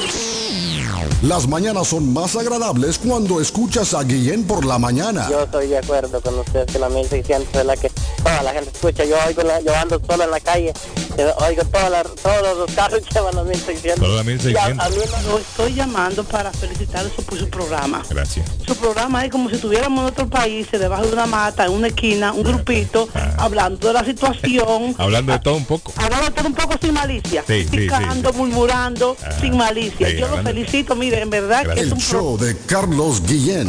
[1.22, 5.26] Las mañanas son más agradables cuando escuchas a Guillén por la mañana.
[5.30, 7.90] Yo estoy de acuerdo con usted que la 1600 es la que
[8.22, 9.04] toda la gente escucha.
[9.04, 10.74] Yo oigo, la- yo ando solo en la calle,
[11.16, 13.00] la- todos los carros
[13.46, 14.00] 1600.
[14.00, 14.52] Todos los 1600.
[14.52, 18.02] Y a- a mí no- Lo estoy llamando para felicitarlos por su programa.
[18.10, 18.46] Gracias.
[18.66, 21.86] Su programa es como si estuviéramos en otro país, debajo de una mata, en una
[21.88, 23.08] esquina, un grupito,
[23.38, 25.92] hablando de la situación, Hablando de todo un poco.
[25.96, 30.08] hablando todo un poco sin malicia, Sí, sí, sí, picando, murmurando, sin malicia.
[30.08, 33.22] sí, Yo lo felicito, mire, en verdad que es El un pro- show de Carlos
[33.26, 33.68] Guillén.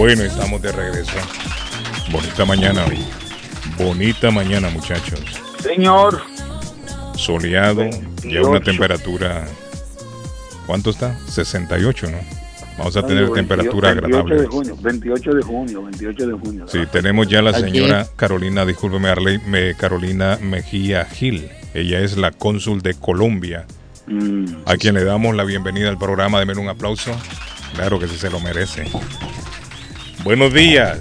[0.00, 1.12] Bueno, estamos de regreso.
[2.10, 2.98] Bonita mañana hoy.
[3.76, 5.20] Bonita mañana, muchachos.
[5.62, 6.22] Señor.
[7.16, 7.84] Soleado,
[8.24, 9.44] ya una temperatura.
[10.66, 11.18] ¿Cuánto está?
[11.28, 12.16] 68, ¿no?
[12.78, 14.40] Vamos a tener Ay, temperatura 28 agradable.
[14.40, 16.64] de junio, 28 de junio, 28 de junio.
[16.66, 17.60] Sí, tenemos ya la Aquí.
[17.60, 21.46] señora Carolina, discúlpeme, Arley, me, Carolina Mejía Gil.
[21.74, 23.66] Ella es la cónsul de Colombia,
[24.06, 24.46] Mm.
[24.64, 26.38] a quien le damos la bienvenida al programa.
[26.38, 27.12] Denme un aplauso.
[27.74, 28.86] Claro que sí se lo merece.
[30.24, 31.00] Buenos días.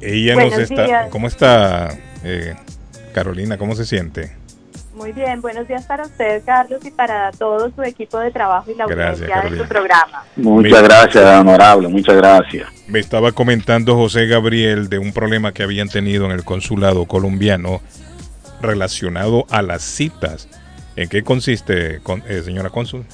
[0.00, 0.84] Ella nos Buenos está.
[0.84, 1.08] días.
[1.10, 1.88] ¿Cómo está,
[2.24, 2.54] eh,
[3.14, 3.58] Carolina?
[3.58, 4.36] ¿Cómo se siente?
[4.94, 8.74] Muy bien, buenos días para usted, Carlos, y para todo su equipo de trabajo y
[8.74, 10.22] la Gracias, audiencia de su programa.
[10.36, 12.68] Muchas gracias, honorable, muchas gracias.
[12.88, 17.80] Me estaba comentando José Gabriel de un problema que habían tenido en el consulado colombiano
[18.60, 20.46] relacionado a las citas.
[20.94, 23.04] ¿En qué consiste, con- eh, señora cónsul?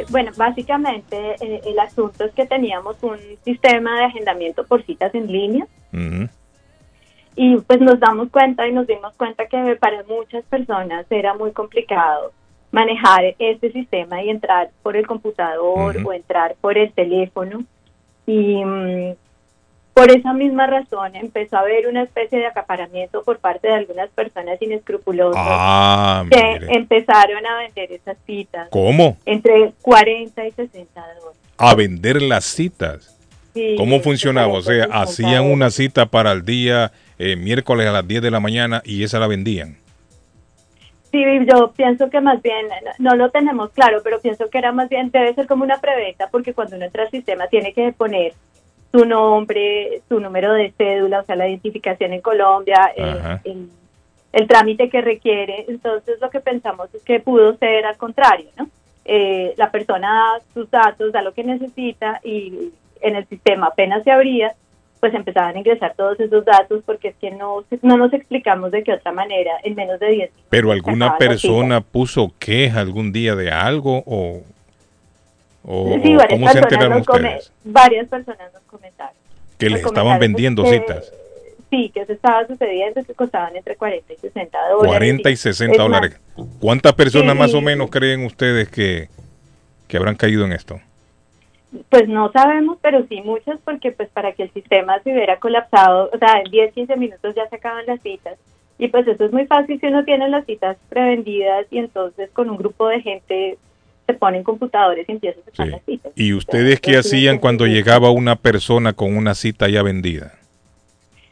[0.00, 5.14] Eh, Bueno, básicamente eh, el asunto es que teníamos un sistema de agendamiento por citas
[5.14, 5.66] en línea.
[7.36, 11.52] Y pues nos damos cuenta y nos dimos cuenta que para muchas personas era muy
[11.52, 12.32] complicado
[12.70, 17.64] manejar este sistema y entrar por el computador o entrar por el teléfono.
[18.26, 19.14] Y mm,
[20.00, 24.08] por esa misma razón empezó a haber una especie de acaparamiento por parte de algunas
[24.10, 26.74] personas inescrupulosas Ah, que mire.
[26.74, 29.18] empezaron a vender esas citas ¿Cómo?
[29.26, 31.40] entre 40 y 60 dólares.
[31.58, 33.14] A vender las citas.
[33.52, 34.54] Sí, ¿Cómo funcionaba?
[34.54, 38.08] O sea, 40 y 60 hacían una cita para el día eh, miércoles a las
[38.08, 39.76] 10 de la mañana y esa la vendían.
[41.10, 41.22] Sí,
[41.52, 42.68] yo pienso que más bien,
[42.98, 46.28] no lo tenemos claro, pero pienso que era más bien, debe ser como una preventa,
[46.30, 48.32] porque cuando uno entra al sistema tiene que poner
[48.92, 53.68] su nombre, su número de cédula, o sea, la identificación en Colombia, el,
[54.32, 55.66] el trámite que requiere.
[55.68, 58.68] Entonces, lo que pensamos es que pudo ser al contrario, ¿no?
[59.04, 64.04] Eh, la persona da sus datos, da lo que necesita y en el sistema apenas
[64.04, 64.54] se abría,
[65.00, 68.84] pues empezaban a ingresar todos esos datos porque es que no, no nos explicamos de
[68.84, 73.50] qué otra manera en menos de 10 Pero alguna persona puso queja algún día de
[73.50, 74.42] algo o,
[75.64, 79.14] o- Sí, varias ¿cómo se personas, enteraron nos varias personas nos comentaron.
[79.58, 81.12] Que le nos estaban comentaron vendiendo que- citas.
[81.70, 84.88] Sí, que eso estaba sucediendo, que costaban entre 40 y 60 dólares.
[84.88, 86.20] 40 y Es 60 más, dólares.
[86.58, 87.38] ¿Cuántas personas Sí.
[87.38, 89.08] más o menos creen ustedes que,
[89.86, 90.80] que habrán caído en esto?
[91.88, 96.10] Pues no sabemos, pero sí muchas, porque pues para que el sistema se hubiera colapsado,
[96.12, 98.36] o sea, en 10, 15 minutos ya se acaban las citas.
[98.76, 102.50] Y pues eso es muy fácil si uno tiene las citas prevendidas y entonces con
[102.50, 103.58] un grupo de gente
[104.06, 106.12] se ponen computadores y empiezan a sacar las citas.
[106.16, 110.32] ¿Y ustedes qué hacían cuando llegaba una persona con una cita ya vendida?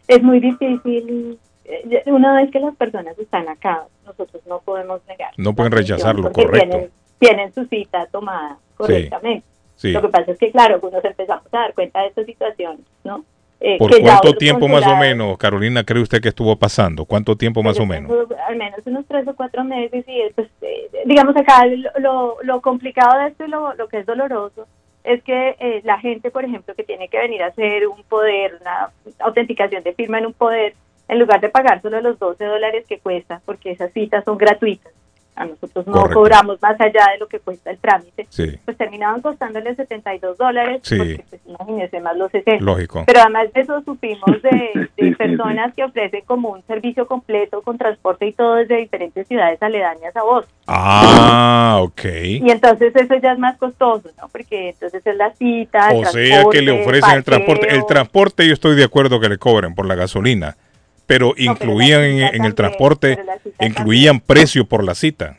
[0.07, 1.39] Es muy difícil.
[1.65, 5.33] eh, Una vez que las personas están acá, nosotros no podemos negar.
[5.37, 6.69] No pueden rechazarlo, correcto.
[6.69, 9.45] Tienen, tienen su cita tomada correctamente.
[9.77, 9.91] sí.
[9.93, 13.25] Lo que pasa es que, claro, nos empezamos a dar cuenta de esta situación, ¿no?
[13.61, 17.05] Eh, ¿Por cuánto tiempo más o menos, Carolina, cree usted que estuvo pasando?
[17.05, 18.11] ¿Cuánto tiempo más o menos?
[18.47, 22.61] Al menos unos tres o cuatro meses y pues, eh, digamos acá lo, lo, lo
[22.61, 24.67] complicado de esto y lo, lo que es doloroso
[25.09, 28.59] es que eh, la gente, por ejemplo, que tiene que venir a hacer un poder,
[28.61, 28.91] una
[29.21, 30.75] autenticación de firma en un poder,
[31.09, 34.93] en lugar de pagar solo los 12 dólares que cuesta, porque esas citas son gratuitas,
[35.39, 36.15] a nosotros no Correcto.
[36.15, 38.59] cobramos más allá de lo que cuesta el trámite, Sí.
[38.65, 40.99] pues terminaban costándole 72 dólares, Sí.
[40.99, 42.65] porque pues imagínense más los 60.
[42.65, 43.05] Lógico.
[43.07, 44.89] Pero además de eso supimos de,
[45.19, 50.15] personas que ofrecen como un servicio completo con transporte y todo desde diferentes ciudades aledañas
[50.17, 50.45] a vos.
[50.67, 52.05] Ah, ok.
[52.05, 54.29] Y entonces eso ya es más costoso, ¿no?
[54.29, 57.75] Porque entonces es la cita, el O sea que le ofrecen el transporte.
[57.75, 60.57] El transporte yo estoy de acuerdo que le cobren por la gasolina,
[61.09, 63.19] pero incluían en, en el transporte,
[63.61, 65.39] incluían precio por la cita.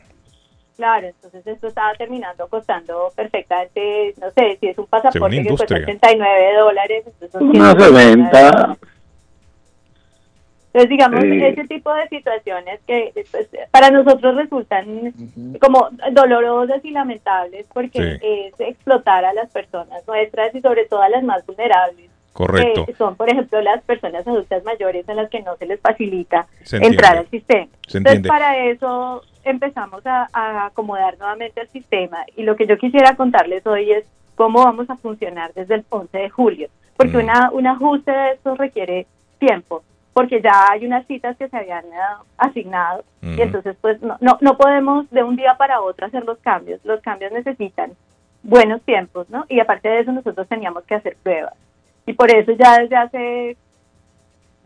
[0.76, 5.76] Claro, entonces esto estaba terminando costando perfectamente, no sé, si es un pasaporte que cuesta
[5.76, 5.82] industria.
[5.82, 8.76] 89 dólares, entonces son Una 189 reventa.
[10.72, 11.44] Entonces, digamos, Sí.
[11.44, 15.12] ese tipo de situaciones que pues, para nosotros resultan
[15.60, 21.08] como dolorosas y lamentables porque es explotar a las personas nuestras y sobre todo a
[21.10, 22.10] las más vulnerables.
[22.46, 22.86] Correcto.
[22.86, 26.46] que son, por ejemplo, las personas adultas mayores a las que no se les facilita
[26.62, 27.68] Se entrar al sistema.
[27.86, 32.78] Se Entonces, para eso empezamos a, a acomodar nuevamente el sistema y lo que yo
[32.78, 34.04] quisiera contarles hoy es
[34.36, 37.20] cómo vamos a funcionar desde el 11 de julio, porque Mm.
[37.20, 39.06] una, un ajuste de esto requiere
[39.38, 39.82] tiempo,
[40.14, 44.38] porque ya hay unas citas que se habían eh, asignado y entonces pues no, no,
[44.40, 47.92] no podemos de un día para otro hacer los cambios, los cambios necesitan
[48.42, 49.44] buenos tiempos, ¿no?
[49.48, 51.52] Y aparte de eso nosotros teníamos que hacer pruebas.
[52.10, 53.56] Y por eso ya desde hace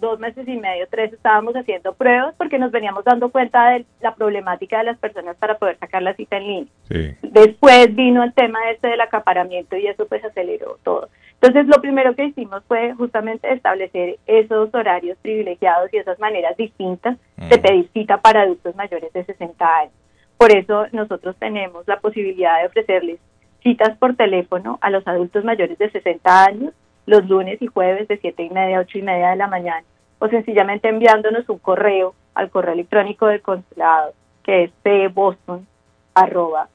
[0.01, 4.15] dos meses y medio, tres, estábamos haciendo pruebas porque nos veníamos dando cuenta de la
[4.15, 6.73] problemática de las personas para poder sacar la cita en línea.
[6.89, 7.15] Sí.
[7.21, 11.11] Después vino el tema este del acaparamiento y eso pues aceleró todo.
[11.35, 17.19] Entonces lo primero que hicimos fue justamente establecer esos horarios privilegiados y esas maneras distintas
[17.37, 19.93] de pedir cita para adultos mayores de 60 años.
[20.39, 23.21] Por eso nosotros tenemos la posibilidad de ofrecerles
[23.63, 26.73] citas por teléfono a los adultos mayores de 60 años
[27.07, 29.85] los lunes y jueves de 7 y media a 8 y media de la mañana
[30.19, 34.13] o sencillamente enviándonos un correo al correo electrónico del consulado
[34.43, 35.67] que es pboston
[36.15, 36.69] arroba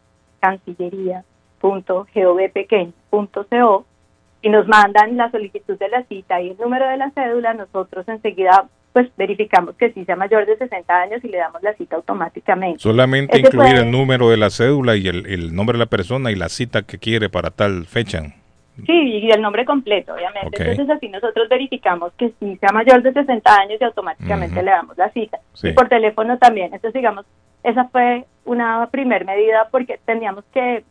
[4.41, 8.07] y nos mandan la solicitud de la cita y el número de la cédula, nosotros
[8.07, 11.97] enseguida pues verificamos que sí sea mayor de 60 años y le damos la cita
[11.97, 12.80] automáticamente.
[12.80, 16.31] Solamente Ese incluir el número de la cédula y el, el nombre de la persona
[16.31, 18.39] y la cita que quiere para tal fecha.
[18.85, 20.61] Sí, y el nombre completo, obviamente.
[20.61, 24.97] Entonces así nosotros verificamos que sí sea mayor de 60 años y automáticamente le damos
[24.97, 25.39] la cita.
[25.53, 25.69] Sí.
[25.69, 26.73] Y por teléfono también.
[26.73, 27.26] Entonces digamos,
[27.64, 30.84] esa fue una primer medida porque teníamos que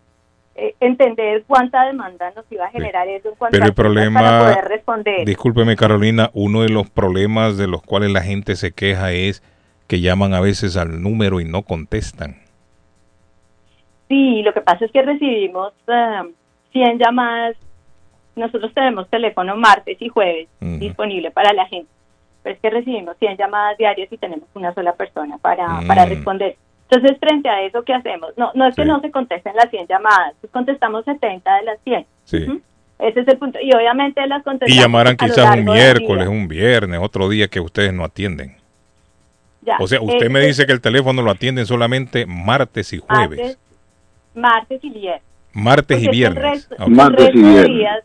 [0.60, 4.38] eh, entender cuánta demanda nos iba a generar eso en cuanto Pero el problema, para
[4.40, 5.24] poder responder.
[5.24, 9.42] discúlpeme Carolina, uno de los problemas de los cuales la gente se queja es
[9.86, 12.36] que llaman a veces al número y no contestan.
[14.08, 16.22] Sí, lo que pasa es que recibimos eh,
[16.72, 17.56] 100 llamadas.
[18.38, 21.90] Nosotros tenemos teléfono martes y jueves disponible para la gente.
[22.42, 26.08] Pero es que recibimos 100 llamadas diarias y tenemos una sola persona para, para Mm.
[26.08, 26.56] responder.
[26.90, 28.30] Entonces, frente a eso, ¿qué hacemos?
[28.38, 31.78] No, no es que no se contesten las 100 llamadas, pues contestamos 70 de las
[31.84, 32.06] 100.
[32.24, 32.46] Sí.
[32.98, 33.58] Ese es el punto.
[33.60, 37.92] Y obviamente las contestamos Y llamarán quizás un miércoles, un viernes, otro día que ustedes
[37.92, 38.56] no atienden.
[39.62, 39.76] Ya.
[39.80, 43.38] O sea, usted me eh, dice que el teléfono lo atienden solamente martes y jueves.
[43.38, 43.58] martes,
[44.34, 45.22] martes y viernes.
[45.52, 46.68] Martes y Porque viernes.
[46.70, 47.66] resto- Martes y viernes.
[47.68, 48.04] días,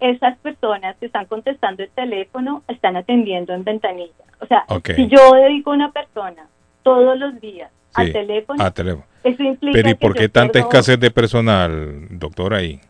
[0.00, 4.12] esas personas que están contestando el teléfono están atendiendo en ventanilla.
[4.40, 4.90] O sea, Ok.
[4.96, 6.46] si yo dedico a una persona
[6.82, 9.04] todos los días al teléfono, a teléfono.
[9.24, 12.80] eso implica Pero ¿y por qué tanta pierdo- escasez de personal, doctor, ahí?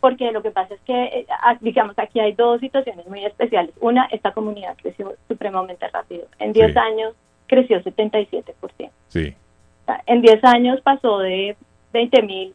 [0.00, 1.26] Porque lo que pasa es que, eh,
[1.60, 3.74] digamos, aquí hay dos situaciones muy especiales.
[3.80, 6.24] Una, esta comunidad creció supremamente rápido.
[6.38, 6.78] En 10 Sí.
[6.78, 7.14] años
[7.46, 8.90] creció 77%.
[9.08, 9.34] Sí.
[9.82, 11.54] O sea, en 10 años pasó de
[11.92, 12.54] 20 mil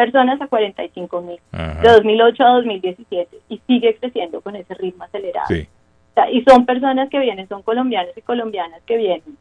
[0.00, 1.38] personas a 45 mil.
[1.52, 3.36] De 2008 a 2017.
[3.50, 5.46] Y sigue creciendo con ese ritmo acelerado.
[5.48, 5.68] Sí.
[6.10, 9.36] O sea, y son personas que vienen, son colombianos y colombianas que vienen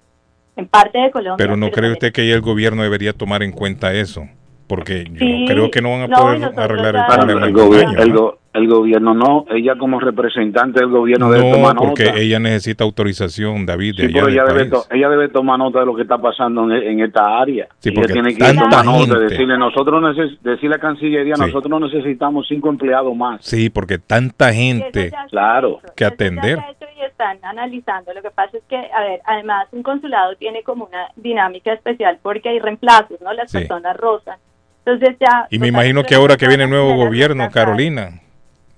[0.58, 1.38] en parte de Colombia.
[1.38, 4.28] Pero no cree usted que ahí el gobierno debería tomar en cuenta eso,
[4.68, 8.34] porque yo creo que no van a no, poder arreglar el problema.
[8.52, 12.18] El gobierno no, ella como representante del gobierno debe No, tomar porque nota.
[12.20, 14.72] ella necesita autorización, David, de Sí, allá pero ella debe, país.
[14.88, 17.68] to- ella debe tomar nota de lo que está pasando en, en esta área.
[17.78, 19.20] Sí, ella porque tiene que tanta tomar nota, gente.
[19.30, 21.42] decirle, nosotros neces decirle a Cancillería, Sí.
[21.42, 23.46] nosotros necesitamos cinco empleados más.
[23.46, 25.80] Sí, porque tanta gente Claro.
[25.96, 26.58] que atender.
[27.00, 28.14] y están analizando.
[28.14, 32.18] Lo que pasa es que, a ver, además un consulado tiene como una dinámica especial
[32.22, 33.32] porque hay reemplazos, ¿no?
[33.34, 33.60] Las Sí.
[33.60, 34.38] personas rosan.
[34.86, 35.48] Entonces ya...
[35.50, 37.50] Y me imagino que ahora que viene el nuevo gobierno.
[37.52, 38.20] Carolina,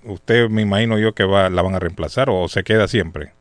[0.06, 3.32] usted me imagino yo que va, la van a reemplazar o se queda siempre.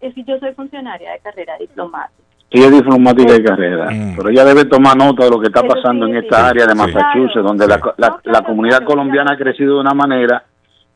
[0.00, 2.12] Es que yo soy funcionaria de carrera diplomática.
[2.50, 4.16] Ella es diplomática de carrera, Mm.
[4.16, 6.24] pero ella debe tomar nota de lo que está Eso pasando sí, en sí.
[6.26, 6.74] esta área de.
[6.74, 7.48] Massachusetts, Claro.
[7.48, 7.82] donde la, Sí.
[7.98, 10.44] la- No, la claro, comunidad colombiana ha crecido de una manera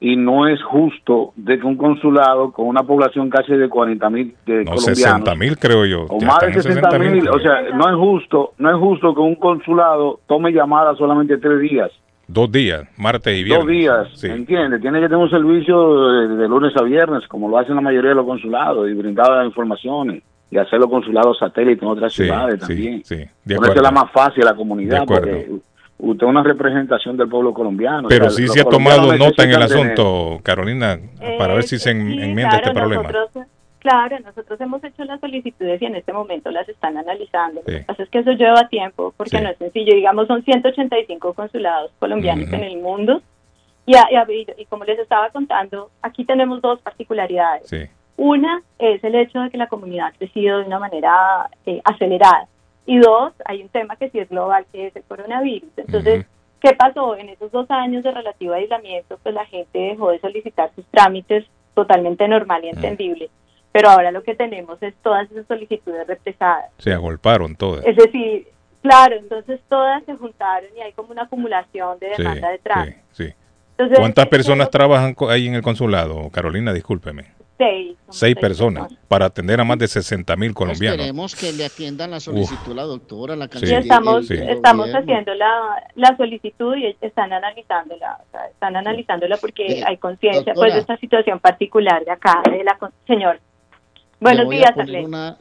[0.01, 4.35] y no es justo de que un consulado con una población casi de 40 mil
[4.47, 6.07] de No, colombianos 60 mil creo yo.
[6.09, 8.70] o Ya más de están en 60 60.000, mil, o sea, no es justo, no
[8.70, 11.90] es justo que un consulado tome llamadas solamente tres días,
[12.28, 13.66] Dos días, martes y viernes.
[13.66, 14.27] dos días, Sí.
[14.28, 14.81] ¿entiendes?
[14.81, 18.11] Tiene que tener un servicio de, de lunes a viernes, como lo hacen la mayoría
[18.11, 22.23] de los consulados, y brindar las informaciones, y hacer los consulados satélites en otras Sí,
[22.24, 23.05] ciudades sí, también.
[23.05, 23.82] sí, de acuerdo.
[23.82, 25.27] la más fácil a la comunidad, De acuerdo.
[25.27, 25.51] porque
[25.99, 28.09] usted es una representación del pueblo colombiano.
[28.09, 30.99] Pero o sea, sí se ha tomado nota en el necesitan tener- asunto, Carolina,
[31.39, 33.03] para ver si se en- enmienda este problema.
[33.03, 33.47] Nosotros,
[33.83, 37.61] claro, nosotros hemos hecho las solicitudes y en este momento las están analizando.
[37.67, 37.73] Sí.
[37.73, 39.43] Lo que pasa es que eso lleva tiempo porque Sí.
[39.43, 39.95] no es sencillo.
[39.95, 42.55] Digamos, son 185 consulados colombianos Ujú.
[42.57, 43.23] en el mundo.
[43.85, 47.69] Y, y y como les estaba contando, aquí tenemos dos particularidades.
[47.69, 47.83] Sí.
[48.17, 52.47] Una es el hecho de que la comunidad ha crecido de una manera eh, acelerada.
[52.87, 55.71] Y dos, hay un tema que sí es global, que es el coronavirus.
[55.77, 56.27] Entonces,
[56.61, 57.17] ¿qué pasó?
[57.17, 61.45] En esos dos años de relativo aislamiento, pues la gente dejó de solicitar sus trámites
[61.75, 63.31] totalmente normal y entendible.
[63.73, 66.66] Pero ahora lo que tenemos es todas esas solicitudes represadas.
[66.78, 67.85] Se agolparon todas.
[67.86, 68.47] Es decir,
[68.82, 72.49] claro, entonces todas se juntaron y hay como una acumulación de Sí, demanda
[72.85, 73.35] sí, sí.
[73.73, 76.28] Entonces, ¿Cuántas eh, personas trabajan ahí en el consulado?
[76.31, 77.24] Carolina, discúlpeme.
[77.59, 77.97] Seis.
[78.11, 80.99] Seis personas para atender a más de 60 mil colombianos.
[80.99, 83.81] Esperemos que le atiendan la solicitud la doctora, la canciller.
[83.82, 85.01] estamos, el- el estamos gobierno.
[85.01, 90.53] haciendo la, la solicitud y están analizándola, o sea, están analizándola porque Eh, hay conciencia
[90.55, 93.39] pues de esta situación particular de acá, de la con- señor.
[94.23, 95.36] Buenos Le voy a días, una-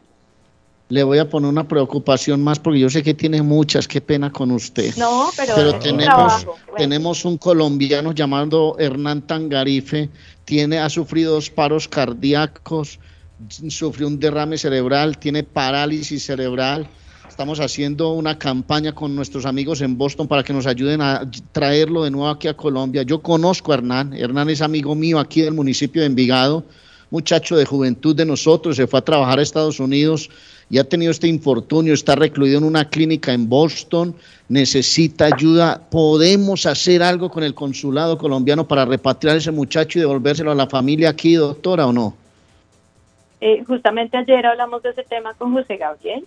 [0.89, 4.29] Le voy a poner una preocupación más porque yo sé que tiene muchas, qué pena
[4.29, 4.93] con usted.
[4.97, 5.79] No, pero,
[6.75, 10.09] tenemos un colombiano llamado Hernán Tangarife,
[10.43, 12.99] tiene, ha sufrido dos paros cardíacos,
[13.69, 16.87] sufrió un derrame cerebral, tiene parálisis cerebral.
[17.29, 21.21] Estamos haciendo una campaña con nuestros amigos en Boston para que nos ayuden a
[21.53, 23.03] traerlo de nuevo aquí a Colombia.
[23.03, 26.65] Yo conozco a Hernán, Hernán es amigo mío aquí del municipio de Envigado,
[27.11, 30.29] muchacho de juventud de nosotros, se fue a trabajar a Estados Unidos
[30.69, 34.15] y ha tenido este infortunio, está recluido en una clínica en Boston,
[34.47, 35.81] necesita ayuda.
[35.91, 40.55] ¿Podemos hacer algo con el consulado colombiano para repatriar a ese muchacho y devolvérselo a
[40.55, 42.15] la familia aquí, doctora, o no?
[43.41, 46.25] Eh, justamente ayer hablamos de ese tema con José Gabriel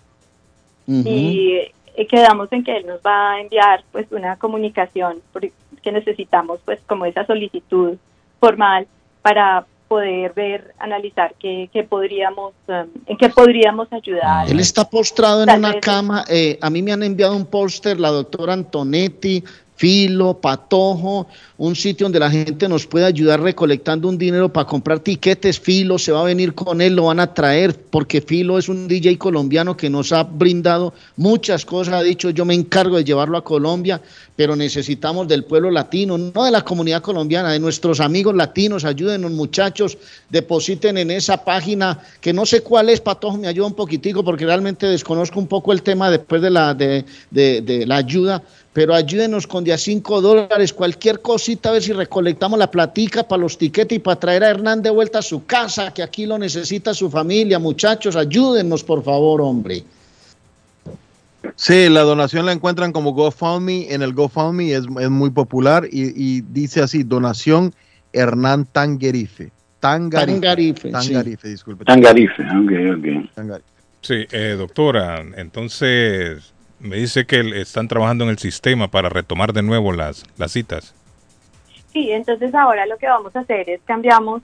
[0.87, 1.57] y
[1.95, 5.51] eh, quedamos en que él nos va a enviar pues una comunicación porque
[5.91, 7.97] necesitamos pues como esa solicitud
[8.39, 8.85] formal
[9.21, 14.49] para poder ver, analizar qué, qué podríamos, um, en qué podríamos ayudar.
[14.49, 16.25] Él está postrado en Tal una vez- cama.
[16.27, 19.43] eh, a mí me han enviado un póster, la doctora Antonetti,
[19.77, 24.99] Filo, Patojo, un sitio donde la gente nos puede ayudar recolectando un dinero para comprar
[25.01, 25.59] tiquetes.
[25.59, 28.87] Filo se va a venir con él, lo van a traer, porque Filo es un
[28.87, 31.93] DJ colombiano que nos ha brindado muchas cosas.
[31.95, 33.99] Ha dicho, yo me encargo de llevarlo a Colombia,
[34.35, 38.83] pero necesitamos del pueblo latino, no de la comunidad colombiana, de nuestros amigos latinos.
[38.83, 39.97] Ayúdenos, muchachos,
[40.29, 44.45] depositen en esa página que no sé cuál es, Patojo, me ayuda un poquitico porque
[44.45, 47.05] realmente desconozco un poco el tema después de la, de,
[47.87, 48.43] la ayuda,
[48.73, 53.25] pero ayúdenos con de a 5 dólares, cualquier cosita, a ver si recolectamos la platica
[53.25, 56.25] para los tiquetes y para traer a Hernán de vuelta a su casa, que aquí
[56.25, 57.57] lo necesita su familia.
[57.57, 59.85] Muchachos, ayúdennos, por favor, hombre.
[61.55, 63.93] Sí, la donación la encuentran como GoFundMe.
[63.93, 67.73] En el GoFundMe es, es muy popular y, y dice así, donación
[68.13, 69.51] Hernán Tangerife.
[69.79, 70.39] Tangarife.
[70.39, 70.91] Tangarife, sí.
[70.91, 71.85] Tangarife, disculpe.
[71.85, 73.35] Tangarife, ok, ok.
[73.35, 73.69] Tangarife.
[74.01, 79.63] Sí, eh, doctora, entonces me dice que están trabajando en el sistema para retomar de
[79.63, 80.93] nuevo las, las citas.
[81.91, 84.41] Sí, entonces ahora lo que vamos a hacer es cambiamos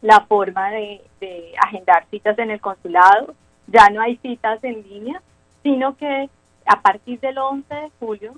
[0.00, 3.34] la forma de, de agendar citas en el consulado.
[3.68, 5.22] Ya no hay citas en línea,
[5.62, 6.28] sino que
[6.66, 8.34] a partir del 11 de julio,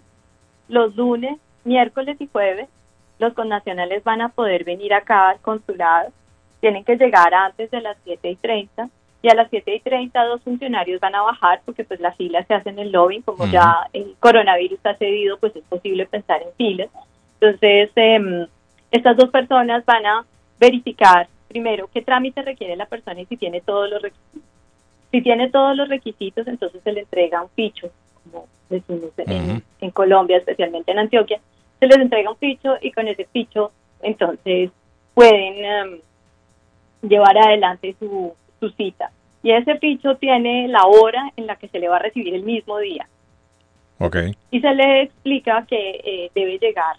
[0.69, 2.69] los lunes, miércoles y jueves,
[3.19, 6.11] los connacionales van a poder venir acá al consulado.
[6.61, 8.89] Tienen que llegar antes de las 7 y 30
[9.23, 12.47] y a las 7 y 30 dos funcionarios van a bajar porque pues las filas
[12.47, 13.53] se hacen en el lobby, como Ujú.
[13.53, 16.89] ya el coronavirus ha cedido, pues es posible pensar en filas.
[17.41, 18.47] Entonces, em,
[18.91, 20.25] estas dos personas van a
[20.59, 24.43] verificar primero qué trámite requiere la persona y si tiene todos los requisitos.
[25.15, 27.89] Si tiene todos los requisitos, entonces se le entrega un ficho,
[28.25, 31.39] como decimos en, en Colombia, especialmente en Antioquia,
[31.79, 33.71] se les entrega un ficho y con ese ficho
[34.03, 34.73] entonces
[35.15, 36.01] pueden em,
[37.03, 39.13] llevar adelante su, su cita.
[39.45, 42.43] Y ese ficho tiene la hora en la que se le va a recibir el
[42.43, 43.07] mismo día.
[44.01, 44.17] Ok.
[44.51, 46.97] Y se le explica que eh, debe llegar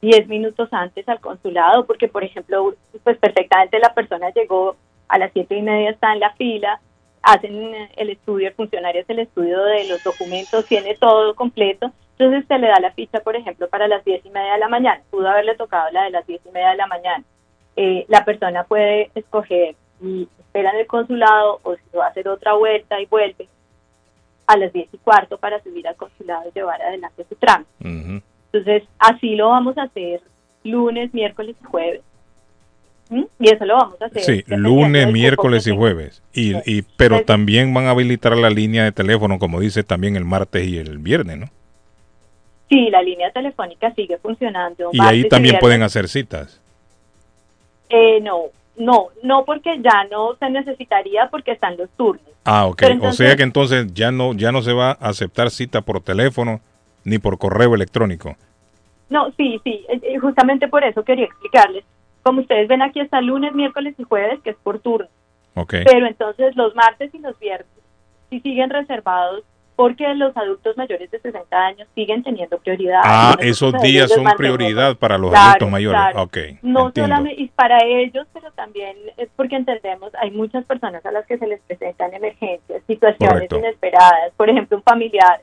[0.00, 4.76] 10 minutos antes al consulado, porque, por ejemplo, pues perfectamente la persona llegó
[5.08, 6.80] a las siete y media, está en la fila,
[7.22, 12.46] hacen el estudio, el funcionario hace el estudio de los documentos, tiene todo completo, entonces
[12.46, 15.02] se le da la ficha, por ejemplo, para las diez y media de la mañana,
[15.10, 17.24] pudo haberle tocado la de las diez y media de la mañana.
[17.76, 22.28] Eh, la persona puede escoger y espera en el consulado o si va a hacer
[22.28, 23.48] otra vuelta y vuelve
[24.46, 27.70] a las diez y cuarto para subir al consulado y llevar adelante su trámite.
[27.80, 30.20] Entonces, así lo vamos a hacer
[30.64, 32.02] lunes, miércoles y jueves.
[33.12, 33.24] ¿Mm?
[33.40, 34.22] Y eso lo vamos a hacer.
[34.22, 36.22] Sí, lunes, miércoles y jueves.
[36.32, 40.24] Y, y, pero también van a habilitar la línea de teléfono, como dice también el
[40.24, 41.46] martes y el viernes, ¿no?
[42.70, 44.88] Sí, la línea telefónica sigue funcionando.
[44.92, 46.58] Y ahí también pueden hacer citas.
[47.90, 48.44] Eh, no,
[48.78, 52.24] no, no porque ya no se necesitaría porque están los turnos.
[52.44, 52.82] Ah, ok.
[53.02, 56.62] O sea que entonces ya no, ya no se va a aceptar cita por teléfono
[57.04, 58.36] ni por correo electrónico.
[59.10, 61.84] No, sí, sí, eh, eh, justamente por eso quería explicarles.
[62.22, 65.08] Como ustedes ven aquí está lunes, miércoles y jueves, que es por turno.
[65.54, 65.74] Ok.
[65.84, 67.68] Pero entonces los martes y los viernes
[68.30, 69.42] sí siguen reservados
[69.74, 73.00] porque los adultos mayores de 60 años siguen teniendo prioridad.
[73.04, 76.00] Ah, esos días son prioridad para los Claro, adultos mayores.
[76.00, 76.22] claro.
[76.22, 77.14] Ok, No entiendo.
[77.16, 81.38] solamente y para ellos, pero también es porque entendemos, hay muchas personas a las que
[81.38, 83.58] se les presentan emergencias, situaciones Correcto.
[83.58, 84.32] inesperadas.
[84.36, 85.40] Por ejemplo, un familiar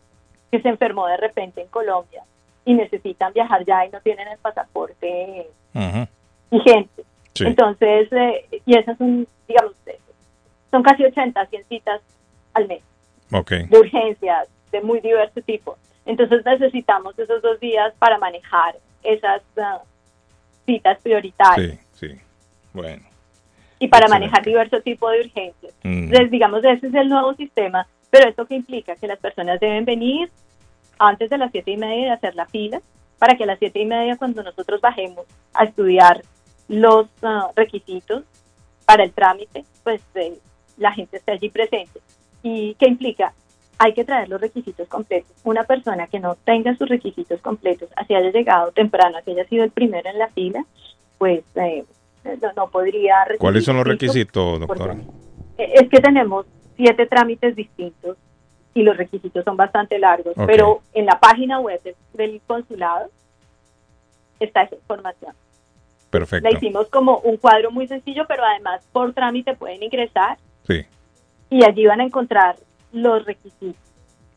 [0.51, 2.22] que se enfermó de repente en Colombia
[2.65, 6.07] y necesitan viajar ya y no tienen el pasaporte Ujú.
[6.52, 7.04] Vigente.
[7.34, 7.46] Sí.
[7.46, 9.98] Entonces, eh, y esas son, digamos, eh,
[10.72, 12.02] son casi 80, 100 citas
[12.54, 12.82] al mes
[13.32, 13.52] Ok.
[13.52, 15.78] de urgencias de muy diverso tipo.
[16.06, 19.82] Entonces necesitamos esos dos días para manejar esas ah,
[20.66, 22.20] citas prioritarias Sí, sí.
[22.74, 23.04] Bueno.
[23.80, 24.26] y para excelente.
[24.28, 25.74] manejar diverso tipo de urgencias.
[25.84, 26.04] Mm.
[26.06, 29.86] Entonces, digamos, ese es el nuevo sistema, pero esto que implica que las personas deben
[29.86, 30.30] venir
[30.98, 32.82] antes de las siete y media y hacer la fila,
[33.20, 36.22] para que a las siete y media cuando nosotros bajemos a estudiar
[36.70, 38.24] los ah, requisitos
[38.86, 40.38] para el trámite, pues eh,
[40.78, 42.00] la gente esté allí presente.
[42.41, 43.34] ¿Y qué implica?
[43.78, 45.32] Hay que traer los requisitos completos.
[45.44, 49.64] Una persona que no tenga sus requisitos completos, así haya llegado temprano, así haya sido
[49.64, 50.64] el primero en la fila,
[51.18, 51.84] pues eh,
[52.41, 54.96] no, no podría recibir ¿Cuáles son los requisitos, doctora?
[55.58, 56.46] eh, Es que tenemos
[56.78, 58.18] siete trámites distintos
[58.74, 60.46] y los requisitos son bastante largos, Ok.
[60.46, 61.82] pero en la página web
[62.14, 63.10] del consulado
[64.40, 65.34] está esa información.
[66.10, 66.49] Perfecto.
[66.49, 70.38] La hicimos como un cuadro muy sencillo, pero además por trámite pueden ingresar
[70.68, 70.84] Sí,
[71.49, 72.56] y allí van a encontrar
[72.91, 73.76] los requisitos.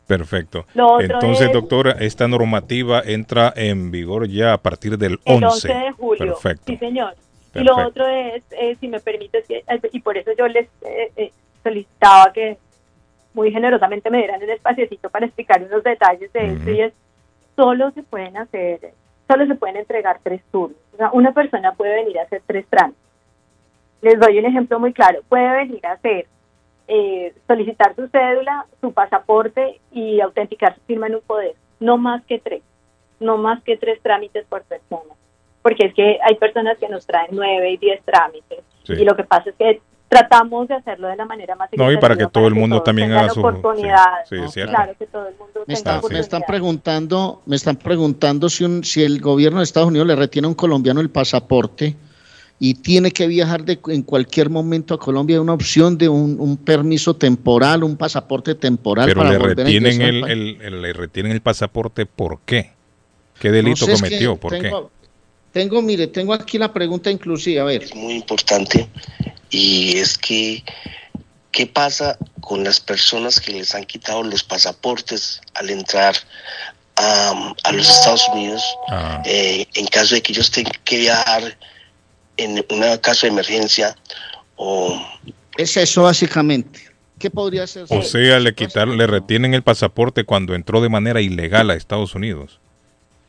[0.07, 0.67] perfecto.
[1.01, 5.47] Entonces, es- doctora, esta normativa entra en vigor ya a partir del El 11.
[5.47, 6.27] 11 de julio.
[6.27, 6.65] Perfecto.
[6.67, 7.15] Sí, señor.
[7.55, 9.63] Y lo otro es, eh, si me permites, eh,
[9.93, 11.33] y por eso yo les eh, eh,
[11.63, 12.57] solicitaba que
[13.35, 16.93] muy generosamente me dieran el espaciecito para explicar unos detalles de esto, y es,
[17.57, 18.93] solo se pueden hacer,
[19.29, 20.77] solo se pueden entregar tres turnos.
[20.93, 23.01] O sea, una persona puede venir a hacer tres trámites.
[24.03, 25.21] Les doy un ejemplo muy claro.
[25.29, 26.27] Puede venir a hacer,
[26.89, 31.55] eh, solicitar su cédula, su pasaporte y autenticar su firma en un poder.
[31.81, 32.63] No más que tres.
[33.21, 35.15] No más que tres trámites por persona.
[35.63, 38.65] Porque es que hay personas que nos traen nueve y diez trámites.
[38.83, 38.95] Sí.
[38.95, 39.81] Y lo que pasa es que
[40.13, 43.13] tratamos de hacerlo de la manera más No, y para que todo el mundo también
[43.13, 44.05] haga su- oportunidad.
[44.29, 44.73] sí, sí, es cierto.
[44.73, 48.65] Claro que todo el mundo Me tenga están, me están preguntando, me están preguntando si
[48.65, 51.97] un, si el gobierno de Estados Unidos le retiene a un colombiano el pasaporte
[52.59, 56.37] y tiene que viajar de, en cualquier momento a Colombia, hay una opción de un,
[56.39, 60.33] un permiso temporal, un pasaporte temporal Pero para le volver retienen el, país.
[60.33, 62.71] el- el- le retienen el pasaporte, ¿por qué?
[63.41, 64.37] ¿Qué delito No sé, es que cometió?
[64.37, 64.91] ¿Por tengo,
[65.53, 67.95] Tengo, mire, tengo aquí la pregunta inclusive, a ver.
[67.95, 68.89] muy importante
[69.51, 70.65] y es que
[71.51, 76.17] qué pasa con las personas que les han quitado los pasaportes al entrar
[76.97, 79.23] a, a los Estados Unidos Ah.
[79.27, 81.57] eh, en caso de que ellos tengan que viajar
[82.39, 83.95] en un caso de emergencia
[84.57, 84.99] o
[85.59, 86.81] Es eso básicamente.
[87.19, 87.87] ¿Qué podría ser?
[87.87, 87.95] qué?
[87.99, 92.15] O sea, le quitaron, le retienen el pasaporte cuando entró de manera ilegal a Estados
[92.15, 92.59] Unidos.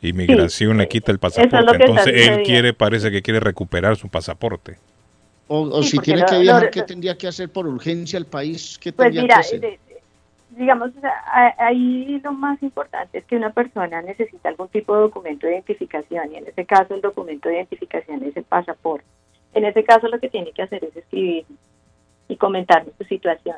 [0.08, 1.76] Inmigración le quita el pasaporte.
[1.84, 4.76] Entonces él quiere, parece que quiere recuperar su pasaporte.
[5.48, 8.16] O, o Sí, si tiene lo- que lo- viajar, ¿qué tendría que hacer por urgencia
[8.18, 8.78] el país?
[8.78, 9.60] ¿Qué Pues tendría mira, que hacer?
[9.60, 9.78] de-
[10.56, 10.90] digamos,
[11.58, 16.32] ahí lo más importante es que una persona necesita algún tipo de documento de identificación
[16.32, 19.04] y en este caso el documento de identificación es el pasaporte.
[19.52, 21.44] En este caso lo que tiene que hacer es escribir
[22.28, 23.56] y comentarnos su situación.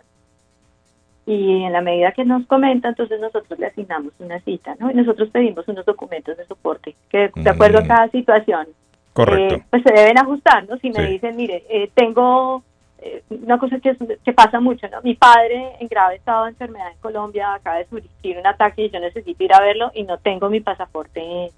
[1.26, 4.90] Y en la medida que nos comenta, entonces nosotros le asignamos una cita, ¿no?
[4.90, 7.88] Y nosotros pedimos unos documentos de soporte que de acuerdo a Mm.
[7.88, 8.68] cada situación
[9.12, 9.56] Correcto.
[9.56, 10.76] eh, pues se deben ajustar, ¿no?
[10.78, 11.12] Si me Sí.
[11.12, 12.62] dicen, mire, eh, tengo
[12.98, 13.94] eh, una cosa que,
[14.24, 15.02] que pasa mucho, ¿no?
[15.02, 18.90] Mi padre en grave estado de enfermedad en Colombia acaba de sufrir un ataque y
[18.90, 21.50] yo necesito ir a verlo y no tengo mi pasaporte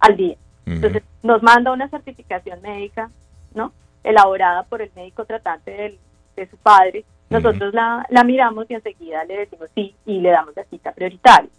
[0.00, 0.36] al día.
[0.66, 3.10] Entonces nos manda una certificación médica,
[3.54, 3.72] ¿no?
[4.02, 5.98] Elaborada por el médico tratante del-
[6.34, 10.54] de su padre Nosotros la, la miramos y enseguida le decimos sí y le damos
[10.54, 11.50] la cita prioritaria.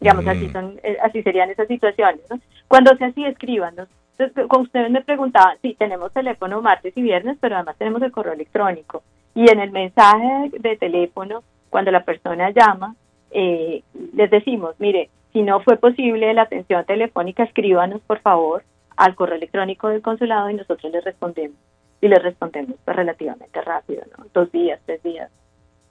[0.00, 2.20] Digamos, así, son, eh, así serían esas situaciones.
[2.30, 2.38] ¿no?
[2.68, 3.88] Cuando sea así, escríbanos.
[4.18, 8.12] Entonces, como ustedes me preguntaban, sí, tenemos teléfono martes y viernes, pero además tenemos el
[8.12, 9.02] correo electrónico.
[9.34, 12.94] Y en el mensaje de teléfono, cuando la persona llama,
[13.30, 13.82] eh,
[14.14, 18.62] les decimos, mire, si no fue posible la atención telefónica, escríbanos por favor
[18.96, 21.56] al correo electrónico del consulado y nosotros les respondemos.
[22.04, 24.26] Y les respondemos pues, relativamente rápido, ¿no?
[24.34, 25.30] Dos días, tres días.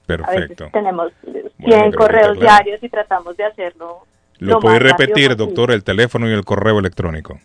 [0.03, 0.65] A Perfecto.
[0.65, 4.01] veces tenemos eh, 100 creo que correos diarios y tratamos de hacerlo.
[4.37, 7.39] ¿Lo lo puede repetir, doctor, el teléfono y el correo electrónico?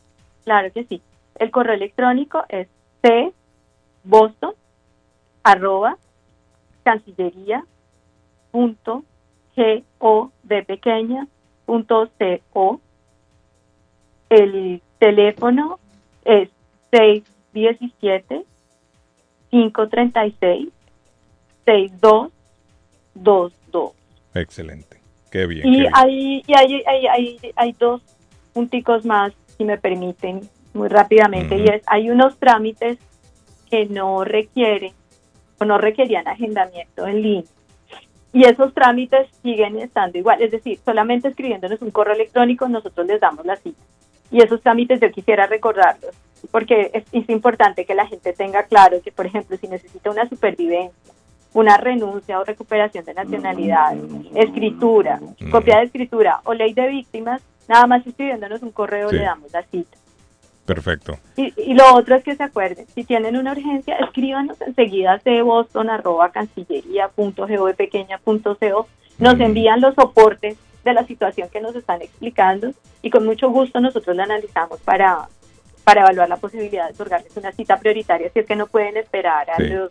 [0.45, 1.01] Claro que sí.
[1.37, 2.69] El correo electrónico es
[3.01, 3.33] c
[4.05, 4.53] boston
[5.45, 5.97] arroba
[6.83, 7.65] cancillería
[8.51, 9.03] punto
[9.57, 11.27] g o de pequeña
[11.65, 12.83] punto c o
[14.29, 15.79] el teléfono
[16.27, 16.51] es
[16.91, 18.45] 617
[19.51, 20.69] 536
[21.65, 23.93] 6222
[24.35, 24.99] Excelente.
[25.31, 25.67] Qué bien.
[25.67, 25.93] y qué bien.
[25.95, 28.03] hay, y hay, hay, hay, hay dos
[28.53, 32.99] punticos más, si me permiten, muy rápidamente, y es, hay unos trámites
[33.71, 34.93] que no requieren
[35.59, 37.45] o no requerían agendamiento en línea.
[38.33, 43.21] Y esos trámites siguen estando igual, es decir, solamente escribiéndonos un correo electrónico nosotros les
[43.21, 43.81] damos la cita.
[44.31, 46.15] Y esos trámites yo quisiera recordarlos,
[46.51, 50.29] porque es, es importante que la gente tenga claro que, por ejemplo, si necesita una
[50.29, 51.13] supervivencia,
[51.55, 53.97] una renuncia o recuperación de nacionalidad,
[54.35, 55.21] escritura,
[55.51, 59.17] copia de escritura o ley de víctimas, nada más escribiéndonos un correo Sí.
[59.17, 59.97] le damos la cita.
[60.67, 61.19] Perfecto.
[61.37, 65.43] Y, y lo otro es que se acuerden, si tienen una urgencia, escríbanos enseguida a
[65.43, 68.87] boston arroba cancillería punto gov pequeña punto co.
[69.19, 73.81] Nos envían los soportes de la situación que nos están explicando y con mucho gusto
[73.81, 75.29] nosotros la analizamos para,
[75.89, 79.49] para evaluar la posibilidad de otorgarles una cita prioritaria si es que no pueden esperar
[79.51, 79.69] a Sí.
[79.69, 79.91] los-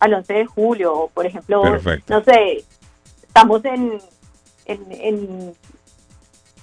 [0.00, 2.12] al 11 de julio o por ejemplo, Perfecto.
[2.12, 2.62] no sé,
[3.26, 3.98] estamos en,
[4.66, 5.54] en, en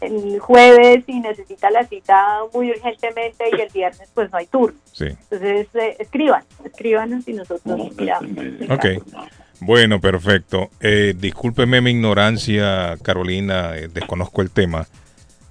[0.01, 4.77] el jueves y necesita la cita muy urgentemente y el viernes pues no hay turno.
[4.91, 5.05] Sí.
[5.07, 8.29] Entonces eh, escriban, escríbanos y nosotros miramos.
[8.69, 8.85] Ok.
[9.61, 10.69] Bueno, perfecto.
[10.81, 14.85] Eh, discúlpeme mi ignorancia, Carolina, eh, desconozco el tema,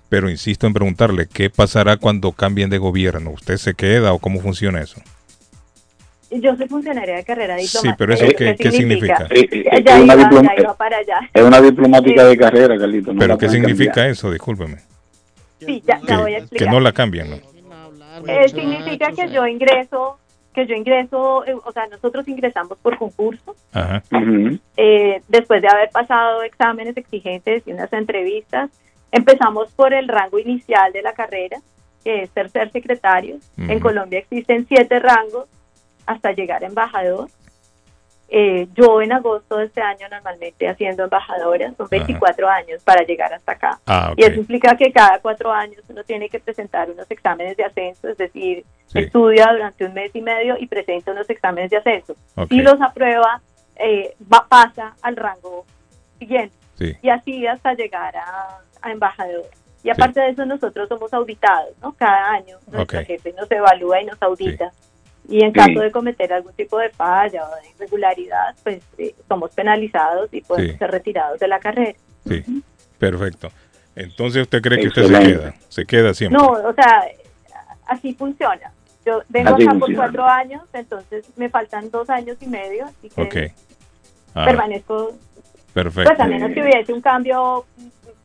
[0.08, 3.30] pero insisto en preguntarle, ¿qué pasará cuando cambien de gobierno?
[3.30, 5.00] ¿Usted se queda o cómo funciona eso?
[6.30, 7.80] Yo soy funcionaria de carrera diplomática.
[7.80, 9.26] Sí, pero eso ¿Eso qué, qué significa?
[9.30, 11.20] Eh, eh, Ya es iba, una ya diploma- iba para allá.
[11.32, 13.12] Es una diplomática de carrera, Carlito.
[13.12, 14.10] no ¿Pero qué significa cambiar.
[14.10, 14.30] eso?
[14.32, 14.78] Discúlpeme.
[15.60, 16.72] Sí, ya, ya voy a Que, que explicar.
[16.74, 17.36] no la cambian, ¿no?
[18.26, 20.18] Eh, significa que yo ingreso,
[20.52, 24.02] que yo ingreso, eh, o sea, nosotros ingresamos por concurso, Ajá.
[24.76, 28.70] eh, después de haber pasado exámenes exigentes y unas entrevistas,
[29.14, 31.58] empezamos por el rango inicial de la carrera,
[32.02, 33.36] que es tercer secretario.
[33.56, 33.80] En Ujú.
[33.80, 35.46] Colombia existen siete rangos
[36.06, 37.28] hasta llegar a embajador.
[38.28, 43.32] Eh, yo en agosto de este año normalmente haciendo embajadora, son 24 años para llegar
[43.32, 43.78] hasta acá.
[43.86, 44.18] Ah, ok.
[44.18, 48.08] Y eso implica que cada cuatro años uno tiene que presentar unos exámenes de ascenso,
[48.08, 48.98] es decir, Sí.
[49.00, 52.16] estudia durante un mes y medio y presenta unos exámenes de ascenso.
[52.34, 52.48] Ok.
[52.48, 53.40] Si los aprueba,
[53.76, 55.64] eh, va, pasa al rango
[56.18, 56.92] siguiente Sí.
[57.02, 59.44] y así hasta llegar a, a embajador.
[59.82, 61.92] Y aparte de eso, nosotros somos auditados, ¿no?
[61.92, 63.06] Cada año nuestro Ok.
[63.06, 64.72] jefe nos evalúa y nos audita.
[65.28, 65.58] Y en Sí.
[65.58, 70.40] caso de cometer algún tipo de falla o de irregularidad, pues eh, somos penalizados y
[70.42, 70.78] podemos Sí.
[70.78, 71.98] ser retirados de la carrera.
[72.26, 72.42] Sí.
[72.98, 73.48] Perfecto.
[73.96, 75.54] Entonces, ¿usted cree que usted se queda?
[75.68, 76.38] Se queda siempre.
[76.40, 77.04] No, o sea,
[77.86, 78.72] así funciona.
[79.04, 83.10] Yo vengo Así acá por cuatro años, entonces me faltan dos años y medio, así
[83.10, 83.52] que Ok.
[84.34, 85.12] Ah, permanezco
[85.74, 86.08] perfecto.
[86.10, 87.66] Pues a menos que hubiese un cambio,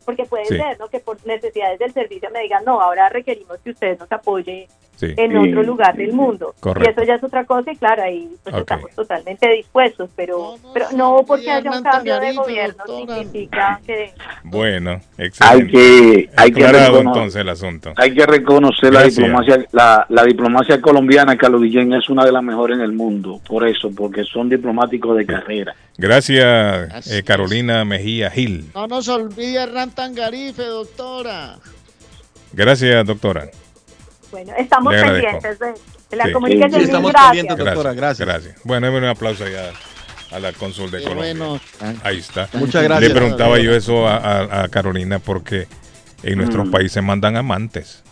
[0.10, 0.58] porque puede Sí.
[0.58, 0.88] ser, ¿no?
[0.88, 5.14] Que por necesidades del servicio me digan, no, ahora requerimos que usted nos apoye Sí.
[5.16, 5.38] en Sí.
[5.38, 6.56] otro lugar del mundo.
[6.60, 6.90] Correcto.
[6.90, 10.74] Y eso ya es otra cosa y claro, ahí pues estamos totalmente dispuestos, pero no,
[10.74, 14.12] pero no porque haya un cambio de gobierno significa que...
[14.44, 15.72] Bueno, Hay excelente.
[15.72, 17.94] que, hay que Aclarado recono- entonces el asunto.
[17.98, 22.42] Hay que reconocer la diplomacia, la, la diplomacia colombiana, Carlos Guillén, es una de las
[22.44, 25.76] mejores en el mundo, por eso, porque son diplomáticos de carrera.
[26.00, 28.72] Gracias, eh, Carolina Mejía Gil.
[28.74, 31.58] No nos olvide Hernán Tangarife, doctora.
[32.54, 33.50] Gracias, doctora.
[34.32, 35.74] Bueno, estamos pendientes de,
[36.10, 36.32] de la Sí.
[36.32, 36.80] comunicación.
[36.80, 37.32] Sí, estamos gracias.
[37.32, 38.28] pendientes, doctora, gracias.
[38.28, 38.56] Gracias.
[38.64, 39.72] Bueno, démosle un aplauso allá
[40.32, 41.34] a la cónsul de Qué Colombia.
[41.36, 41.60] bueno.
[42.04, 42.48] Ahí está.
[42.54, 43.10] Muchas gracias.
[43.10, 45.68] Le preguntaba yo eso a, a- a Carolina porque
[46.24, 46.72] en nuestros Mm.
[46.72, 48.04] países mandan amantes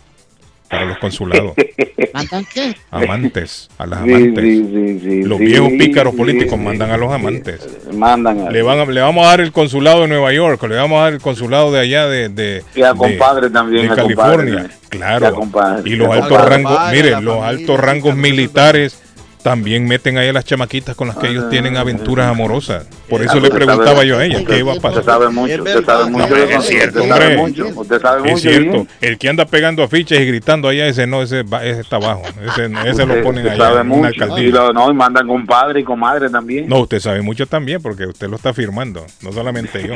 [0.68, 1.52] para los consulados.
[2.14, 2.74] ¿Mandan qué?
[2.90, 4.44] Amantes, a las amantes.
[4.44, 6.64] sí, sí, sí, los sí, viejos pícaros sí, políticos sí.
[6.64, 7.60] mandan a los amantes.
[7.94, 10.76] Mandan a, Le, van a- le vamos a dar el consulado de Nueva York, le
[10.76, 13.92] vamos a dar el consulado de allá de, de, Y a de- compadre también, de
[13.92, 14.70] a compadre California.
[14.86, 15.34] a Claro.
[15.34, 15.90] compadre.
[15.90, 19.02] Y los altos compadre, rangos, miren, los altos rangos militares
[19.42, 22.86] también meten ahí a las chamaquitas con las que ellos tienen aventuras amorosas.
[23.08, 24.98] Por Ah, eso le usted preguntaba sabe- yo a ella qué iba a pasar.
[25.00, 26.28] Usted sabe mucho, usted sabe mucho.
[26.28, 28.70] No, es cierto, usted sabe mucho, usted sabe Es cierto.
[28.72, 28.88] bien.
[29.00, 31.44] El que anda pegando afiches y gritando allá, ese no, ese,
[31.80, 32.22] está abajo.
[32.52, 34.44] Ese, ese lo ponen allá sabe en una alcaldía.
[34.48, 36.68] Y lo- no, y mandan con padre y con madre también.
[36.68, 39.94] No, usted sabe mucho también porque usted lo está firmando, no solamente yo.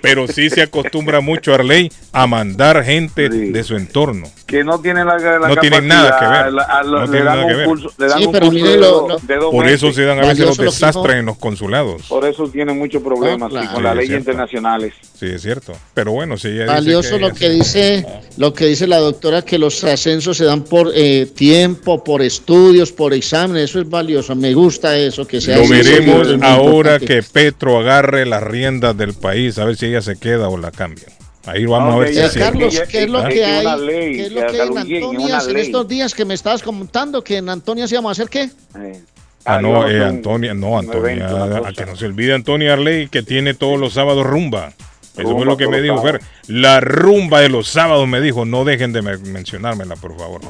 [0.00, 4.26] Pero sí se acostumbra mucho Arley a mandar gente de su entorno.
[4.46, 6.52] Que no tienen la, la No tienen nada que ver.
[6.52, 8.54] la- a No le tienen dan nada que un le dan Sí, un pero curso
[8.64, 12.02] mire de lo- de Por eso se dan a veces los desastres en los consulados.
[12.08, 13.72] Por eso tienen muchos problemas sí, claro.
[13.74, 14.30] con las Sí, es leyes cierto.
[14.30, 14.94] internacionales.
[15.18, 15.72] Sí, es cierto.
[15.94, 18.06] Pero bueno, si ella Valioso dice lo que dice
[18.36, 22.92] lo que dice la doctora que los ascensos se dan por eh, tiempo, por estudios,
[22.92, 24.34] por exámenes, eso es valioso.
[24.36, 28.96] Me gusta eso que sea Lo así, veremos es ahora que Petro agarre las riendas
[28.96, 31.06] del país, a ver si ella se queda o la cambia.
[31.44, 32.40] Ahí vamos No, a ver que si Eh.
[32.40, 33.80] Carlos, ¿qué es lo es que que hay?
[33.80, 36.62] ley, ¿Qué es que lo que hay en una en estos días que me estabas
[36.62, 38.50] contando que en Antonias íbamos a hacer qué?
[39.44, 41.26] Ah, no, vamos a eh, Antonia, no, Antonia,
[41.66, 44.72] a que no se olvide Antonia Arley que tiene todos los sábados rumba.
[45.16, 46.20] Eso fue lo que me dijo Fer.
[46.48, 50.40] La rumba de los sábados me dijo, no dejen de me- mencionármela, por favor.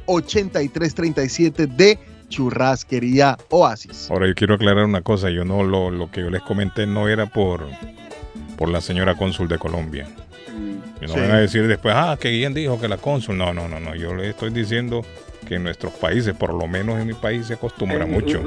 [0.07, 1.99] 781-396-8337 de
[2.29, 4.11] Churrasquería Oasis.
[4.11, 7.09] Ahora yo quiero aclarar una cosa, yo no lo, lo que yo les comenté no
[7.09, 7.67] era por,
[8.57, 10.07] por la señora cónsul de Colombia.
[11.01, 11.21] Y no Sí.
[11.21, 13.37] van a decir después, ah, que Guillén dijo que la cónsul.
[13.39, 13.95] No, no, no, no.
[13.95, 15.05] Yo le estoy diciendo
[15.49, 18.41] que en nuestros países, por lo menos en mi país, se acostumbra mucho.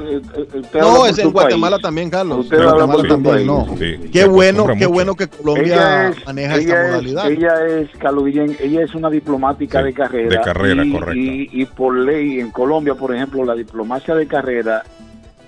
[0.74, 2.38] No, es en Guatemala también, Carlos.
[2.40, 3.66] Usted En Guatemala también, no.
[3.78, 4.90] Sí, Qué bueno, qué mucho.
[4.90, 7.30] bueno que Colombia es- maneja ella esta es- modalidad.
[7.30, 10.28] Ella es, Carlos Guillén, ella es una diplomática Sí, de carrera.
[10.28, 11.20] de carrera, y, correcto.
[11.20, 14.84] Y, y por ley, en Colombia, por ejemplo, la diplomacia de carrera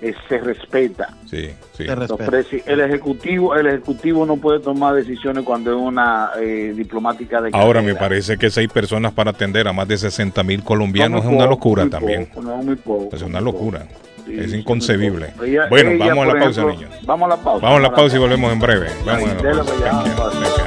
[0.01, 1.09] eh, se respeta.
[1.25, 1.85] Sí, sí.
[1.85, 2.37] Se respeta.
[2.71, 7.81] el ejecutivo el ejecutivo no puede tomar decisiones cuando es una eh, diplomática de Ahora
[7.81, 7.99] me carrera.
[7.99, 11.45] parece que seis personas para atender a más de 60 mil colombianos No, es una
[11.45, 12.25] poco, locura muy también.
[12.27, 13.87] poco, no, muy poco, Es una locura.
[14.25, 15.27] Sí, es sí, inconcebible.
[15.27, 15.43] muy poco.
[15.45, 17.05] Ella- bueno, ella, vamos a la pausa, ejemplo, niños.
[17.05, 17.65] Vamos a la pausa.
[17.65, 18.87] Vamos a la pausa y volvemos en breve.
[19.05, 20.64] Vamos a la pausa.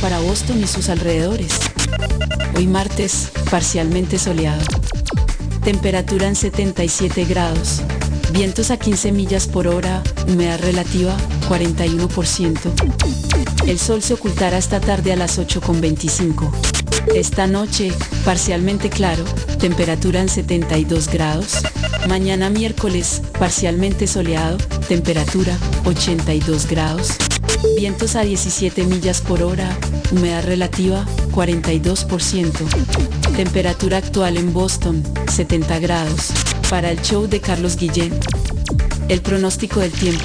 [0.00, 1.52] Para Boston y sus alrededores.
[2.56, 4.64] Hoy martes, parcialmente soleado.
[5.64, 7.82] Temperatura en 77 grados.
[8.32, 11.16] Vientos a 15 millas por hora, humedad relativa
[11.48, 12.58] 41%.
[13.66, 16.50] El sol se ocultará esta tarde a las 8.25.
[17.14, 17.92] Esta noche,
[18.24, 19.24] parcialmente claro,
[19.58, 21.54] temperatura en 72 grados.
[22.08, 27.16] Mañana miércoles, parcialmente soleado, temperatura 82 grados.
[27.76, 29.76] Vientos a 17 millas por hora,
[30.12, 32.52] humedad relativa 42%.
[33.36, 36.32] Temperatura actual en Boston 70 grados.
[36.70, 38.18] Para el show de Carlos Guillén.
[39.08, 40.24] El pronóstico del tiempo.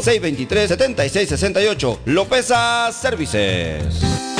[0.00, 4.39] 623-7668 Lopeza Services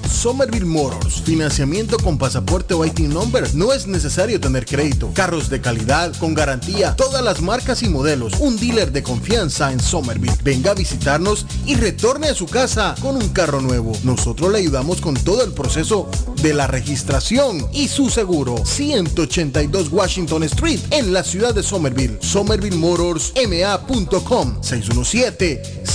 [0.08, 3.52] Somerville Motors, financiamiento con pasaporte o IT number.
[3.54, 5.10] No es necesario tener crédito.
[5.14, 8.34] Carros de calidad, con garantía, todas las marcas y modelos.
[8.38, 10.36] Un dealer de confianza en Somerville.
[10.42, 13.92] Venga a visitarnos y retorne a su casa con un carro nuevo.
[14.04, 16.08] Nosotros le ayudamos con todo el proceso
[16.42, 18.64] de la registración y su seguro.
[18.64, 22.18] 182 Washington Street en la ciudad de Somerville.
[22.20, 24.60] SomervilleMotorsMA.com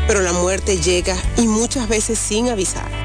[0.07, 3.04] pero la muerte llega y muchas veces sin avisar.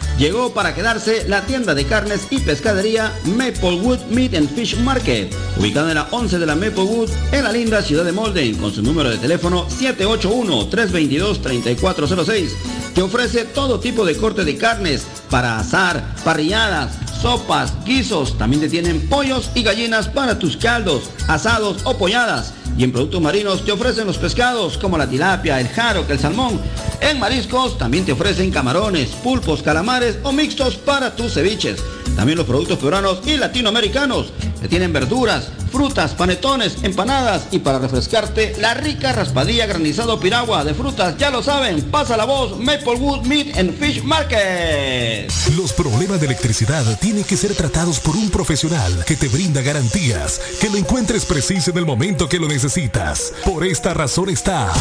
[0.17, 5.89] Llegó para quedarse la tienda de carnes y pescadería Maplewood Meat and Fish Market, ubicada
[5.89, 9.09] en la 11 de la Maplewood, en la linda ciudad de Molden, con su número
[9.09, 12.49] de teléfono 781-322-3406,
[12.93, 16.91] que ofrece todo tipo de corte de carnes para asar, parrilladas,
[17.21, 22.53] sopas, guisos, también te tienen pollos y gallinas para tus caldos, asados o polladas.
[22.77, 26.59] Y en productos marinos te ofrecen los pescados como la tilapia, el jaro, el salmón.
[26.99, 31.83] En mariscos también te ofrecen camarones, pulpos, calamares o mixtos para tus ceviches.
[32.15, 34.31] También los productos peruanos y latinoamericanos.
[34.61, 40.75] Te tienen verduras, frutas, panetones, empanadas y para refrescarte la rica raspadilla granizado piragua de
[40.75, 41.17] frutas.
[41.17, 45.31] Ya lo saben, pasa la voz Maplewood Meat and Fish Market.
[45.55, 50.39] Los problemas de electricidad tienen que ser tratados por un profesional que te brinda garantías,
[50.59, 53.33] que lo encuentres preciso en el momento que lo necesitas.
[53.43, 54.71] Por esta razón está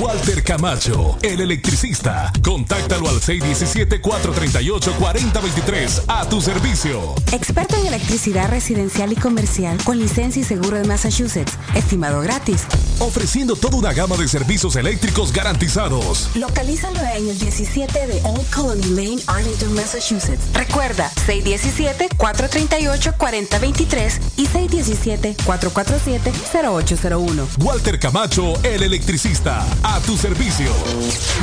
[0.00, 2.32] Walter Camacho, el electricista.
[2.42, 7.14] Contáctalo al 617-438-4023 a tu servicio.
[7.30, 11.52] Experto en electricidad residencial y comercial con licencia y seguro de Massachusetts.
[11.76, 12.62] Estimado gratis.
[12.98, 16.30] Ofreciendo toda una gama de servicios eléctricos garantizados.
[16.34, 20.42] Localízalo en el 17 de Old Colony Lane, Arlington, Massachusetts.
[20.54, 27.27] Recuerda, 617-438-4023 y 617-447-0801.
[27.58, 29.62] Walter Camacho, el electricista.
[29.82, 30.72] A tu servicio.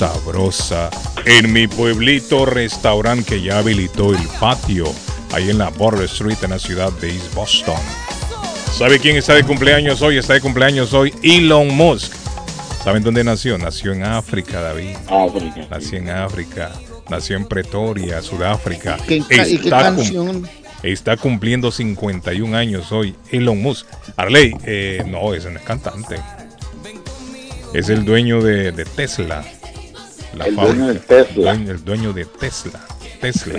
[0.00, 0.88] sabrosa
[1.26, 4.86] en mi pueblito restaurante que ya habilitó el patio
[5.30, 7.76] ahí en la Border Street en la ciudad de East Boston.
[8.72, 10.16] ¿Sabe quién está de cumpleaños hoy?
[10.16, 12.14] Está de cumpleaños hoy Elon Musk.
[12.82, 13.58] ¿Saben dónde nació?
[13.58, 14.96] Nació en África, David.
[15.06, 15.66] África.
[15.70, 16.72] Nació en África.
[17.10, 18.96] Nació en Pretoria, Sudáfrica.
[19.06, 20.48] ¿Qué ca- y qué Está canción?
[20.82, 23.84] Está cumpliendo 51 años hoy Elon Musk.
[24.16, 26.16] Arley, eh, no, ese no es cantante.
[27.74, 29.44] Es el dueño de, de Tesla.
[30.34, 30.76] La El fábrica.
[30.76, 31.52] dueño de Tesla.
[31.52, 32.80] Dueño- el dueño de Tesla.
[33.20, 33.58] Tesla.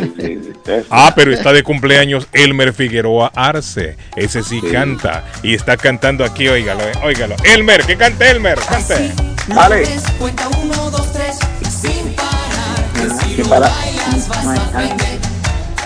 [0.90, 3.96] Ah, pero está de cumpleaños Elmer Figueroa Arce.
[4.16, 5.24] Ese sí, canta.
[5.44, 7.36] Y está cantando aquí, óigalo, eh, óigalo.
[7.44, 9.12] Elmer, que cante Elmer, cante.
[9.48, 9.84] Dale.
[10.18, 11.38] Cuenta uno, dos, tres,
[11.70, 12.86] sin parar.
[12.96, 15.20] Que si para- bailas vas a aprender.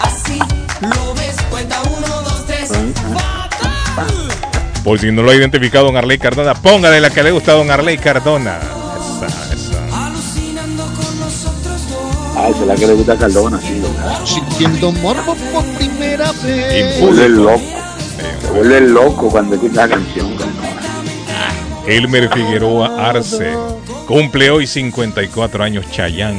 [0.02, 0.40] así.
[0.82, 2.70] Lo ves, cuenta uno, dos, tres.
[4.84, 7.56] Por si no lo ha identificado don Arley Cardona, póngale la que le gusta a
[7.56, 8.60] don Arley Cardona.
[12.46, 13.82] Ah, esa es la que le gusta a Cardona, sí.
[14.24, 16.96] Sintiendo morbo por primera vez.
[16.96, 17.62] Se vuelve loco.
[18.40, 20.36] Se vuelve loco cuando escucha la canción.
[21.88, 23.52] Elmer Figueroa Arce.
[24.08, 26.36] Cumple hoy 54 años Chayán.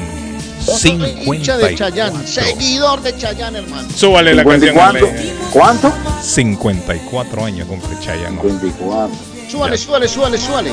[1.25, 1.76] Hincha de 54.
[1.76, 3.89] Chayán, seguidor de Chayán, hermano.
[3.93, 4.76] Súbale la canción.
[4.76, 5.07] ¿Cuánto?
[5.07, 5.35] Arley.
[5.52, 5.93] ¿Cuánto?
[6.23, 8.39] 54 años cumple Chayán.
[8.41, 9.10] 54.
[9.51, 10.70] Súbale, súbale, súbale, súbale.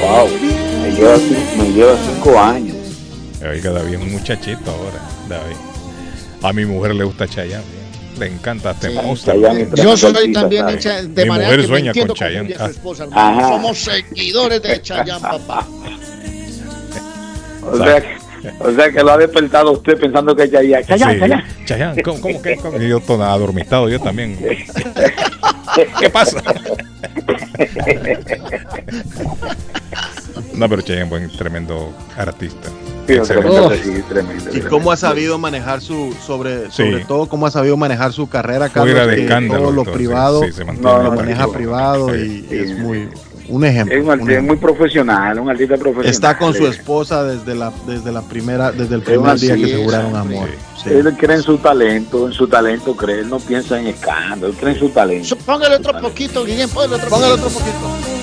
[0.00, 0.67] Wow.
[0.88, 2.76] Me lleva, cin- me lleva cinco años.
[3.48, 5.00] Oiga, David es un muchachito ahora.
[5.28, 5.56] David.
[6.42, 7.62] A mi mujer le gusta Chayán.
[8.18, 9.34] Le encanta este monstruo.
[9.36, 12.46] Chayanne es Yo soy también de Mi manera mujer que sueña con Chayanne.
[12.48, 12.70] ella y su Ah.
[12.70, 13.06] esposa.
[13.48, 15.66] Somos seguidores de Chayán, papá.
[17.70, 18.16] O sea, que,
[18.60, 20.82] o sea que lo ha despertado usted pensando que ya ya.
[20.82, 21.20] Chayanne, Sí.
[21.20, 21.44] Chayanne.
[21.66, 22.56] Chayanne, ¿cómo, cómo que?
[22.56, 22.78] cómo?
[22.78, 24.38] Yo todo adormitado, yo también.
[26.00, 26.42] ¿Qué pasa?
[30.54, 32.68] No, pero Chayanne es buen tremendo artista.
[33.06, 36.84] Sí, tremendo, sí, tremendo, Y cómo ha sabido manejar su, sobre, Sí.
[36.84, 39.84] sobre todo, cómo ha sabido manejar su carrera, Fuera Carlos, de que escándalo todo lo
[39.84, 43.08] todo, privado, sí, sí, se mantiene lo maneja privado y es muy,
[43.48, 43.94] un ejemplo.
[43.94, 44.54] Es un un artista ejemplo.
[44.54, 46.10] muy profesional, un artista profesional.
[46.10, 49.66] Está con su esposa desde la, desde la primera, desde el primer así, día que
[49.66, 50.48] se es, juraron amor.
[50.82, 50.90] Sí.
[50.90, 54.54] Él cree en su talento, en su talento cree, él no piensa en escándalo, él
[54.58, 55.36] cree en su talento.
[55.44, 57.46] Póngale otro poquito, Guillén, póngale otro Póngale poquito.
[57.48, 58.17] otro poquito.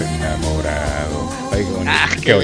[0.00, 1.32] Estamos enamorados.
[1.52, 1.90] Ay, qué bonito.
[1.92, 2.34] Ah, qué qué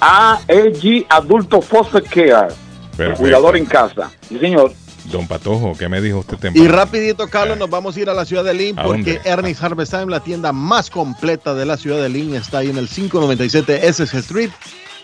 [0.00, 2.48] AEG Adulto Foster Care,
[2.96, 3.22] Perfecto.
[3.22, 4.10] cuidador en casa.
[4.28, 4.72] Sí, señor.
[5.10, 6.68] Don Patojo, ¿qué me dijo usted Y temprano?
[6.72, 9.20] rapidito, Carlos, nos vamos a ir a la ciudad de Lynn ¿A porque?
[9.24, 12.78] Ernest Harvest Time, la tienda más completa de la ciudad de Lynn, está ahí en
[12.78, 14.50] el 597 SS Street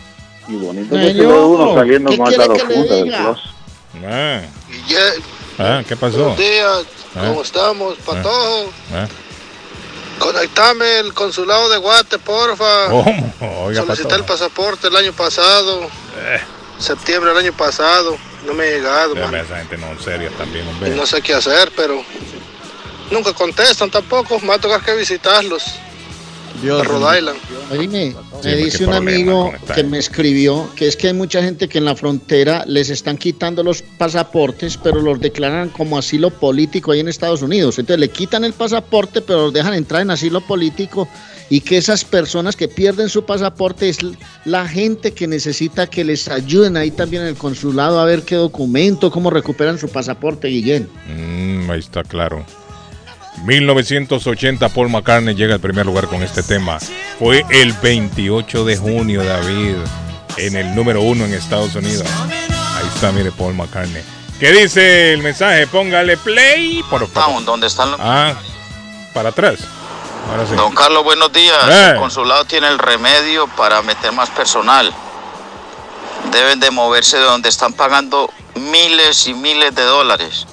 [0.50, 3.46] Y bonito que se ve uno saliendo ¿qué con le locura del closet.
[4.06, 5.26] Ah, Guillermo,
[5.60, 6.18] ah, ¿qué pasó?
[6.18, 6.84] buenos días,
[7.16, 7.26] Ah.
[7.28, 7.98] ¿cómo estamos?
[8.06, 9.08] Patojo, Ah,
[10.20, 12.88] conectame el consulado de Guate, porfa.
[12.90, 13.34] ¿Cómo?
[13.66, 14.16] Oiga, Solicité Patojo.
[14.16, 15.82] el pasaporte el año pasado,
[16.22, 16.40] Eh,
[16.80, 19.36] septiembre del año pasado, no me ha llegado, man.
[19.36, 20.90] esa gente no en serio también, Y hombre.
[20.96, 22.04] no sé qué hacer, pero
[23.12, 25.64] nunca contestan tampoco, me va a tocar que visitarlos.
[26.62, 27.40] Dios Rhode Island.
[27.72, 31.78] Oíme, me dice un amigo que me escribió que es que hay mucha gente que
[31.78, 37.00] en la frontera les están quitando los pasaportes, pero los declaran como asilo político ahí
[37.00, 37.80] en Estados Unidos.
[37.80, 41.08] Entonces le quitan el pasaporte, pero los dejan entrar en asilo político
[41.50, 44.00] y que esas personas que pierden su pasaporte es
[44.46, 48.36] la gente que necesita que les ayuden ahí también en el consulado a ver qué
[48.36, 50.88] documento, cómo recuperan su pasaporte, Guillén.
[51.08, 52.46] Mm, ahí está claro.
[53.44, 56.78] 1980 Paul McCartney llega al primer lugar con este tema.
[57.18, 59.76] Fue el 28 de junio, David,
[60.38, 62.08] en el número uno en Estados Unidos.
[62.76, 64.04] Ahí está, mire, Paul McCartney.
[64.40, 65.68] ¿Qué dice el mensaje?
[65.68, 67.44] Póngale play, por favor.
[67.44, 68.00] Donde están los...
[68.02, 68.36] Ah,
[69.14, 69.60] para atrás.
[70.30, 70.56] Ahora sí.
[70.56, 71.58] Don Carlos, buenos días.
[71.68, 71.90] Eh.
[71.92, 74.94] El consulado tiene el remedio para meter más personal.
[76.32, 80.46] Deben de moverse de donde están pagando miles y miles de dólares.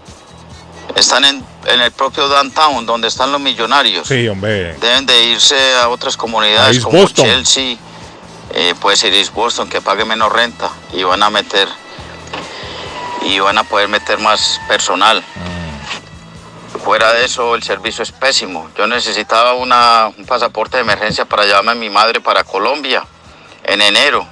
[0.97, 4.07] Están en, en el propio downtown, donde están los millonarios.
[4.07, 4.75] Sí, hombre.
[4.75, 7.25] Deben de irse a otras A comunidades como Boston.
[7.25, 7.77] Chelsea,
[8.55, 11.69] eh, puede ser East Boston, que pague menos renta y van a meter
[13.23, 15.23] y van a poder meter más personal.
[16.85, 18.71] Fuera de eso, el servicio es pésimo.
[18.79, 23.05] Yo necesitaba una, un pasaporte de emergencia para llevarme a mi madre para Colombia
[23.65, 24.27] en enero.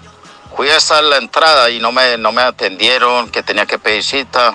[0.56, 4.54] Fui hasta la entrada y no me, no me atendieron, que tenía que pedir cita.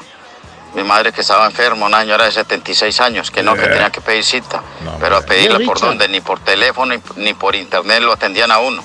[0.76, 4.02] Mi madre que estaba enferma, una señora de 76 años, que no, que tenía que
[4.02, 4.62] pedir cita.
[5.00, 8.60] Pero a pedirla por donde, ni por teléfono, ni, ni por internet lo atendían a
[8.60, 8.84] uno.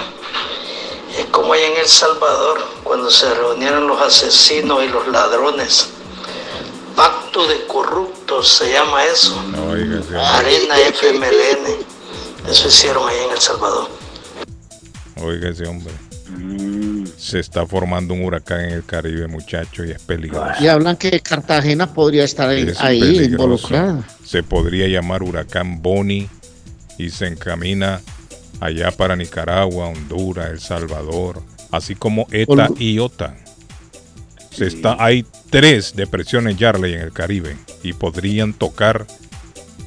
[1.18, 5.92] es como allá en El Salvador, cuando se reunieron los asesinos y los ladrones.
[6.96, 9.38] Pacto de corruptos se llama eso.
[10.18, 12.50] Arena FMLN.
[12.50, 13.90] Eso hicieron allá en El Salvador.
[15.22, 15.94] Oiga ese hombre.
[16.30, 17.06] Mm.
[17.18, 20.52] Se está formando un huracán en el Caribe, muchacho, y es peligroso.
[20.62, 23.32] Y hablan que Cartagena podría estar ahí, Es ahí peligroso.
[23.44, 24.08] involucrada.
[24.24, 26.30] Se podría llamar huracán Boni
[26.98, 28.02] y se encamina
[28.60, 31.42] allá para Nicaragua, Honduras, El Salvador,
[31.72, 33.36] así como ETA Ol- y IOTA.
[34.56, 39.06] Se está, hay tres depresiones Yarley en el Caribe y podrían tocar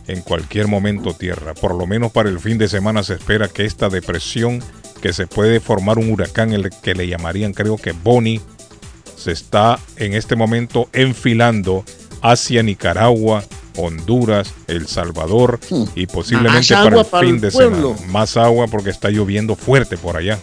[0.08, 1.54] en cualquier momento tierra.
[1.54, 4.62] Por lo menos para el fin de semana se espera que esta depresión,
[5.00, 8.40] que se puede formar un huracán, el que le llamarían creo que Boni,
[9.16, 11.84] se está en este momento enfilando
[12.22, 13.44] hacia Nicaragua,
[13.76, 15.60] Honduras, El Salvador
[15.94, 17.94] y posiblemente para el para fin el de pueblo.
[17.94, 18.12] semana.
[18.12, 20.38] Más agua porque está lloviendo fuerte por allá.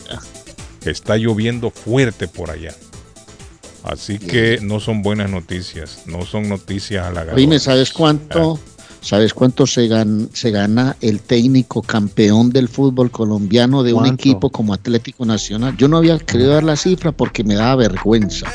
[0.84, 2.74] Está lloviendo fuerte por allá.
[3.86, 7.36] Así que no son buenas noticias, no son noticias halagadoras.
[7.38, 8.60] Dime, ¿sabes cuánto?
[9.02, 14.50] ¿Sabes cuánto se, gan- se gana el técnico campeón del fútbol colombiano de un equipo
[14.50, 15.78] como Atlético Nacional?
[15.78, 18.48] Yo no había querido dar la cifra porque me daba vergüenza.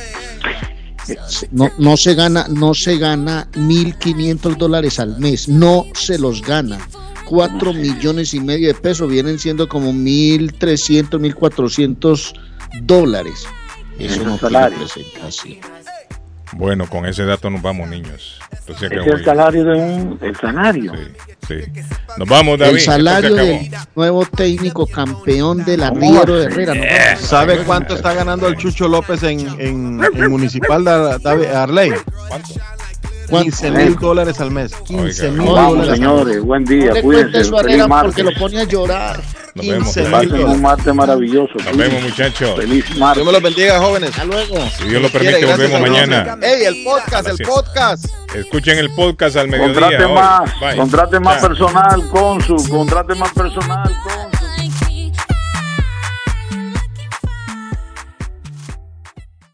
[1.52, 6.78] No, no se gana, no se gana 1.500 dólares al mes, no se los gana.
[7.26, 12.33] 4 millones y medio de pesos vienen siendo como 1.300, 1.400
[12.83, 13.44] dólares.
[14.00, 15.58] Eso no tiene presentación.
[16.52, 18.40] Bueno, con ese dato nos vamos, niños.
[18.50, 20.92] Entonces, Ese que es el voy- salario de un el salario.
[21.46, 21.54] sí.
[22.18, 22.74] Nos vamos, David.
[22.74, 26.74] El salario del nuevo técnico campeón del arriero de Herrera.
[26.74, 26.82] ¿no?
[26.82, 31.92] Eh, ¿Sabe cuánto está ganando el Chucho López en, en, en Municipal de Arley?
[33.31, 34.73] 15 mil dólares al mes.
[34.86, 37.44] 15 mil dólares señores, buen día, No cuídense.
[37.44, 38.15] Feliz martes.
[38.15, 39.20] porque lo pone a llorar.
[39.55, 39.84] Nos vemos.
[39.94, 41.52] 15 mil Pasen un martes maravilloso.
[41.65, 42.50] Nos vemos, muchachos.
[42.57, 43.17] Feliz martes.
[43.23, 44.10] Dios me los bendiga, jóvenes.
[44.10, 44.57] Hasta luego.
[44.78, 46.39] Si Dios lo permite, volvemos mañana.
[46.42, 48.05] Ey, el podcast, el podcast.
[48.34, 49.73] Escuchen el podcast al mediodía.
[49.75, 50.12] Contrate hoy.
[50.15, 50.76] más, Bye.
[50.76, 54.19] contrate más personal, cónsul, contrate más personal, cónsul.